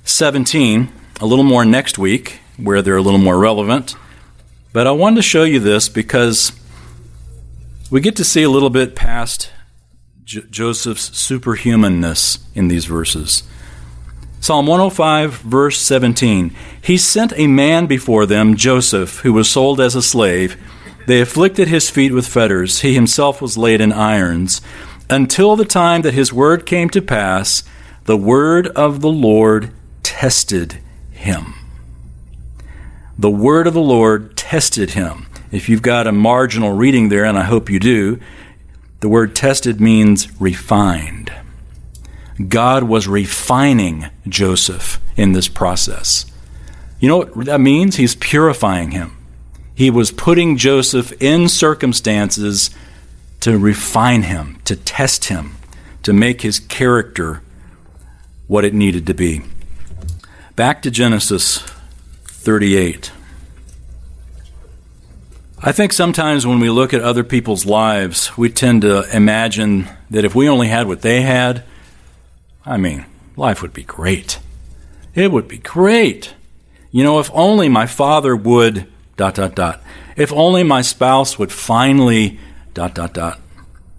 17 0.04 0.92
a 1.22 1.26
little 1.26 1.46
more 1.46 1.64
next 1.64 1.98
week 1.98 2.40
where 2.58 2.82
they're 2.82 2.98
a 2.98 3.02
little 3.02 3.20
more 3.20 3.38
relevant. 3.38 3.96
But 4.74 4.88
I 4.88 4.92
wanted 4.92 5.18
to 5.18 5.22
show 5.22 5.44
you 5.44 5.60
this 5.60 5.88
because 5.88 6.52
we 7.90 8.02
get 8.02 8.16
to 8.18 8.24
see 8.24 8.44
a 8.44 8.50
little 8.50 8.70
bit 8.70 8.96
past 8.96 9.52
J- 10.24 10.44
Joseph's 10.50 11.10
superhumanness 11.12 12.40
in 12.56 12.68
these 12.68 12.86
verses. 12.86 13.44
Psalm 14.42 14.68
105, 14.68 15.34
verse 15.42 15.80
17. 15.80 16.56
He 16.82 16.98
sent 16.98 17.34
a 17.36 17.48
man 17.48 17.88
before 17.88 18.26
them, 18.26 18.56
Joseph, 18.56 19.20
who 19.20 19.34
was 19.34 19.50
sold 19.50 19.82
as 19.82 19.96
a 19.96 20.02
slave. 20.02 20.56
They 21.08 21.20
afflicted 21.20 21.68
his 21.68 21.90
feet 21.90 22.14
with 22.14 22.28
fetters. 22.28 22.80
He 22.80 22.94
himself 22.94 23.42
was 23.42 23.58
laid 23.58 23.82
in 23.82 23.92
irons. 23.92 24.62
Until 25.10 25.56
the 25.56 25.66
time 25.66 26.04
that 26.04 26.14
his 26.14 26.32
word 26.32 26.66
came 26.66 26.90
to 26.92 27.02
pass, 27.02 27.64
the 28.06 28.18
word 28.18 28.68
of 28.70 29.02
the 29.02 29.12
Lord 29.12 29.72
tested 30.04 30.80
him. 31.12 31.56
The 33.18 33.30
word 33.30 33.68
of 33.68 33.74
the 33.74 33.82
Lord 33.82 34.38
tested 34.38 34.92
him. 34.92 35.28
If 35.52 35.68
you've 35.68 35.82
got 35.82 36.08
a 36.08 36.12
marginal 36.14 36.72
reading 36.72 37.10
there, 37.10 37.26
and 37.26 37.38
I 37.38 37.44
hope 37.44 37.70
you 37.70 37.80
do, 37.80 38.20
the 39.02 39.10
word 39.10 39.36
tested 39.36 39.82
means 39.82 40.30
refined. 40.40 41.32
God 42.48 42.84
was 42.84 43.08
refining 43.08 44.08
Joseph 44.28 45.00
in 45.18 45.34
this 45.34 45.48
process. 45.48 46.26
You 47.00 47.10
know 47.10 47.18
what 47.18 47.46
that 47.46 47.62
means? 47.62 47.98
He's 47.98 48.16
purifying 48.16 48.92
him. 48.92 49.18
He 49.76 49.90
was 49.90 50.12
putting 50.12 50.58
Joseph 50.58 51.12
in 51.22 51.48
circumstances 51.50 52.70
to 53.42 53.58
refine 53.58 54.24
him, 54.24 54.60
to 54.66 54.76
test 54.76 55.26
him, 55.26 55.56
to 56.04 56.14
make 56.14 56.42
his 56.42 56.60
character 56.60 57.42
what 58.48 58.66
it 58.66 58.74
needed 58.74 59.08
to 59.08 59.14
be. 59.14 59.42
Back 60.56 60.82
to 60.82 60.92
Genesis 60.92 61.60
38. 62.26 63.12
I 65.62 65.72
think 65.72 65.94
sometimes 65.94 66.48
when 66.48 66.60
we 66.60 66.70
look 66.70 66.94
at 66.94 67.02
other 67.02 67.24
people's 67.24 67.66
lives, 67.66 68.38
we 68.38 68.50
tend 68.50 68.82
to 68.82 69.04
imagine 69.16 69.90
that 70.10 70.26
if 70.26 70.34
we 70.34 70.50
only 70.50 70.68
had 70.68 70.88
what 70.88 71.02
they 71.02 71.22
had, 71.22 71.64
I 72.70 72.78
mean, 72.78 73.08
life 73.36 73.64
would 73.64 73.74
be 73.74 73.82
great. 73.82 74.38
It 75.16 75.32
would 75.32 75.48
be 75.48 75.58
great. 75.58 76.36
You 76.92 77.04
know, 77.04 77.20
if 77.20 77.32
only 77.34 77.68
my 77.68 77.88
father 77.88 78.36
would, 78.36 78.86
dot, 79.18 79.36
dot, 79.36 79.56
dot. 79.56 79.82
If 80.16 80.32
only 80.32 80.62
my 80.62 80.82
spouse 80.82 81.40
would 81.40 81.52
finally, 81.52 82.40
dot, 82.76 82.94
dot, 82.94 83.16
dot. 83.16 83.40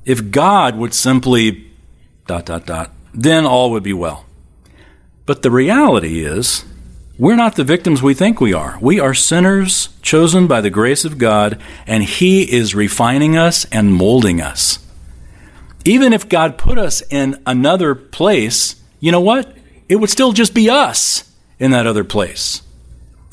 If 0.05 0.31
God 0.31 0.77
would 0.77 0.95
simply, 0.95 1.69
dot, 2.29 2.47
dot, 2.47 2.65
dot, 2.65 2.93
then 3.13 3.45
all 3.45 3.73
would 3.73 3.83
be 3.83 3.93
well. 3.93 4.25
But 5.27 5.43
the 5.43 5.51
reality 5.51 6.25
is, 6.25 6.65
we're 7.19 7.35
not 7.35 7.57
the 7.57 7.65
victims 7.65 8.03
we 8.03 8.15
think 8.15 8.41
we 8.41 8.55
are. 8.55 8.79
We 8.81 9.01
are 9.01 9.15
sinners 9.15 9.89
chosen 10.01 10.47
by 10.47 10.61
the 10.61 10.71
grace 10.71 11.05
of 11.05 11.19
God, 11.19 11.61
and 11.89 12.05
He 12.05 12.43
is 12.43 12.77
refining 12.77 13.37
us 13.37 13.65
and 13.73 13.93
molding 13.93 14.41
us 14.41 14.79
even 15.85 16.13
if 16.13 16.29
God 16.29 16.59
put 16.59 16.79
us 16.79 17.03
in 17.11 17.41
another 17.47 17.95
place, 17.95 18.77
you 19.01 19.13
know 19.13 19.21
what? 19.21 19.57
It 19.89 19.97
would 19.97 20.11
still 20.11 20.33
just 20.33 20.55
be 20.55 20.69
us 20.69 21.31
in 21.59 21.71
that 21.71 21.87
other 21.87 22.05
place. 22.05 22.63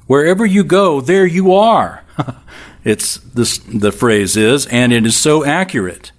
Wherever 0.08 0.46
you 0.46 0.64
go, 0.64 1.02
there 1.02 1.26
you 1.26 1.54
are. 1.54 2.04
it's 2.84 3.18
this, 3.18 3.58
the 3.58 3.92
phrase 3.92 4.38
is, 4.38 4.66
and 4.68 4.94
it 4.94 5.06
is 5.06 5.18
so 5.18 5.44
accurate. 5.44 6.12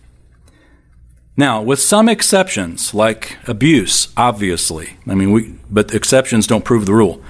Now, 1.36 1.62
with 1.62 1.80
some 1.80 2.08
exceptions, 2.08 2.92
like 2.92 3.38
abuse, 3.46 4.08
obviously. 4.16 4.96
I 5.06 5.14
mean, 5.14 5.32
we, 5.32 5.54
but 5.70 5.94
exceptions 5.94 6.46
don't 6.46 6.64
prove 6.64 6.84
the 6.84 6.94
rule. 6.94 7.22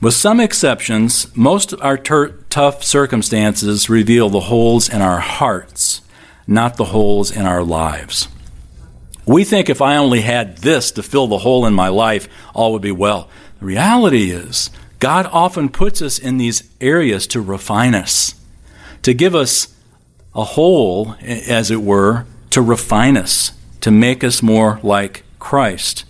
With 0.00 0.14
some 0.14 0.38
exceptions, 0.38 1.34
most 1.36 1.72
of 1.72 1.82
our 1.82 1.98
ter- 1.98 2.36
tough 2.50 2.84
circumstances 2.84 3.90
reveal 3.90 4.28
the 4.28 4.40
holes 4.40 4.88
in 4.88 5.02
our 5.02 5.18
hearts 5.18 6.02
not 6.48 6.76
the 6.76 6.86
holes 6.86 7.30
in 7.30 7.46
our 7.46 7.62
lives. 7.62 8.26
We 9.26 9.44
think 9.44 9.68
if 9.68 9.82
I 9.82 9.96
only 9.96 10.22
had 10.22 10.56
this 10.58 10.90
to 10.92 11.02
fill 11.02 11.26
the 11.26 11.38
hole 11.38 11.66
in 11.66 11.74
my 11.74 11.88
life, 11.88 12.26
all 12.54 12.72
would 12.72 12.82
be 12.82 12.90
well. 12.90 13.28
The 13.60 13.66
reality 13.66 14.30
is, 14.30 14.70
God 14.98 15.26
often 15.30 15.68
puts 15.68 16.00
us 16.00 16.18
in 16.18 16.38
these 16.38 16.68
areas 16.80 17.26
to 17.28 17.40
refine 17.42 17.94
us, 17.94 18.34
to 19.02 19.12
give 19.12 19.34
us 19.34 19.74
a 20.34 20.44
hole, 20.44 21.16
as 21.20 21.70
it 21.70 21.82
were, 21.82 22.24
to 22.50 22.62
refine 22.62 23.18
us, 23.18 23.52
to 23.82 23.90
make 23.90 24.24
us 24.24 24.42
more 24.42 24.80
like 24.82 25.24
Christ, 25.38 26.06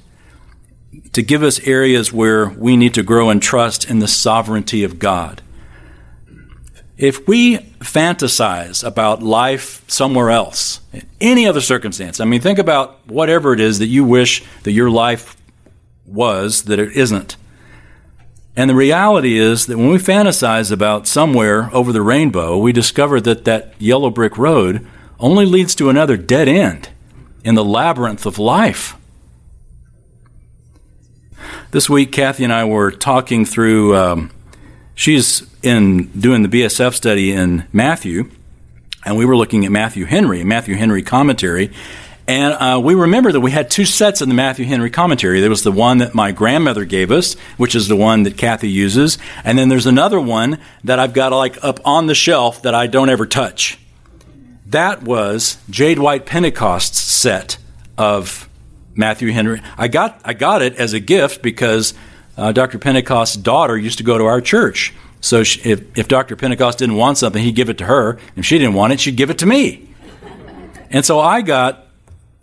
to 1.12 1.22
give 1.22 1.42
us 1.42 1.58
areas 1.66 2.12
where 2.12 2.48
we 2.48 2.76
need 2.76 2.94
to 2.94 3.02
grow 3.02 3.28
and 3.28 3.42
trust 3.42 3.90
in 3.90 3.98
the 3.98 4.08
sovereignty 4.08 4.84
of 4.84 5.00
God. 5.00 5.42
If 6.98 7.28
we 7.28 7.58
fantasize 7.78 8.84
about 8.84 9.22
life 9.22 9.88
somewhere 9.88 10.30
else, 10.30 10.80
in 10.92 11.06
any 11.20 11.46
other 11.46 11.60
circumstance, 11.60 12.18
I 12.18 12.24
mean, 12.24 12.40
think 12.40 12.58
about 12.58 13.06
whatever 13.06 13.52
it 13.52 13.60
is 13.60 13.78
that 13.78 13.86
you 13.86 14.04
wish 14.04 14.42
that 14.64 14.72
your 14.72 14.90
life 14.90 15.36
was 16.04 16.64
that 16.64 16.80
it 16.80 16.96
isn't. 16.96 17.36
And 18.56 18.68
the 18.68 18.74
reality 18.74 19.38
is 19.38 19.66
that 19.66 19.78
when 19.78 19.90
we 19.90 19.98
fantasize 19.98 20.72
about 20.72 21.06
somewhere 21.06 21.70
over 21.72 21.92
the 21.92 22.02
rainbow, 22.02 22.58
we 22.58 22.72
discover 22.72 23.20
that 23.20 23.44
that 23.44 23.74
yellow 23.78 24.10
brick 24.10 24.36
road 24.36 24.84
only 25.20 25.46
leads 25.46 25.76
to 25.76 25.90
another 25.90 26.16
dead 26.16 26.48
end 26.48 26.88
in 27.44 27.54
the 27.54 27.64
labyrinth 27.64 28.26
of 28.26 28.40
life. 28.40 28.96
This 31.70 31.88
week, 31.88 32.10
Kathy 32.10 32.42
and 32.42 32.52
I 32.52 32.64
were 32.64 32.90
talking 32.90 33.44
through 33.44 33.96
um, 33.96 34.30
she's 34.96 35.46
in 35.62 36.06
doing 36.18 36.42
the 36.42 36.48
BSF 36.48 36.94
study 36.94 37.32
in 37.32 37.66
Matthew, 37.72 38.30
and 39.04 39.16
we 39.16 39.24
were 39.24 39.36
looking 39.36 39.64
at 39.64 39.72
Matthew 39.72 40.04
Henry, 40.04 40.44
Matthew 40.44 40.76
Henry 40.76 41.02
commentary. 41.02 41.72
And 42.26 42.52
uh, 42.52 42.78
we 42.78 42.94
remember 42.94 43.32
that 43.32 43.40
we 43.40 43.50
had 43.50 43.70
two 43.70 43.86
sets 43.86 44.20
of 44.20 44.28
the 44.28 44.34
Matthew 44.34 44.66
Henry 44.66 44.90
commentary. 44.90 45.40
There 45.40 45.48
was 45.48 45.62
the 45.62 45.72
one 45.72 45.98
that 45.98 46.14
my 46.14 46.30
grandmother 46.30 46.84
gave 46.84 47.10
us, 47.10 47.34
which 47.56 47.74
is 47.74 47.88
the 47.88 47.96
one 47.96 48.24
that 48.24 48.36
Kathy 48.36 48.68
uses. 48.68 49.16
And 49.44 49.58
then 49.58 49.70
there's 49.70 49.86
another 49.86 50.20
one 50.20 50.58
that 50.84 50.98
I've 50.98 51.14
got 51.14 51.32
like 51.32 51.64
up 51.64 51.80
on 51.86 52.06
the 52.06 52.14
shelf 52.14 52.60
that 52.62 52.74
I 52.74 52.86
don't 52.86 53.08
ever 53.08 53.24
touch. 53.24 53.78
That 54.66 55.02
was 55.02 55.56
J. 55.70 55.94
Dwight 55.94 56.26
Pentecost's 56.26 56.98
set 56.98 57.56
of 57.96 58.46
Matthew 58.94 59.32
Henry. 59.32 59.62
I 59.78 59.88
got, 59.88 60.20
I 60.22 60.34
got 60.34 60.60
it 60.60 60.76
as 60.76 60.92
a 60.92 61.00
gift 61.00 61.40
because 61.40 61.94
uh, 62.36 62.52
Dr. 62.52 62.78
Pentecost's 62.78 63.36
daughter 63.36 63.78
used 63.78 63.98
to 63.98 64.04
go 64.04 64.18
to 64.18 64.24
our 64.24 64.42
church. 64.42 64.92
So 65.20 65.42
she, 65.42 65.60
if, 65.70 65.98
if 65.98 66.08
Dr. 66.08 66.36
Pentecost 66.36 66.78
didn't 66.78 66.96
want 66.96 67.18
something, 67.18 67.42
he'd 67.42 67.54
give 67.54 67.70
it 67.70 67.78
to 67.78 67.84
her. 67.84 68.18
If 68.36 68.46
she 68.46 68.58
didn't 68.58 68.74
want 68.74 68.92
it, 68.92 69.00
she'd 69.00 69.16
give 69.16 69.30
it 69.30 69.38
to 69.38 69.46
me. 69.46 69.88
And 70.90 71.04
so 71.04 71.20
I 71.20 71.42
got 71.42 71.86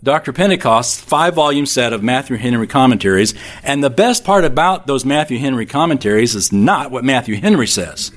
Dr. 0.02 0.32
Pentecost's 0.32 1.00
five 1.00 1.34
volume 1.34 1.66
set 1.66 1.92
of 1.92 2.02
Matthew 2.02 2.36
Henry 2.36 2.66
commentaries. 2.66 3.34
And 3.62 3.82
the 3.82 3.90
best 3.90 4.24
part 4.24 4.44
about 4.44 4.86
those 4.86 5.04
Matthew 5.04 5.38
Henry 5.38 5.66
commentaries 5.66 6.34
is 6.34 6.52
not 6.52 6.90
what 6.90 7.04
Matthew 7.04 7.36
Henry 7.36 7.66
says, 7.66 8.12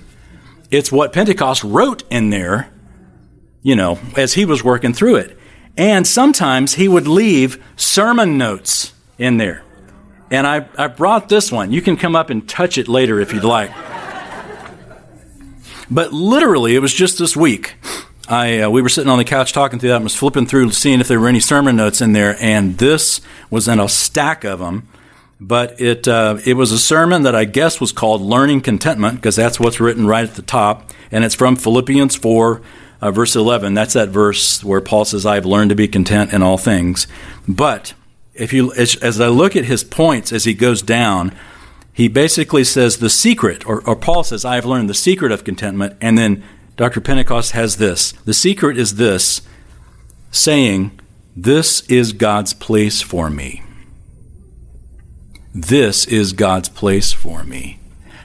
it's 0.70 0.92
what 0.92 1.14
Pentecost 1.14 1.64
wrote 1.64 2.04
in 2.12 2.30
there, 2.30 2.70
you 3.64 3.76
know, 3.76 3.98
as 4.16 4.34
he 4.34 4.46
was 4.46 4.64
working 4.64 4.94
through 4.94 5.16
it. 5.16 5.38
And 5.78 6.06
sometimes 6.06 6.76
he 6.76 6.88
would 6.88 7.08
leave 7.08 7.64
sermon 7.76 8.38
notes 8.38 8.94
in 9.18 9.38
there. 9.38 9.64
And 10.30 10.46
I, 10.46 10.68
I 10.78 10.88
brought 10.88 11.30
this 11.30 11.52
one. 11.52 11.72
You 11.72 11.82
can 11.82 11.98
come 11.98 12.16
up 12.16 12.30
and 12.30 12.48
touch 12.48 12.78
it 12.78 12.88
later 12.88 13.20
if 13.20 13.34
you'd 13.34 13.44
like. 13.44 13.72
But 15.92 16.14
literally, 16.14 16.76
it 16.76 16.80
was 16.80 16.94
just 16.94 17.18
this 17.18 17.36
week. 17.36 17.76
I, 18.28 18.60
uh, 18.62 18.70
we 18.70 18.84
were 18.84 18.90
sitting 18.90 19.10
on 19.10 19.18
the 19.18 19.24
couch 19.24 19.54
talking 19.54 19.80
through 19.80 19.90
that 19.90 19.96
and 19.96 20.04
was 20.04 20.16
flipping 20.16 20.46
through, 20.46 20.70
seeing 20.72 21.00
if 21.00 21.08
there 21.08 21.20
were 21.20 21.28
any 21.28 21.40
sermon 21.40 21.76
notes 21.76 22.00
in 22.00 22.14
there, 22.14 22.38
and 22.40 22.78
this 22.78 23.22
was 23.50 23.68
in 23.68 23.80
a 23.80 23.90
stack 23.90 24.44
of 24.44 24.60
them. 24.60 24.88
But 25.42 25.80
it, 25.82 26.08
uh, 26.08 26.38
it 26.46 26.54
was 26.54 26.72
a 26.72 26.78
sermon 26.78 27.24
that 27.24 27.34
I 27.34 27.46
guess 27.46 27.82
was 27.82 27.92
called 27.92 28.22
Learning 28.22 28.62
Contentment, 28.62 29.16
because 29.16 29.36
that's 29.36 29.60
what's 29.60 29.80
written 29.80 30.06
right 30.06 30.26
at 30.26 30.36
the 30.36 30.42
top. 30.44 30.92
And 31.12 31.24
it's 31.24 31.34
from 31.34 31.56
Philippians 31.56 32.18
4, 32.18 32.62
uh, 33.02 33.12
verse 33.12 33.36
11. 33.36 33.74
That's 33.74 33.94
that 33.94 34.10
verse 34.10 34.64
where 34.64 34.82
Paul 34.82 35.06
says, 35.06 35.26
I 35.26 35.36
have 35.36 35.46
learned 35.46 35.70
to 35.70 35.76
be 35.76 35.88
content 35.88 36.34
in 36.34 36.44
all 36.44 36.58
things. 36.58 37.08
But 37.48 37.94
if 38.36 38.54
you, 38.54 38.74
as, 38.74 38.96
as 38.98 39.20
I 39.20 39.28
look 39.28 39.56
at 39.56 39.66
his 39.66 39.84
points 39.84 40.32
as 40.32 40.44
he 40.44 40.54
goes 40.54 40.82
down, 40.82 41.36
he 42.00 42.08
basically 42.08 42.64
says 42.64 43.00
the 43.00 43.10
secret, 43.10 43.68
or, 43.68 43.86
or 43.86 43.94
Paul 43.94 44.24
says, 44.24 44.46
I 44.46 44.56
have 44.56 44.64
learned 44.64 44.90
the 44.90 44.94
secret 44.94 45.34
of 45.34 45.44
contentment, 45.44 45.98
and 46.00 46.18
then 46.18 46.46
Dr. 46.78 47.02
Pentecost 47.02 47.52
has 47.52 47.76
this. 47.76 48.14
The 48.24 48.34
secret 48.34 48.78
is 48.78 48.96
this 48.96 49.42
saying, 50.32 50.98
This 51.36 51.82
is 51.90 52.14
God's 52.14 52.54
place 52.54 53.02
for 53.02 53.30
me. 53.30 53.64
This 55.54 56.08
is 56.08 56.32
God's 56.32 56.70
place 56.70 57.12
for 57.12 57.44
me. 57.44 57.82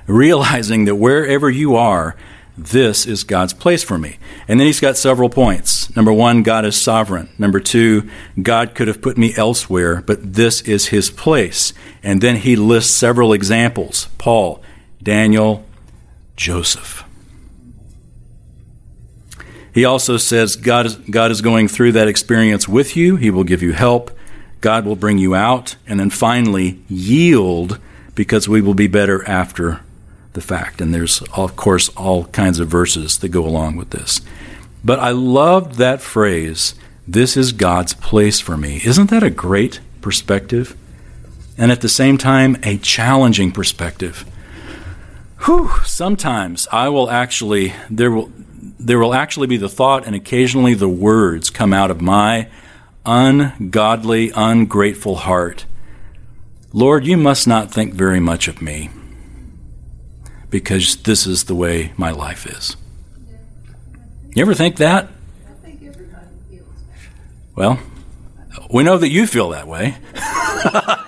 Realizing 0.07 0.85
that 0.85 0.95
wherever 0.95 1.51
you 1.51 1.75
are, 1.75 2.15
this 2.57 3.07
is 3.07 3.25
God's 3.25 3.53
place 3.53 3.83
for 3.83 3.99
me. 3.99 4.19
And 4.47 4.61
then 4.61 4.69
he's 4.69 4.79
got 4.79 4.97
several 4.97 5.29
points. 5.29 5.95
Number 5.97 6.13
one, 6.13 6.45
God 6.45 6.65
is 6.65 6.81
sovereign. 6.81 7.29
Number 7.39 7.59
two, 7.59 8.09
God 8.41 8.77
could 8.77 8.87
have 8.87 9.03
put 9.03 9.19
me 9.19 9.35
elsewhere, 9.37 10.01
but 10.01 10.35
this 10.35 10.61
is 10.61 10.87
his 10.87 11.11
place. 11.11 11.73
And 12.05 12.21
then 12.21 12.37
he 12.37 12.55
lists 12.55 12.95
several 12.95 13.33
examples 13.33 14.09
Paul, 14.19 14.63
Daniel, 15.03 15.65
Joseph. 16.37 17.03
He 19.73 19.85
also 19.85 20.19
says 20.19 20.55
God 20.55 20.87
is, 20.87 20.97
God 20.97 21.33
is 21.33 21.41
going 21.41 21.67
through 21.67 21.93
that 21.93 22.07
experience 22.07 22.69
with 22.69 22.97
you. 22.97 23.17
He 23.17 23.31
will 23.31 23.43
give 23.43 23.63
you 23.63 23.73
help. 23.73 24.13
God 24.61 24.85
will 24.85 24.97
bring 24.97 25.19
you 25.19 25.35
out. 25.35 25.77
And 25.87 25.99
then 25.99 26.11
finally, 26.11 26.81
yield 26.89 27.81
because 28.15 28.49
we 28.49 28.61
will 28.61 28.75
be 28.75 28.87
better 28.87 29.27
after 29.29 29.81
the 30.35 30.41
fact. 30.41 30.81
And 30.81 30.95
there's, 30.95 31.23
of 31.35 31.57
course, 31.57 31.89
all 31.91 32.27
kinds 32.27 32.61
of 32.61 32.69
verses 32.69 33.19
that 33.19 33.31
go 33.31 33.45
along 33.45 33.77
with 33.77 33.91
this. 33.91 34.21
But 34.85 35.01
I 35.01 35.11
loved 35.11 35.77
that 35.77 36.03
phrase, 36.03 36.75
this 37.09 37.37
is 37.37 37.53
God's 37.53 37.95
place 37.95 38.41
for 38.41 38.57
me. 38.57 38.81
Isn't 38.85 39.11
that 39.11 39.23
a 39.23 39.31
great 39.31 39.81
perspective? 40.03 40.77
And 41.57 41.71
at 41.71 41.81
the 41.81 41.89
same 41.89 42.19
time, 42.19 42.57
a 42.63 42.79
challenging 42.79 43.53
perspective. 43.53 44.25
Whew, 45.45 45.71
sometimes 45.85 46.67
I 46.73 46.89
will 46.89 47.11
actually, 47.11 47.75
there 47.91 48.11
will, 48.11 48.33
there 48.79 48.99
will 48.99 49.15
actually 49.15 49.47
be 49.47 49.57
the 49.57 49.69
thought 49.69 50.07
and 50.07 50.17
occasionally 50.17 50.75
the 50.75 50.89
words 50.89 51.51
come 51.51 51.73
out 51.73 51.91
of 51.91 52.01
my 52.01 52.49
ungodly, 53.07 54.33
ungrateful 54.35 55.17
heart 55.17 55.67
Lord, 56.77 57.07
you 57.07 57.17
must 57.17 57.47
not 57.47 57.71
think 57.71 57.95
very 57.95 58.19
much 58.19 58.49
of 58.49 58.61
me 58.61 58.91
because 60.51 60.97
this 60.97 61.25
is 61.25 61.45
the 61.45 61.55
way 61.55 61.93
my 61.97 62.11
life 62.11 62.47
is. 62.47 62.77
You 64.35 64.43
ever 64.43 64.55
think 64.55 64.79
that? 64.79 65.09
Well, 67.55 67.79
we 68.69 68.83
know 68.83 68.99
that 68.99 69.09
you 69.09 69.29
feel 69.29 69.51
that 69.51 69.69
way. 69.69 69.95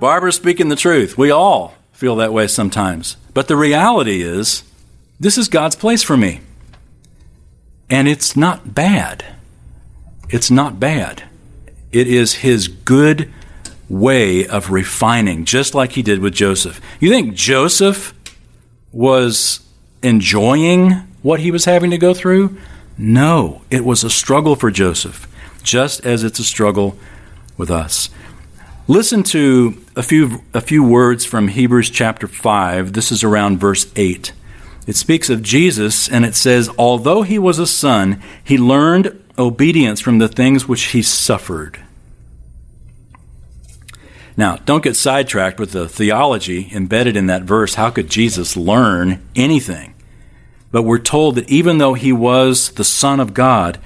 Barbara's 0.00 0.36
speaking 0.36 0.68
the 0.68 0.76
truth. 0.76 1.16
We 1.16 1.30
all 1.30 1.74
feel 1.92 2.16
that 2.16 2.32
way 2.32 2.46
sometimes. 2.46 3.16
But 3.34 3.48
the 3.48 3.56
reality 3.56 4.22
is, 4.22 4.64
this 5.20 5.36
is 5.36 5.48
God's 5.48 5.76
place 5.76 6.02
for 6.02 6.16
me. 6.16 6.40
And 7.88 8.08
it's 8.08 8.34
not 8.34 8.74
bad. 8.74 9.24
It's 10.30 10.50
not 10.50 10.80
bad. 10.80 11.24
It 11.92 12.08
is 12.08 12.34
His 12.36 12.68
good 12.68 13.30
way 13.88 14.46
of 14.46 14.70
refining, 14.70 15.44
just 15.44 15.74
like 15.74 15.92
He 15.92 16.02
did 16.02 16.20
with 16.20 16.34
Joseph. 16.34 16.80
You 17.00 17.10
think 17.10 17.34
Joseph 17.34 18.14
was 18.92 19.60
enjoying 20.02 20.92
what 21.22 21.40
he 21.40 21.50
was 21.50 21.64
having 21.64 21.90
to 21.90 21.98
go 21.98 22.14
through? 22.14 22.56
No, 22.96 23.62
it 23.70 23.84
was 23.84 24.04
a 24.04 24.10
struggle 24.10 24.56
for 24.56 24.70
Joseph, 24.70 25.28
just 25.62 26.04
as 26.04 26.24
it's 26.24 26.38
a 26.38 26.44
struggle 26.44 26.98
with 27.56 27.70
us. 27.70 28.10
Listen 28.90 29.22
to 29.22 29.80
a 29.94 30.02
few, 30.02 30.42
a 30.52 30.60
few 30.60 30.82
words 30.82 31.24
from 31.24 31.46
Hebrews 31.46 31.90
chapter 31.90 32.26
5. 32.26 32.92
This 32.92 33.12
is 33.12 33.22
around 33.22 33.60
verse 33.60 33.86
8. 33.94 34.32
It 34.84 34.96
speaks 34.96 35.30
of 35.30 35.44
Jesus, 35.44 36.08
and 36.08 36.24
it 36.24 36.34
says, 36.34 36.68
Although 36.76 37.22
he 37.22 37.38
was 37.38 37.60
a 37.60 37.68
son, 37.68 38.20
he 38.42 38.58
learned 38.58 39.22
obedience 39.38 40.00
from 40.00 40.18
the 40.18 40.26
things 40.26 40.66
which 40.66 40.86
he 40.86 41.02
suffered. 41.02 41.80
Now, 44.36 44.56
don't 44.56 44.82
get 44.82 44.96
sidetracked 44.96 45.60
with 45.60 45.70
the 45.70 45.88
theology 45.88 46.68
embedded 46.72 47.16
in 47.16 47.26
that 47.26 47.44
verse. 47.44 47.76
How 47.76 47.90
could 47.90 48.10
Jesus 48.10 48.56
learn 48.56 49.24
anything? 49.36 49.94
But 50.72 50.82
we're 50.82 50.98
told 50.98 51.36
that 51.36 51.48
even 51.48 51.78
though 51.78 51.94
he 51.94 52.12
was 52.12 52.72
the 52.72 52.82
Son 52.82 53.20
of 53.20 53.34
God, 53.34 53.78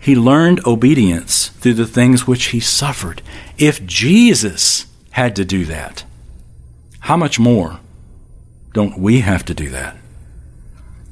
he 0.00 0.16
learned 0.16 0.66
obedience 0.66 1.48
through 1.48 1.74
the 1.74 1.86
things 1.86 2.26
which 2.26 2.46
he 2.46 2.58
suffered. 2.58 3.20
If 3.58 3.84
Jesus 3.84 4.86
had 5.10 5.36
to 5.36 5.44
do 5.44 5.66
that, 5.66 6.04
how 7.00 7.18
much 7.18 7.38
more 7.38 7.80
don't 8.72 8.98
we 8.98 9.20
have 9.20 9.44
to 9.44 9.54
do 9.54 9.68
that? 9.68 9.96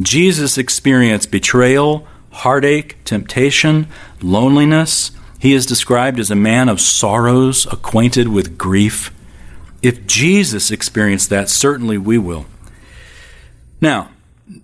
Jesus 0.00 0.56
experienced 0.56 1.30
betrayal, 1.30 2.06
heartache, 2.30 2.96
temptation, 3.04 3.88
loneliness. 4.22 5.10
He 5.38 5.52
is 5.52 5.66
described 5.66 6.18
as 6.18 6.30
a 6.30 6.36
man 6.36 6.68
of 6.68 6.80
sorrows, 6.80 7.66
acquainted 7.66 8.28
with 8.28 8.56
grief. 8.56 9.12
If 9.82 10.06
Jesus 10.06 10.70
experienced 10.70 11.28
that, 11.30 11.50
certainly 11.50 11.98
we 11.98 12.16
will. 12.16 12.46
Now, 13.80 14.10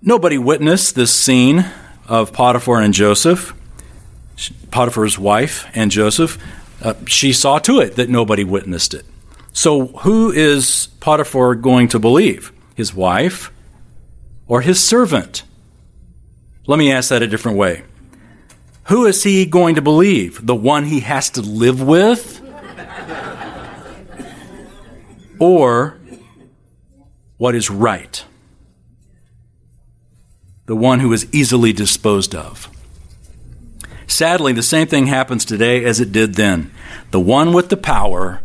nobody 0.01 0.37
witnessed 0.37 0.95
this 0.95 1.13
scene 1.13 1.65
of 2.07 2.33
Potiphar 2.33 2.81
and 2.81 2.93
Joseph, 2.93 3.53
Potiphar's 4.71 5.17
wife 5.17 5.65
and 5.73 5.91
Joseph. 5.91 6.37
Uh, 6.81 6.93
she 7.07 7.33
saw 7.33 7.59
to 7.59 7.79
it 7.79 7.95
that 7.95 8.09
nobody 8.09 8.43
witnessed 8.43 8.93
it. 8.93 9.05
So, 9.53 9.87
who 9.87 10.31
is 10.31 10.87
Potiphar 10.99 11.55
going 11.55 11.87
to 11.89 11.99
believe? 11.99 12.51
his 12.75 12.93
wife, 12.93 13.51
or 14.47 14.61
his 14.61 14.83
servant? 14.83 15.43
Let 16.67 16.77
me 16.77 16.91
ask 16.91 17.09
that 17.09 17.23
a 17.23 17.27
different 17.27 17.57
way. 17.57 17.83
Who 18.85 19.05
is 19.05 19.23
he 19.23 19.45
going 19.45 19.75
to 19.75 19.81
believe? 19.81 20.45
The 20.45 20.55
one 20.55 20.85
he 20.85 20.99
has 20.99 21.31
to 21.31 21.41
live 21.41 21.81
with? 21.81 22.41
Or 25.39 25.97
what 27.37 27.55
is 27.55 27.69
right? 27.69 28.23
The 30.65 30.75
one 30.75 30.99
who 30.99 31.11
is 31.13 31.27
easily 31.33 31.73
disposed 31.73 32.35
of. 32.35 32.69
Sadly, 34.07 34.53
the 34.53 34.63
same 34.63 34.87
thing 34.87 35.07
happens 35.07 35.45
today 35.45 35.83
as 35.83 35.99
it 35.99 36.11
did 36.11 36.35
then. 36.35 36.71
The 37.11 37.19
one 37.19 37.53
with 37.53 37.69
the 37.69 37.77
power 37.77 38.41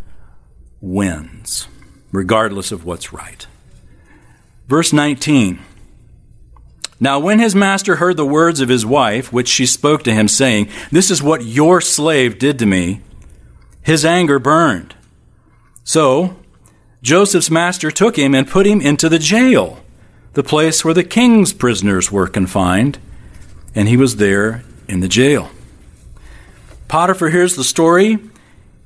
wins, 0.81 1.69
regardless 2.13 2.73
of 2.73 2.85
what's 2.85 3.13
right. 3.13 3.47
Verse 4.69 4.93
19 4.93 5.59
Now, 6.99 7.19
when 7.19 7.39
his 7.39 7.55
master 7.55 7.97
heard 7.97 8.17
the 8.17 8.27
words 8.27 8.61
of 8.61 8.69
his 8.69 8.87
wife, 8.87 9.33
which 9.33 9.49
she 9.49 9.67
spoke 9.67 10.03
to 10.05 10.13
him, 10.15 10.29
saying, 10.29 10.69
This 10.91 11.11
is 11.11 11.23
what 11.23 11.45
your 11.45 11.81
slave 11.81 12.39
did 12.39 12.59
to 12.61 12.67
me, 12.67 13.01
his 13.83 14.05
anger 14.05 14.39
burned. 14.39 14.95
So, 15.85 16.37
Joseph's 17.03 17.51
master 17.51 17.91
took 17.91 18.17
him 18.17 18.35
and 18.35 18.49
put 18.49 18.67
him 18.67 18.81
into 18.81 19.09
the 19.09 19.19
jail, 19.19 19.81
the 20.35 20.43
place 20.43 20.85
where 20.85 20.95
the 20.95 21.05
king's 21.05 21.53
prisoners 21.53 22.13
were 22.13 22.29
confined, 22.29 22.99
and 23.75 23.89
he 23.89 23.97
was 23.97 24.17
there 24.17 24.63
in 24.91 25.01
the 25.01 25.09
jail. 25.09 25.51
Potiphar 26.89 27.31
hears 27.31 27.57
the 27.57 27.65
story 27.65 28.19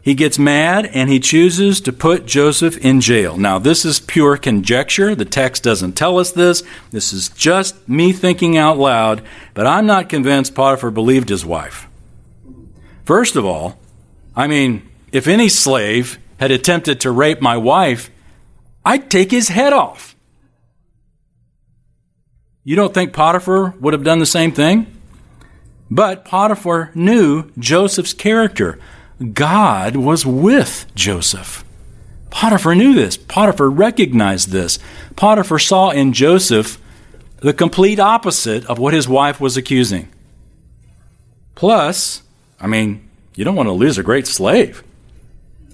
he 0.04 0.12
gets 0.12 0.38
mad 0.38 0.84
and 0.92 1.08
he 1.08 1.18
chooses 1.18 1.80
to 1.80 1.90
put 1.90 2.26
Joseph 2.26 2.76
in 2.76 3.00
jail. 3.00 3.38
Now, 3.38 3.58
this 3.58 3.86
is 3.86 4.00
pure 4.00 4.36
conjecture. 4.36 5.14
The 5.14 5.24
text 5.24 5.62
doesn't 5.62 5.94
tell 5.94 6.18
us 6.18 6.30
this. 6.30 6.62
This 6.90 7.14
is 7.14 7.30
just 7.30 7.88
me 7.88 8.12
thinking 8.12 8.58
out 8.58 8.76
loud, 8.76 9.22
but 9.54 9.66
I'm 9.66 9.86
not 9.86 10.10
convinced 10.10 10.54
Potiphar 10.54 10.90
believed 10.90 11.30
his 11.30 11.46
wife. 11.46 11.88
First 13.06 13.34
of 13.34 13.46
all, 13.46 13.78
I 14.36 14.46
mean, 14.46 14.86
if 15.10 15.26
any 15.26 15.48
slave 15.48 16.18
had 16.38 16.50
attempted 16.50 17.00
to 17.00 17.10
rape 17.10 17.40
my 17.40 17.56
wife, 17.56 18.10
I'd 18.84 19.10
take 19.10 19.30
his 19.30 19.48
head 19.48 19.72
off. 19.72 20.14
You 22.62 22.76
don't 22.76 22.92
think 22.92 23.14
Potiphar 23.14 23.70
would 23.80 23.94
have 23.94 24.04
done 24.04 24.18
the 24.18 24.26
same 24.26 24.52
thing? 24.52 24.86
But 25.94 26.24
Potiphar 26.24 26.90
knew 26.96 27.52
Joseph's 27.56 28.12
character. 28.12 28.80
God 29.32 29.94
was 29.94 30.26
with 30.26 30.86
Joseph. 30.96 31.64
Potiphar 32.30 32.74
knew 32.74 32.94
this. 32.94 33.16
Potiphar 33.16 33.70
recognized 33.70 34.48
this. 34.48 34.80
Potiphar 35.14 35.60
saw 35.60 35.90
in 35.90 36.12
Joseph 36.12 36.80
the 37.36 37.52
complete 37.52 38.00
opposite 38.00 38.66
of 38.66 38.80
what 38.80 38.92
his 38.92 39.08
wife 39.08 39.40
was 39.40 39.56
accusing. 39.56 40.08
Plus, 41.54 42.24
I 42.60 42.66
mean, 42.66 43.08
you 43.36 43.44
don't 43.44 43.54
want 43.54 43.68
to 43.68 43.72
lose 43.72 43.96
a 43.96 44.02
great 44.02 44.26
slave. 44.26 44.82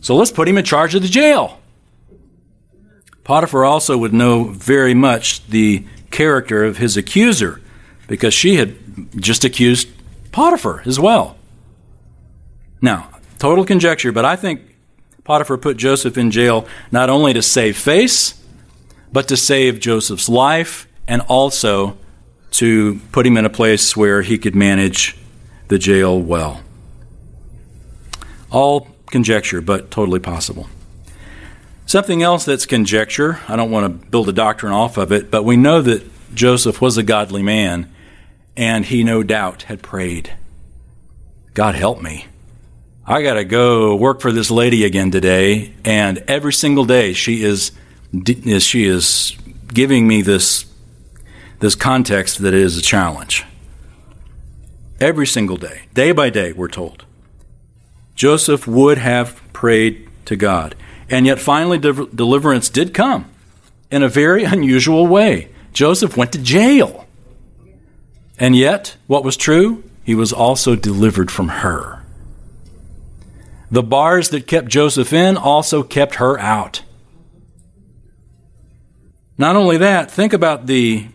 So 0.02 0.14
let's 0.16 0.30
put 0.30 0.48
him 0.48 0.58
in 0.58 0.66
charge 0.66 0.94
of 0.94 1.00
the 1.00 1.08
jail. 1.08 1.60
Potiphar 3.24 3.64
also 3.64 3.96
would 3.96 4.12
know 4.12 4.44
very 4.44 4.92
much 4.92 5.46
the 5.46 5.86
character 6.10 6.62
of 6.62 6.76
his 6.76 6.98
accuser 6.98 7.62
because 8.06 8.34
she 8.34 8.56
had 8.56 8.76
just 9.16 9.46
accused 9.46 9.88
Potiphar 10.32 10.82
as 10.86 10.98
well. 10.98 11.36
Now, 12.80 13.10
Total 13.40 13.64
conjecture, 13.64 14.12
but 14.12 14.26
I 14.26 14.36
think 14.36 14.60
Potiphar 15.24 15.56
put 15.56 15.78
Joseph 15.78 16.18
in 16.18 16.30
jail 16.30 16.68
not 16.92 17.08
only 17.08 17.32
to 17.32 17.40
save 17.40 17.74
face, 17.78 18.34
but 19.10 19.28
to 19.28 19.36
save 19.36 19.80
Joseph's 19.80 20.28
life 20.28 20.86
and 21.08 21.22
also 21.22 21.96
to 22.52 23.00
put 23.12 23.26
him 23.26 23.38
in 23.38 23.46
a 23.46 23.50
place 23.50 23.96
where 23.96 24.20
he 24.20 24.36
could 24.36 24.54
manage 24.54 25.16
the 25.68 25.78
jail 25.78 26.20
well. 26.20 26.60
All 28.50 28.88
conjecture, 29.06 29.62
but 29.62 29.90
totally 29.90 30.20
possible. 30.20 30.68
Something 31.86 32.22
else 32.22 32.44
that's 32.44 32.66
conjecture, 32.66 33.40
I 33.48 33.56
don't 33.56 33.70
want 33.70 33.86
to 33.86 34.06
build 34.10 34.28
a 34.28 34.32
doctrine 34.34 34.74
off 34.74 34.98
of 34.98 35.12
it, 35.12 35.30
but 35.30 35.44
we 35.44 35.56
know 35.56 35.80
that 35.80 36.06
Joseph 36.34 36.82
was 36.82 36.98
a 36.98 37.02
godly 37.02 37.42
man, 37.42 37.90
and 38.60 38.84
he 38.84 39.02
no 39.02 39.22
doubt 39.22 39.62
had 39.62 39.82
prayed, 39.82 40.34
God 41.54 41.74
help 41.74 42.02
me. 42.02 42.26
I 43.06 43.22
got 43.22 43.34
to 43.34 43.44
go 43.44 43.96
work 43.96 44.20
for 44.20 44.30
this 44.30 44.50
lady 44.50 44.84
again 44.84 45.10
today, 45.10 45.72
and 45.82 46.18
every 46.28 46.52
single 46.52 46.84
day 46.84 47.14
she 47.14 47.42
is 47.42 47.72
she 48.58 48.84
is 48.84 49.34
giving 49.72 50.06
me 50.06 50.20
this 50.20 50.66
this 51.60 51.74
context 51.74 52.42
that 52.42 52.52
is 52.52 52.76
a 52.76 52.82
challenge. 52.82 53.46
Every 55.00 55.26
single 55.26 55.56
day, 55.56 55.82
day 55.94 56.12
by 56.12 56.28
day, 56.28 56.52
we're 56.52 56.68
told. 56.68 57.06
Joseph 58.14 58.66
would 58.66 58.98
have 58.98 59.40
prayed 59.54 60.06
to 60.26 60.36
God, 60.36 60.74
and 61.08 61.24
yet 61.24 61.40
finally 61.40 61.78
de- 61.78 62.06
deliverance 62.08 62.68
did 62.68 62.92
come 62.92 63.30
in 63.90 64.02
a 64.02 64.08
very 64.08 64.44
unusual 64.44 65.06
way. 65.06 65.48
Joseph 65.72 66.14
went 66.14 66.32
to 66.32 66.38
jail. 66.38 67.06
And 68.40 68.56
yet, 68.56 68.96
what 69.06 69.22
was 69.22 69.36
true? 69.36 69.84
He 70.02 70.14
was 70.14 70.32
also 70.32 70.74
delivered 70.74 71.30
from 71.30 71.48
her. 71.48 72.02
The 73.70 73.82
bars 73.82 74.30
that 74.30 74.46
kept 74.46 74.68
Joseph 74.68 75.12
in 75.12 75.36
also 75.36 75.82
kept 75.82 76.16
her 76.16 76.40
out. 76.40 76.82
Not 79.36 79.56
only 79.56 79.76
that, 79.76 80.10
think 80.10 80.32
about 80.32 80.66
the 80.66 81.06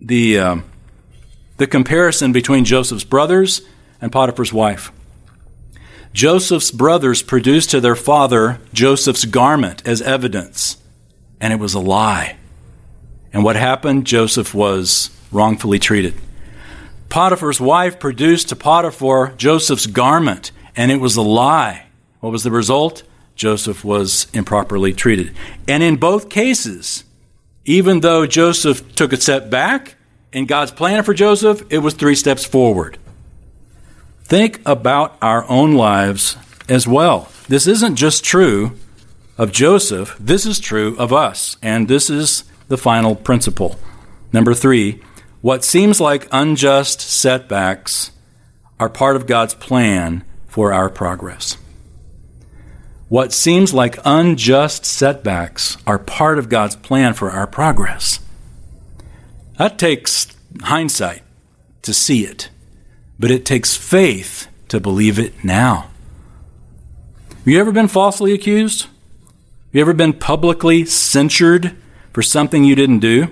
the 0.00 0.38
um, 0.38 0.64
the 1.58 1.66
comparison 1.66 2.32
between 2.32 2.64
Joseph's 2.64 3.04
brothers 3.04 3.60
and 4.00 4.10
Potiphar's 4.10 4.52
wife. 4.52 4.92
Joseph's 6.12 6.70
brothers 6.70 7.22
produced 7.22 7.70
to 7.70 7.80
their 7.80 7.94
father 7.94 8.60
Joseph's 8.72 9.24
garment 9.24 9.86
as 9.86 10.00
evidence, 10.02 10.78
and 11.40 11.52
it 11.52 11.60
was 11.60 11.74
a 11.74 11.80
lie. 11.80 12.36
And 13.32 13.44
what 13.44 13.56
happened? 13.56 14.06
Joseph 14.06 14.54
was 14.54 15.10
wrongfully 15.30 15.78
treated. 15.78 16.14
Potiphar's 17.08 17.60
wife 17.60 17.98
produced 17.98 18.48
to 18.50 18.56
Potiphar 18.56 19.32
Joseph's 19.36 19.86
garment, 19.86 20.52
and 20.76 20.92
it 20.92 21.00
was 21.00 21.16
a 21.16 21.22
lie. 21.22 21.86
What 22.20 22.30
was 22.30 22.44
the 22.44 22.50
result? 22.50 23.02
Joseph 23.34 23.84
was 23.84 24.26
improperly 24.32 24.92
treated. 24.92 25.34
And 25.66 25.82
in 25.82 25.96
both 25.96 26.28
cases, 26.28 27.04
even 27.64 28.00
though 28.00 28.26
Joseph 28.26 28.94
took 28.94 29.12
a 29.12 29.20
step 29.20 29.50
back 29.50 29.96
in 30.32 30.46
God's 30.46 30.70
plan 30.70 31.02
for 31.02 31.14
Joseph, 31.14 31.62
it 31.70 31.78
was 31.78 31.94
three 31.94 32.14
steps 32.14 32.44
forward. 32.44 32.98
Think 34.24 34.60
about 34.64 35.16
our 35.20 35.48
own 35.48 35.74
lives 35.74 36.36
as 36.68 36.86
well. 36.86 37.28
This 37.48 37.66
isn't 37.66 37.96
just 37.96 38.24
true 38.24 38.72
of 39.36 39.52
Joseph, 39.52 40.16
this 40.20 40.44
is 40.44 40.60
true 40.60 40.94
of 40.98 41.12
us. 41.12 41.56
And 41.62 41.88
this 41.88 42.10
is 42.10 42.44
the 42.68 42.76
final 42.76 43.16
principle. 43.16 43.80
Number 44.32 44.54
three, 44.54 45.02
what 45.40 45.64
seems 45.64 46.00
like 46.00 46.28
unjust 46.32 47.00
setbacks 47.00 48.10
are 48.78 48.90
part 48.90 49.16
of 49.16 49.26
God's 49.26 49.54
plan 49.54 50.22
for 50.46 50.72
our 50.72 50.90
progress. 50.90 51.56
What 53.08 53.32
seems 53.32 53.72
like 53.72 53.98
unjust 54.04 54.84
setbacks 54.84 55.76
are 55.86 55.98
part 55.98 56.38
of 56.38 56.48
God's 56.48 56.76
plan 56.76 57.14
for 57.14 57.30
our 57.30 57.46
progress. 57.46 58.20
That 59.58 59.78
takes 59.78 60.28
hindsight 60.62 61.22
to 61.82 61.94
see 61.94 62.24
it, 62.24 62.50
but 63.18 63.30
it 63.30 63.44
takes 63.46 63.76
faith 63.76 64.46
to 64.68 64.78
believe 64.78 65.18
it 65.18 65.42
now. 65.42 65.90
Have 67.30 67.48
you 67.48 67.58
ever 67.58 67.72
been 67.72 67.88
falsely 67.88 68.32
accused? 68.32 68.82
Have 68.82 68.90
you 69.72 69.80
ever 69.80 69.94
been 69.94 70.12
publicly 70.12 70.84
censured 70.84 71.74
for 72.12 72.22
something 72.22 72.62
you 72.62 72.74
didn't 72.74 73.00
do? 73.00 73.28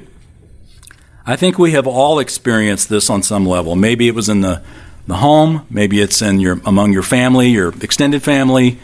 I 1.29 1.37
think 1.37 1.59
we 1.59 1.73
have 1.73 1.87
all 1.87 2.21
experienced 2.21 2.89
this 2.89 3.11
on 3.11 3.23
some 3.23 3.45
level. 3.45 3.77
Maybe 3.77 4.09
it 4.09 4.15
was 4.15 4.31
in 4.31 4.41
the 4.41 4.63
the 5.07 5.17
home, 5.17 5.67
maybe 5.69 6.01
it's 6.01 6.23
in 6.23 6.41
your 6.41 6.59
among 6.65 6.95
your 6.95 7.03
family, 7.03 7.51
your 7.51 7.69
extended 7.83 8.23
family, 8.23 8.79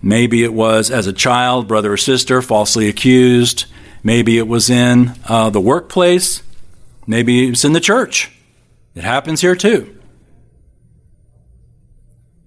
maybe 0.00 0.44
it 0.44 0.52
was 0.52 0.92
as 0.92 1.08
a 1.08 1.12
child, 1.12 1.66
brother 1.66 1.92
or 1.92 1.96
sister, 1.96 2.40
falsely 2.40 2.88
accused, 2.88 3.64
maybe 4.04 4.38
it 4.38 4.46
was 4.46 4.70
in 4.70 5.12
uh, 5.28 5.50
the 5.50 5.60
workplace, 5.60 6.44
maybe 7.04 7.48
it's 7.48 7.64
in 7.64 7.72
the 7.72 7.80
church. 7.80 8.30
It 8.94 9.02
happens 9.02 9.40
here 9.40 9.56
too. 9.56 9.98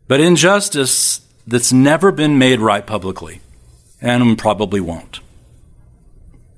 But 0.08 0.22
injustice 0.22 1.28
that's 1.46 1.74
never 1.74 2.14
been 2.14 2.38
made 2.38 2.62
right 2.62 2.88
publicly, 2.88 3.42
and 4.00 4.38
probably 4.38 4.80
won't. 4.80 5.20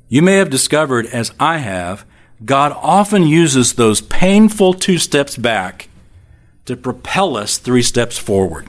You 0.10 0.22
may 0.22 0.36
have 0.36 0.52
discovered, 0.52 1.08
as 1.08 1.32
I 1.39 1.58
have, 1.58 2.06
God 2.44 2.74
often 2.76 3.26
uses 3.26 3.74
those 3.74 4.02
painful 4.02 4.74
two 4.74 4.98
steps 4.98 5.38
back 5.38 5.89
to 6.66 6.76
propel 6.76 7.38
us 7.38 7.58
three 7.58 7.84
steps 7.84 8.18
forward. 8.18 8.68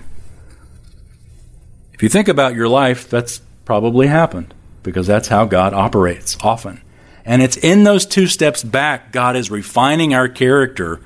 If 1.93 2.03
you 2.03 2.09
think 2.09 2.29
about 2.29 2.55
your 2.55 2.69
life, 2.69 3.09
that's 3.09 3.41
probably 3.65 4.09
happened 4.09 4.53
because 4.83 5.07
that's 5.07 5.29
how 5.29 5.45
God 5.45 5.73
operates 5.73 6.37
often. 6.43 6.81
And 7.25 7.41
it's 7.41 7.57
in 7.57 7.85
those 7.85 8.05
two 8.05 8.27
steps 8.27 8.63
back, 8.63 9.13
God 9.13 9.37
is 9.37 9.51
refining 9.51 10.15
our 10.15 10.29
character 10.29 11.01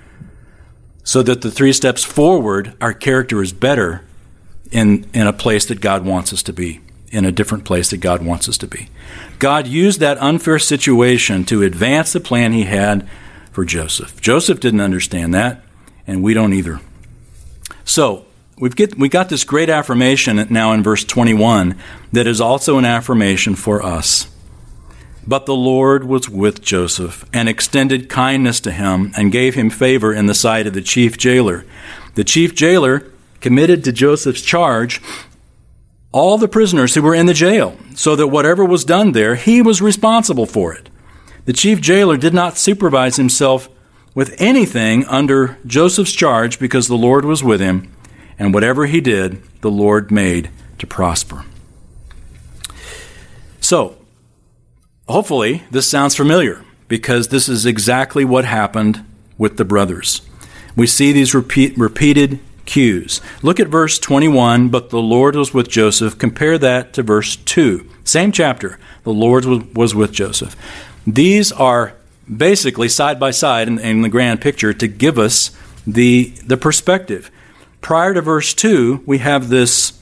so 1.05 1.23
that 1.23 1.43
the 1.43 1.51
three 1.51 1.73
steps 1.73 2.05
forward, 2.05 2.75
our 2.81 2.93
character 2.93 3.43
is 3.43 3.53
better 3.53 4.05
in, 4.71 5.09
in 5.15 5.27
a 5.27 5.33
place 5.33 5.65
that 5.67 5.81
God 5.81 6.05
wants 6.05 6.33
us 6.33 6.43
to 6.45 6.53
be, 6.53 6.81
in 7.11 7.25
a 7.25 7.33
different 7.33 7.65
place 7.65 7.91
that 7.91 7.99
God 7.99 8.25
wants 8.25 8.49
us 8.49 8.59
to 8.59 8.67
be. 8.67 8.89
God 9.39 9.67
used 9.67 10.01
that 10.01 10.19
unfair 10.19 10.59
situation 10.59 11.45
to 11.45 11.63
advance 11.63 12.13
the 12.13 12.21
plan 12.21 12.53
he 12.53 12.65
had 12.65 13.09
for 13.53 13.65
Joseph. 13.65 14.21
Joseph 14.21 14.61
didn't 14.61 14.81
understand 14.81 15.35
that 15.35 15.63
and 16.07 16.23
we 16.23 16.35
don't 16.35 16.53
either. 16.53 16.81
So, 17.85 18.27
we've 18.59 18.77
get, 18.77 18.99
we 18.99 19.09
got 19.09 19.29
this 19.29 19.45
great 19.45 19.71
affirmation 19.71 20.47
now 20.51 20.73
in 20.73 20.83
verse 20.83 21.05
21 21.05 21.77
that 22.13 22.27
is 22.27 22.41
also 22.41 22.79
an 22.79 22.85
affirmation 22.85 23.55
for 23.55 23.83
us. 23.83 24.29
But 25.27 25.45
the 25.45 25.55
Lord 25.55 26.05
was 26.05 26.29
with 26.29 26.63
Joseph 26.63 27.25
and 27.35 27.49
extended 27.49 28.09
kindness 28.09 28.61
to 28.61 28.73
him 28.73 29.13
and 29.17 29.31
gave 29.31 29.55
him 29.55 29.69
favor 29.69 30.13
in 30.15 30.27
the 30.27 30.35
sight 30.35 30.67
of 30.67 30.73
the 30.73 30.81
chief 30.81 31.19
jailer. 31.19 31.67
The 32.15 32.25
chief 32.25 32.55
jailer 32.55 33.05
committed 33.41 33.85
to 33.85 33.93
Joseph's 33.93 34.41
charge 34.41 35.03
all 36.13 36.39
the 36.39 36.49
prisoners 36.49 36.95
who 36.95 37.03
were 37.03 37.15
in 37.15 37.27
the 37.27 37.35
jail, 37.35 37.77
so 37.95 38.17
that 38.17 38.29
whatever 38.29 38.65
was 38.65 38.85
done 38.85 39.13
there, 39.13 39.35
he 39.35 39.61
was 39.61 39.83
responsible 39.83 40.47
for 40.47 40.73
it. 40.73 40.89
The 41.45 41.53
chief 41.53 41.81
jailer 41.81 42.17
did 42.17 42.35
not 42.35 42.59
supervise 42.59 43.17
himself 43.17 43.69
with 44.15 44.35
anything 44.39 45.05
under 45.07 45.59
Joseph's 45.67 46.13
charge 46.13 46.59
because 46.59 46.89
the 46.89 46.97
Lord 46.97 47.25
was 47.25 47.45
with 47.45 47.61
him, 47.61 47.93
and 48.39 48.55
whatever 48.55 48.87
he 48.87 49.01
did, 49.01 49.43
the 49.61 49.71
Lord 49.71 50.11
made 50.11 50.51
to 50.79 50.87
prosper. 50.87 51.45
So, 53.61 53.99
hopefully, 55.09 55.65
this 55.71 55.89
sounds 55.89 56.15
familiar 56.15 56.65
because 56.89 57.29
this 57.29 57.49
is 57.49 57.67
exactly 57.67 58.25
what 58.25 58.45
happened 58.45 59.05
with 59.37 59.57
the 59.57 59.65
brothers. 59.65 60.23
We 60.75 60.87
see 60.87 61.13
these 61.13 61.35
repeat, 61.35 61.77
repeated 61.77 62.41
cues. 62.69 63.21
Look 63.43 63.59
at 63.59 63.67
verse 63.67 63.99
21, 63.99 64.69
but 64.69 64.91
the 64.91 65.01
Lord 65.01 65.35
was 65.35 65.53
with 65.53 65.69
Joseph. 65.69 66.19
Compare 66.19 66.59
that 66.59 66.93
to 66.93 67.03
verse 67.03 67.35
2. 67.35 67.89
Same 68.05 68.31
chapter. 68.31 68.79
The 69.03 69.13
Lord 69.13 69.45
was 69.77 69.95
with 69.95 70.13
Joseph. 70.13 70.55
These 71.05 71.51
are 71.51 71.95
basically 72.35 72.89
side 72.89 73.19
by 73.19 73.33
side 73.33 73.67
in, 73.67 73.79
in 73.79 74.03
the 74.03 74.09
grand 74.09 74.41
picture 74.41 74.73
to 74.75 74.87
give 74.87 75.19
us 75.19 75.51
the, 75.87 76.27
the 76.45 76.57
perspective. 76.57 77.31
Prior 77.81 78.15
to 78.15 78.21
verse 78.21 78.55
2, 78.55 79.03
we 79.07 79.19
have 79.19 79.49
this 79.49 79.99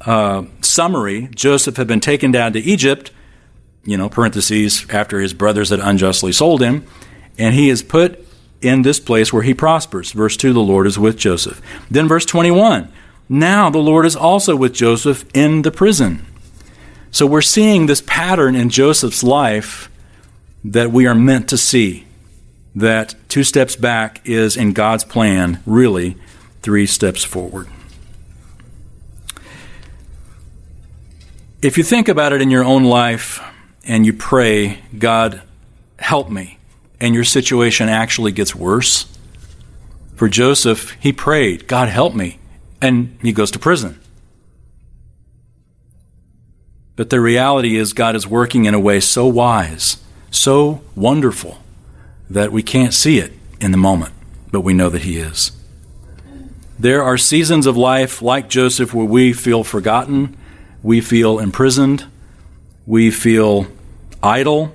uh, 0.00 0.44
summary 0.62 1.28
Joseph 1.34 1.76
had 1.76 1.86
been 1.86 2.00
taken 2.00 2.30
down 2.30 2.52
to 2.54 2.60
Egypt, 2.60 3.10
you 3.84 3.96
know, 3.96 4.08
parentheses, 4.08 4.86
after 4.90 5.20
his 5.20 5.34
brothers 5.34 5.70
had 5.70 5.80
unjustly 5.80 6.32
sold 6.32 6.62
him, 6.62 6.86
and 7.38 7.54
he 7.54 7.68
is 7.68 7.82
put 7.82 8.25
in 8.60 8.82
this 8.82 9.00
place 9.00 9.32
where 9.32 9.42
he 9.42 9.54
prospers. 9.54 10.12
Verse 10.12 10.36
2, 10.36 10.52
the 10.52 10.60
Lord 10.60 10.86
is 10.86 10.98
with 10.98 11.16
Joseph. 11.16 11.60
Then 11.90 12.08
verse 12.08 12.24
21, 12.24 12.92
now 13.28 13.70
the 13.70 13.78
Lord 13.78 14.06
is 14.06 14.16
also 14.16 14.56
with 14.56 14.72
Joseph 14.72 15.24
in 15.34 15.62
the 15.62 15.70
prison. 15.70 16.24
So 17.10 17.26
we're 17.26 17.42
seeing 17.42 17.86
this 17.86 18.02
pattern 18.02 18.54
in 18.54 18.68
Joseph's 18.68 19.22
life 19.22 19.90
that 20.64 20.90
we 20.90 21.06
are 21.06 21.14
meant 21.14 21.48
to 21.48 21.56
see. 21.56 22.04
That 22.74 23.14
two 23.28 23.42
steps 23.42 23.74
back 23.74 24.20
is 24.24 24.56
in 24.56 24.74
God's 24.74 25.04
plan, 25.04 25.62
really 25.64 26.16
three 26.60 26.84
steps 26.84 27.24
forward. 27.24 27.68
If 31.62 31.78
you 31.78 31.84
think 31.84 32.08
about 32.08 32.32
it 32.34 32.42
in 32.42 32.50
your 32.50 32.64
own 32.64 32.84
life 32.84 33.42
and 33.84 34.04
you 34.04 34.12
pray, 34.12 34.80
God, 34.98 35.40
help 35.98 36.28
me, 36.28 36.55
and 37.00 37.14
your 37.14 37.24
situation 37.24 37.88
actually 37.88 38.32
gets 38.32 38.54
worse, 38.54 39.06
for 40.14 40.28
Joseph, 40.28 40.96
he 40.98 41.12
prayed, 41.12 41.68
God, 41.68 41.88
help 41.88 42.14
me, 42.14 42.38
and 42.80 43.18
he 43.22 43.32
goes 43.32 43.50
to 43.50 43.58
prison. 43.58 44.00
But 46.94 47.10
the 47.10 47.20
reality 47.20 47.76
is, 47.76 47.92
God 47.92 48.16
is 48.16 48.26
working 48.26 48.64
in 48.64 48.72
a 48.72 48.80
way 48.80 49.00
so 49.00 49.26
wise, 49.26 50.02
so 50.30 50.80
wonderful, 50.94 51.58
that 52.30 52.52
we 52.52 52.62
can't 52.62 52.94
see 52.94 53.18
it 53.18 53.32
in 53.60 53.70
the 53.70 53.76
moment, 53.76 54.14
but 54.50 54.62
we 54.62 54.72
know 54.72 54.88
that 54.88 55.02
He 55.02 55.18
is. 55.18 55.52
There 56.78 57.02
are 57.02 57.18
seasons 57.18 57.66
of 57.66 57.76
life 57.76 58.22
like 58.22 58.48
Joseph 58.48 58.94
where 58.94 59.04
we 59.04 59.34
feel 59.34 59.64
forgotten 59.64 60.36
we 60.86 61.00
feel 61.00 61.40
imprisoned, 61.40 62.04
we 62.86 63.10
feel 63.10 63.66
idle, 64.22 64.72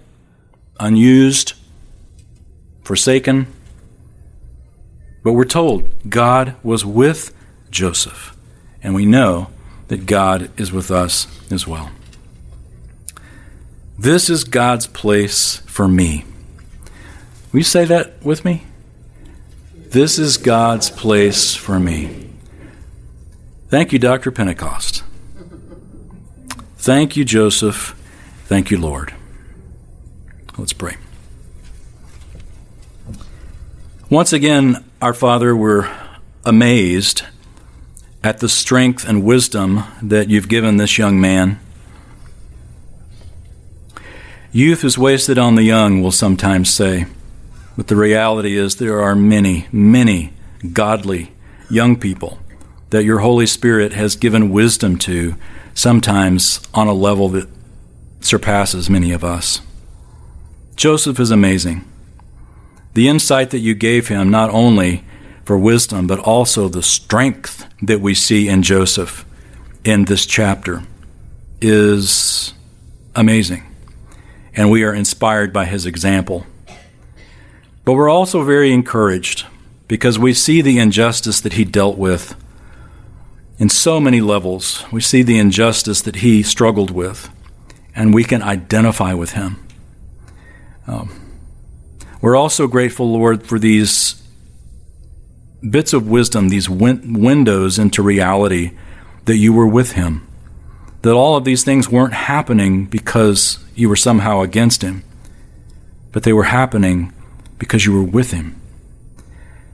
unused, 0.78 1.54
forsaken. 2.92 3.48
But 5.24 5.32
we're 5.32 5.46
told 5.46 6.10
God 6.10 6.56
was 6.62 6.84
with 6.84 7.34
Joseph, 7.70 8.36
and 8.84 8.94
we 8.94 9.06
know 9.06 9.48
that 9.88 10.06
God 10.06 10.52
is 10.60 10.74
with 10.74 10.92
us 10.92 11.26
as 11.50 11.66
well. 11.66 11.90
This 13.98 14.30
is 14.30 14.44
God's 14.44 14.88
place 14.88 15.62
for 15.68 15.88
me. 15.88 16.26
Will 17.54 17.62
you 17.62 17.64
say 17.64 17.86
that 17.86 18.22
with 18.26 18.44
me? 18.44 18.66
This 19.74 20.20
is 20.20 20.36
God's 20.36 20.90
place 20.90 21.56
for 21.56 21.80
me. 21.80 22.30
Thank 23.70 23.94
you, 23.94 24.00
Dr. 24.00 24.32
Pentecost. 24.32 25.02
Thank 26.76 27.16
you, 27.16 27.24
Joseph. 27.24 27.96
Thank 28.48 28.70
you, 28.70 28.78
Lord. 28.78 29.14
Let's 30.58 30.74
pray. 30.74 30.98
Once 34.12 34.34
again, 34.34 34.84
our 35.02 35.14
Father, 35.14 35.56
we're 35.56 35.90
amazed 36.44 37.22
at 38.22 38.40
the 38.40 38.50
strength 38.50 39.08
and 39.08 39.24
wisdom 39.24 39.86
that 40.02 40.30
you've 40.30 40.50
given 40.50 40.76
this 40.76 40.98
young 40.98 41.18
man. 41.22 41.58
Youth 44.52 44.84
is 44.84 44.98
wasted 44.98 45.38
on 45.38 45.56
the 45.56 45.64
young, 45.64 46.02
we'll 46.02 46.12
sometimes 46.12 46.70
say. 46.70 47.06
But 47.78 47.88
the 47.88 47.96
reality 47.96 48.58
is, 48.58 48.76
there 48.76 49.02
are 49.02 49.16
many, 49.16 49.68
many 49.72 50.34
godly 50.74 51.32
young 51.70 51.96
people 51.96 52.38
that 52.90 53.06
your 53.06 53.20
Holy 53.20 53.46
Spirit 53.46 53.94
has 53.94 54.18
given 54.18 54.50
wisdom 54.50 54.98
to 54.98 55.36
sometimes 55.74 56.60
on 56.74 56.90
a 56.90 56.94
level 56.94 57.30
that 57.30 57.48
surpasses 58.20 58.90
many 58.90 59.14
of 59.14 59.24
us. 59.24 59.62
Joseph 60.76 61.18
is 61.18 61.32
amazing. 61.32 61.86
The 62.94 63.08
insight 63.08 63.52
that 63.52 63.60
you 63.60 63.74
gave 63.74 64.10
him, 64.10 64.30
not 64.30 64.50
only 64.50 65.04
for 65.46 65.58
wisdom, 65.58 66.08
but 66.08 66.20
also 66.20 66.68
the 66.68 66.84
strength 66.84 67.66
that 67.82 68.02
we 68.02 68.14
see 68.14 68.48
in 68.48 68.64
Joseph 68.64 69.26
in 69.84 70.06
this 70.06 70.26
chapter, 70.26 70.84
is 71.62 72.54
amazing. 73.16 73.64
And 74.54 74.70
we 74.70 74.84
are 74.84 74.94
inspired 74.94 75.54
by 75.54 75.66
his 75.66 75.86
example. 75.86 76.46
But 77.86 77.94
we're 77.94 78.10
also 78.10 78.44
very 78.44 78.72
encouraged 78.72 79.46
because 79.88 80.20
we 80.20 80.34
see 80.34 80.62
the 80.62 80.78
injustice 80.78 81.42
that 81.42 81.54
he 81.54 81.66
dealt 81.66 81.98
with 81.98 82.36
in 83.58 83.70
so 83.70 84.00
many 84.00 84.22
levels. 84.22 84.86
We 84.92 85.02
see 85.02 85.24
the 85.24 85.38
injustice 85.38 86.02
that 86.02 86.18
he 86.18 86.44
struggled 86.44 86.92
with, 86.92 87.30
and 87.96 88.14
we 88.14 88.24
can 88.24 88.42
identify 88.42 89.14
with 89.14 89.32
him. 89.32 89.66
Um, 90.88 91.21
we're 92.22 92.36
also 92.36 92.68
grateful, 92.68 93.12
Lord, 93.12 93.44
for 93.44 93.60
these 93.60 94.22
bits 95.68 95.94
of 95.94 96.08
wisdom, 96.08 96.50
these 96.50 96.70
win- 96.70 97.14
windows 97.14 97.78
into 97.78 98.02
reality 98.02 98.72
that 99.26 99.38
you 99.38 99.54
were 99.54 99.68
with 99.68 99.94
him. 99.94 100.28
That 101.02 101.14
all 101.14 101.36
of 101.36 101.46
these 101.46 101.64
things 101.64 101.90
weren't 101.90 102.14
happening 102.14 102.86
because 102.86 103.64
you 103.76 103.90
were 103.90 103.96
somehow 103.96 104.42
against 104.42 104.84
him, 104.84 105.04
but 106.12 106.24
they 106.24 106.34
were 106.34 106.44
happening 106.44 107.12
because 107.58 107.86
you 107.86 107.94
were 107.94 108.04
with 108.04 108.32
him. 108.32 108.60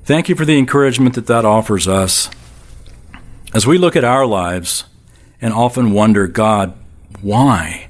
Thank 0.03 0.29
you 0.29 0.35
for 0.35 0.45
the 0.45 0.57
encouragement 0.57 1.15
that 1.15 1.27
that 1.27 1.43
offers 1.43 1.87
us 1.87 2.29
as 3.53 3.67
we 3.67 3.77
look 3.77 3.95
at 3.95 4.03
our 4.03 4.25
lives 4.25 4.85
and 5.41 5.53
often 5.53 5.91
wonder, 5.91 6.27
God, 6.27 6.73
why 7.21 7.89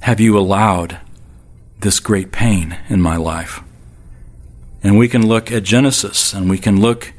have 0.00 0.20
you 0.20 0.38
allowed 0.38 0.98
this 1.80 2.00
great 2.00 2.32
pain 2.32 2.78
in 2.88 3.00
my 3.00 3.16
life? 3.16 3.62
And 4.84 4.98
we 4.98 5.08
can 5.08 5.26
look 5.26 5.50
at 5.50 5.62
Genesis 5.62 6.34
and 6.34 6.48
we 6.48 6.58
can 6.58 6.78
look 6.78 7.14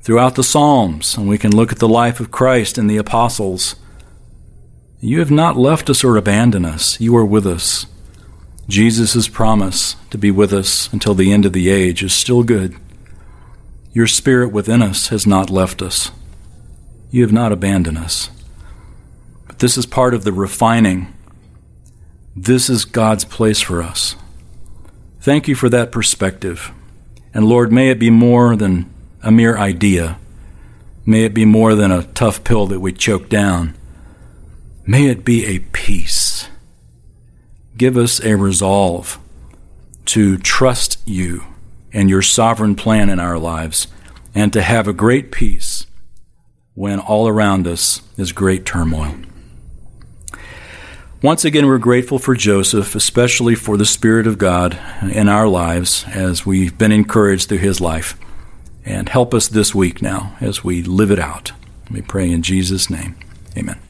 throughout 0.00 0.34
the 0.34 0.42
Psalms 0.42 1.14
and 1.16 1.28
we 1.28 1.36
can 1.36 1.54
look 1.54 1.70
at 1.70 1.78
the 1.78 1.86
life 1.86 2.20
of 2.20 2.30
Christ 2.30 2.78
and 2.78 2.88
the 2.88 2.96
apostles. 2.96 3.76
You 5.00 5.18
have 5.18 5.30
not 5.30 5.58
left 5.58 5.90
us 5.90 6.02
or 6.02 6.16
abandoned 6.16 6.64
us. 6.64 6.98
You 6.98 7.14
are 7.16 7.24
with 7.24 7.46
us. 7.46 7.84
Jesus' 8.66 9.28
promise 9.28 9.94
to 10.10 10.16
be 10.16 10.30
with 10.30 10.54
us 10.54 10.90
until 10.90 11.14
the 11.14 11.32
end 11.32 11.44
of 11.44 11.52
the 11.52 11.68
age 11.68 12.02
is 12.02 12.14
still 12.14 12.42
good. 12.42 12.74
Your 13.92 14.06
spirit 14.06 14.50
within 14.50 14.80
us 14.80 15.08
has 15.08 15.26
not 15.26 15.50
left 15.50 15.82
us. 15.82 16.10
You 17.10 17.22
have 17.22 17.32
not 17.32 17.52
abandoned 17.52 17.98
us. 17.98 18.30
But 19.46 19.58
this 19.58 19.76
is 19.76 19.86
part 19.86 20.14
of 20.14 20.24
the 20.24 20.32
refining. 20.32 21.14
This 22.34 22.70
is 22.70 22.86
God's 22.86 23.26
place 23.26 23.60
for 23.60 23.82
us. 23.82 24.16
Thank 25.20 25.46
you 25.46 25.54
for 25.54 25.68
that 25.68 25.92
perspective. 25.92 26.72
And 27.36 27.44
Lord, 27.44 27.70
may 27.70 27.90
it 27.90 27.98
be 27.98 28.08
more 28.08 28.56
than 28.56 28.88
a 29.22 29.30
mere 29.30 29.58
idea. 29.58 30.18
May 31.04 31.24
it 31.24 31.34
be 31.34 31.44
more 31.44 31.74
than 31.74 31.92
a 31.92 32.04
tough 32.14 32.42
pill 32.42 32.64
that 32.68 32.80
we 32.80 32.94
choke 32.94 33.28
down. 33.28 33.74
May 34.86 35.08
it 35.08 35.22
be 35.22 35.44
a 35.44 35.58
peace. 35.58 36.48
Give 37.76 37.98
us 37.98 38.24
a 38.24 38.36
resolve 38.36 39.18
to 40.06 40.38
trust 40.38 40.98
you 41.04 41.44
and 41.92 42.08
your 42.08 42.22
sovereign 42.22 42.74
plan 42.74 43.10
in 43.10 43.20
our 43.20 43.38
lives 43.38 43.88
and 44.34 44.50
to 44.54 44.62
have 44.62 44.88
a 44.88 44.94
great 44.94 45.30
peace 45.30 45.86
when 46.72 46.98
all 46.98 47.28
around 47.28 47.66
us 47.66 48.00
is 48.16 48.32
great 48.32 48.64
turmoil. 48.64 49.14
Once 51.22 51.46
again, 51.46 51.66
we're 51.66 51.78
grateful 51.78 52.18
for 52.18 52.34
Joseph, 52.34 52.94
especially 52.94 53.54
for 53.54 53.78
the 53.78 53.86
Spirit 53.86 54.26
of 54.26 54.36
God 54.36 54.78
in 55.00 55.30
our 55.30 55.48
lives 55.48 56.04
as 56.08 56.44
we've 56.44 56.76
been 56.76 56.92
encouraged 56.92 57.48
through 57.48 57.56
his 57.58 57.80
life. 57.80 58.18
And 58.84 59.08
help 59.08 59.32
us 59.32 59.48
this 59.48 59.74
week 59.74 60.02
now 60.02 60.36
as 60.42 60.62
we 60.62 60.82
live 60.82 61.10
it 61.10 61.18
out. 61.18 61.52
We 61.90 62.02
pray 62.02 62.30
in 62.30 62.42
Jesus' 62.42 62.90
name. 62.90 63.16
Amen. 63.56 63.80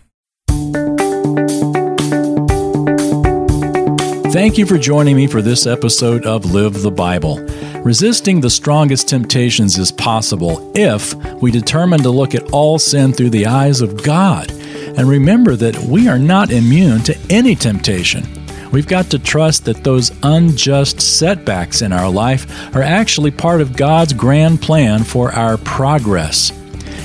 Thank 4.33 4.57
you 4.57 4.65
for 4.65 4.79
joining 4.79 5.17
me 5.17 5.27
for 5.27 5.43
this 5.43 5.67
episode 5.67 6.25
of 6.27 6.53
Live 6.53 6.83
the 6.83 6.93
Bible. 6.93 7.41
Resisting 7.83 8.41
the 8.41 8.51
strongest 8.51 9.09
temptations 9.09 9.79
is 9.79 9.91
possible 9.91 10.71
if 10.77 11.17
we 11.43 11.51
determine 11.51 12.03
to 12.03 12.11
look 12.11 12.37
at 12.37 12.49
all 12.53 12.79
sin 12.79 13.13
through 13.13 13.31
the 13.31 13.47
eyes 13.47 13.81
of 13.81 14.05
God 14.05 14.53
and 14.97 15.09
remember 15.09 15.57
that 15.57 15.77
we 15.77 16.09
are 16.09 16.19
not 16.19 16.51
immune 16.51 17.03
to 17.05 17.19
any 17.31 17.55
temptation. 17.55 18.25
We've 18.73 18.87
got 18.87 19.11
to 19.11 19.19
trust 19.19 19.65
that 19.65 19.85
those 19.85 20.13
unjust 20.23 21.01
setbacks 21.01 21.83
in 21.83 21.93
our 21.93 22.11
life 22.11 22.75
are 22.75 22.83
actually 22.83 23.31
part 23.31 23.61
of 23.61 23.77
God's 23.77 24.13
grand 24.13 24.61
plan 24.61 25.05
for 25.05 25.33
our 25.33 25.57
progress. 25.59 26.53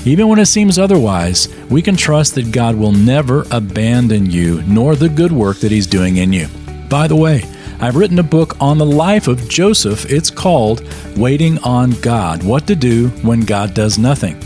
Even 0.04 0.26
when 0.28 0.40
it 0.40 0.46
seems 0.46 0.78
otherwise, 0.78 1.48
we 1.70 1.80
can 1.80 1.96
trust 1.96 2.34
that 2.34 2.50
God 2.50 2.74
will 2.74 2.92
never 2.92 3.46
abandon 3.52 4.26
you, 4.26 4.62
nor 4.62 4.96
the 4.96 5.08
good 5.08 5.30
work 5.30 5.58
that 5.58 5.70
He's 5.70 5.86
doing 5.86 6.16
in 6.16 6.32
you. 6.32 6.48
By 6.88 7.06
the 7.06 7.16
way, 7.16 7.44
I've 7.78 7.96
written 7.96 8.18
a 8.18 8.24
book 8.24 8.60
on 8.60 8.78
the 8.78 8.86
life 8.86 9.28
of 9.28 9.48
Joseph. 9.48 10.10
It's 10.10 10.30
called 10.30 10.84
Waiting 11.16 11.58
on 11.58 11.92
God 12.00 12.42
What 12.42 12.66
to 12.66 12.74
Do 12.74 13.08
When 13.22 13.40
God 13.40 13.74
Does 13.74 13.98
Nothing. 13.98 14.40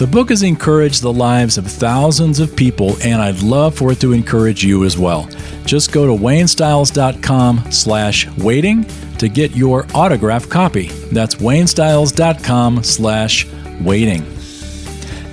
The 0.00 0.06
book 0.06 0.30
has 0.30 0.42
encouraged 0.42 1.02
the 1.02 1.12
lives 1.12 1.58
of 1.58 1.66
thousands 1.66 2.40
of 2.40 2.56
people, 2.56 2.96
and 3.02 3.20
I'd 3.20 3.42
love 3.42 3.74
for 3.74 3.92
it 3.92 4.00
to 4.00 4.14
encourage 4.14 4.64
you 4.64 4.86
as 4.86 4.96
well. 4.96 5.28
Just 5.66 5.92
go 5.92 6.06
to 6.06 6.12
waynestiles.com 6.12 7.70
slash 7.70 8.26
waiting 8.38 8.86
to 9.18 9.28
get 9.28 9.54
your 9.54 9.86
autograph 9.94 10.48
copy. 10.48 10.86
That's 11.12 11.34
waynestiles.com 11.34 12.82
slash 12.82 13.46
waiting. 13.82 14.24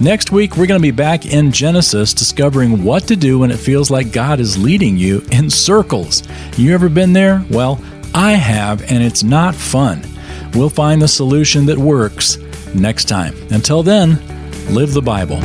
Next 0.02 0.34
week, 0.34 0.58
we're 0.58 0.68
going 0.68 0.82
to 0.82 0.86
be 0.86 0.92
back 0.92 1.26
in 1.26 1.54
Genesis 1.54 2.14
discovering 2.14 2.84
what 2.84 3.08
to 3.08 3.16
do 3.16 3.40
when 3.40 3.52
it 3.52 3.60
feels 3.60 3.90
like 3.90 4.12
God 4.12 4.42
is 4.42 4.62
leading 4.62 4.98
you 4.98 5.26
in 5.32 5.50
circles. 5.50 6.24
You 6.58 6.74
ever 6.74 6.90
been 6.90 7.14
there? 7.14 7.46
Well, 7.50 7.82
I 8.14 8.34
have, 8.34 8.82
and 8.92 9.02
it's 9.02 9.24
not 9.24 9.56
fun. 9.56 10.02
We'll 10.54 10.70
find 10.70 11.02
the 11.02 11.08
solution 11.08 11.68
that 11.68 11.78
works 11.78 12.38
next 12.76 13.06
time. 13.06 13.34
Until 13.50 13.82
then, 13.82 14.20
live 14.70 14.94
the 14.94 15.02
Bible. 15.02 15.40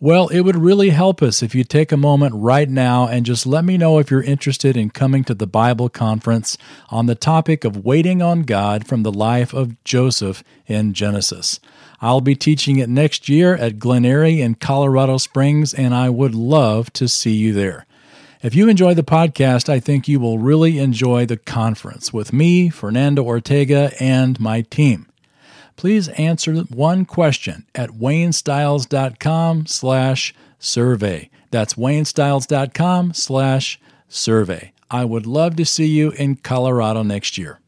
Well, 0.00 0.28
it 0.28 0.40
would 0.40 0.56
really 0.56 0.90
help 0.90 1.22
us 1.22 1.42
if 1.42 1.54
you 1.54 1.64
take 1.64 1.90
a 1.90 1.96
moment 1.96 2.34
right 2.34 2.68
now 2.68 3.06
and 3.06 3.24
just 3.24 3.46
let 3.46 3.64
me 3.64 3.78
know 3.78 3.98
if 3.98 4.10
you're 4.10 4.22
interested 4.22 4.76
in 4.76 4.90
coming 4.90 5.24
to 5.24 5.34
the 5.34 5.46
Bible 5.46 5.88
conference 5.88 6.58
on 6.90 7.06
the 7.06 7.14
topic 7.14 7.64
of 7.64 7.86
waiting 7.86 8.20
on 8.20 8.42
God 8.42 8.86
from 8.86 9.02
the 9.02 9.12
life 9.12 9.54
of 9.54 9.82
Joseph 9.82 10.44
in 10.66 10.92
Genesis. 10.92 11.58
I'll 12.02 12.20
be 12.20 12.34
teaching 12.34 12.78
it 12.78 12.90
next 12.90 13.30
year 13.30 13.54
at 13.54 13.78
Glen 13.78 14.04
Eyrie 14.04 14.42
in 14.42 14.56
Colorado 14.56 15.16
Springs, 15.16 15.72
and 15.72 15.94
I 15.94 16.10
would 16.10 16.34
love 16.34 16.92
to 16.94 17.08
see 17.08 17.34
you 17.34 17.54
there. 17.54 17.86
If 18.44 18.54
you 18.54 18.68
enjoy 18.68 18.94
the 18.94 19.02
podcast, 19.02 19.68
I 19.68 19.80
think 19.80 20.06
you 20.06 20.20
will 20.20 20.38
really 20.38 20.78
enjoy 20.78 21.26
the 21.26 21.36
conference 21.36 22.12
with 22.12 22.32
me, 22.32 22.70
Fernando 22.70 23.24
Ortega, 23.24 23.90
and 23.98 24.38
my 24.38 24.60
team 24.60 25.08
please 25.76 26.08
answer 26.10 26.54
one 26.62 27.04
question 27.04 27.66
at 27.74 27.90
waynestiles.com 27.90 29.66
slash 29.66 30.34
survey. 30.58 31.30
That's 31.50 31.74
waynestiles.com 31.74 33.14
slash 33.14 33.80
survey. 34.08 34.72
I 34.90 35.04
would 35.04 35.26
love 35.26 35.56
to 35.56 35.64
see 35.64 35.86
you 35.86 36.10
in 36.12 36.36
Colorado 36.36 37.02
next 37.02 37.38
year. 37.38 37.60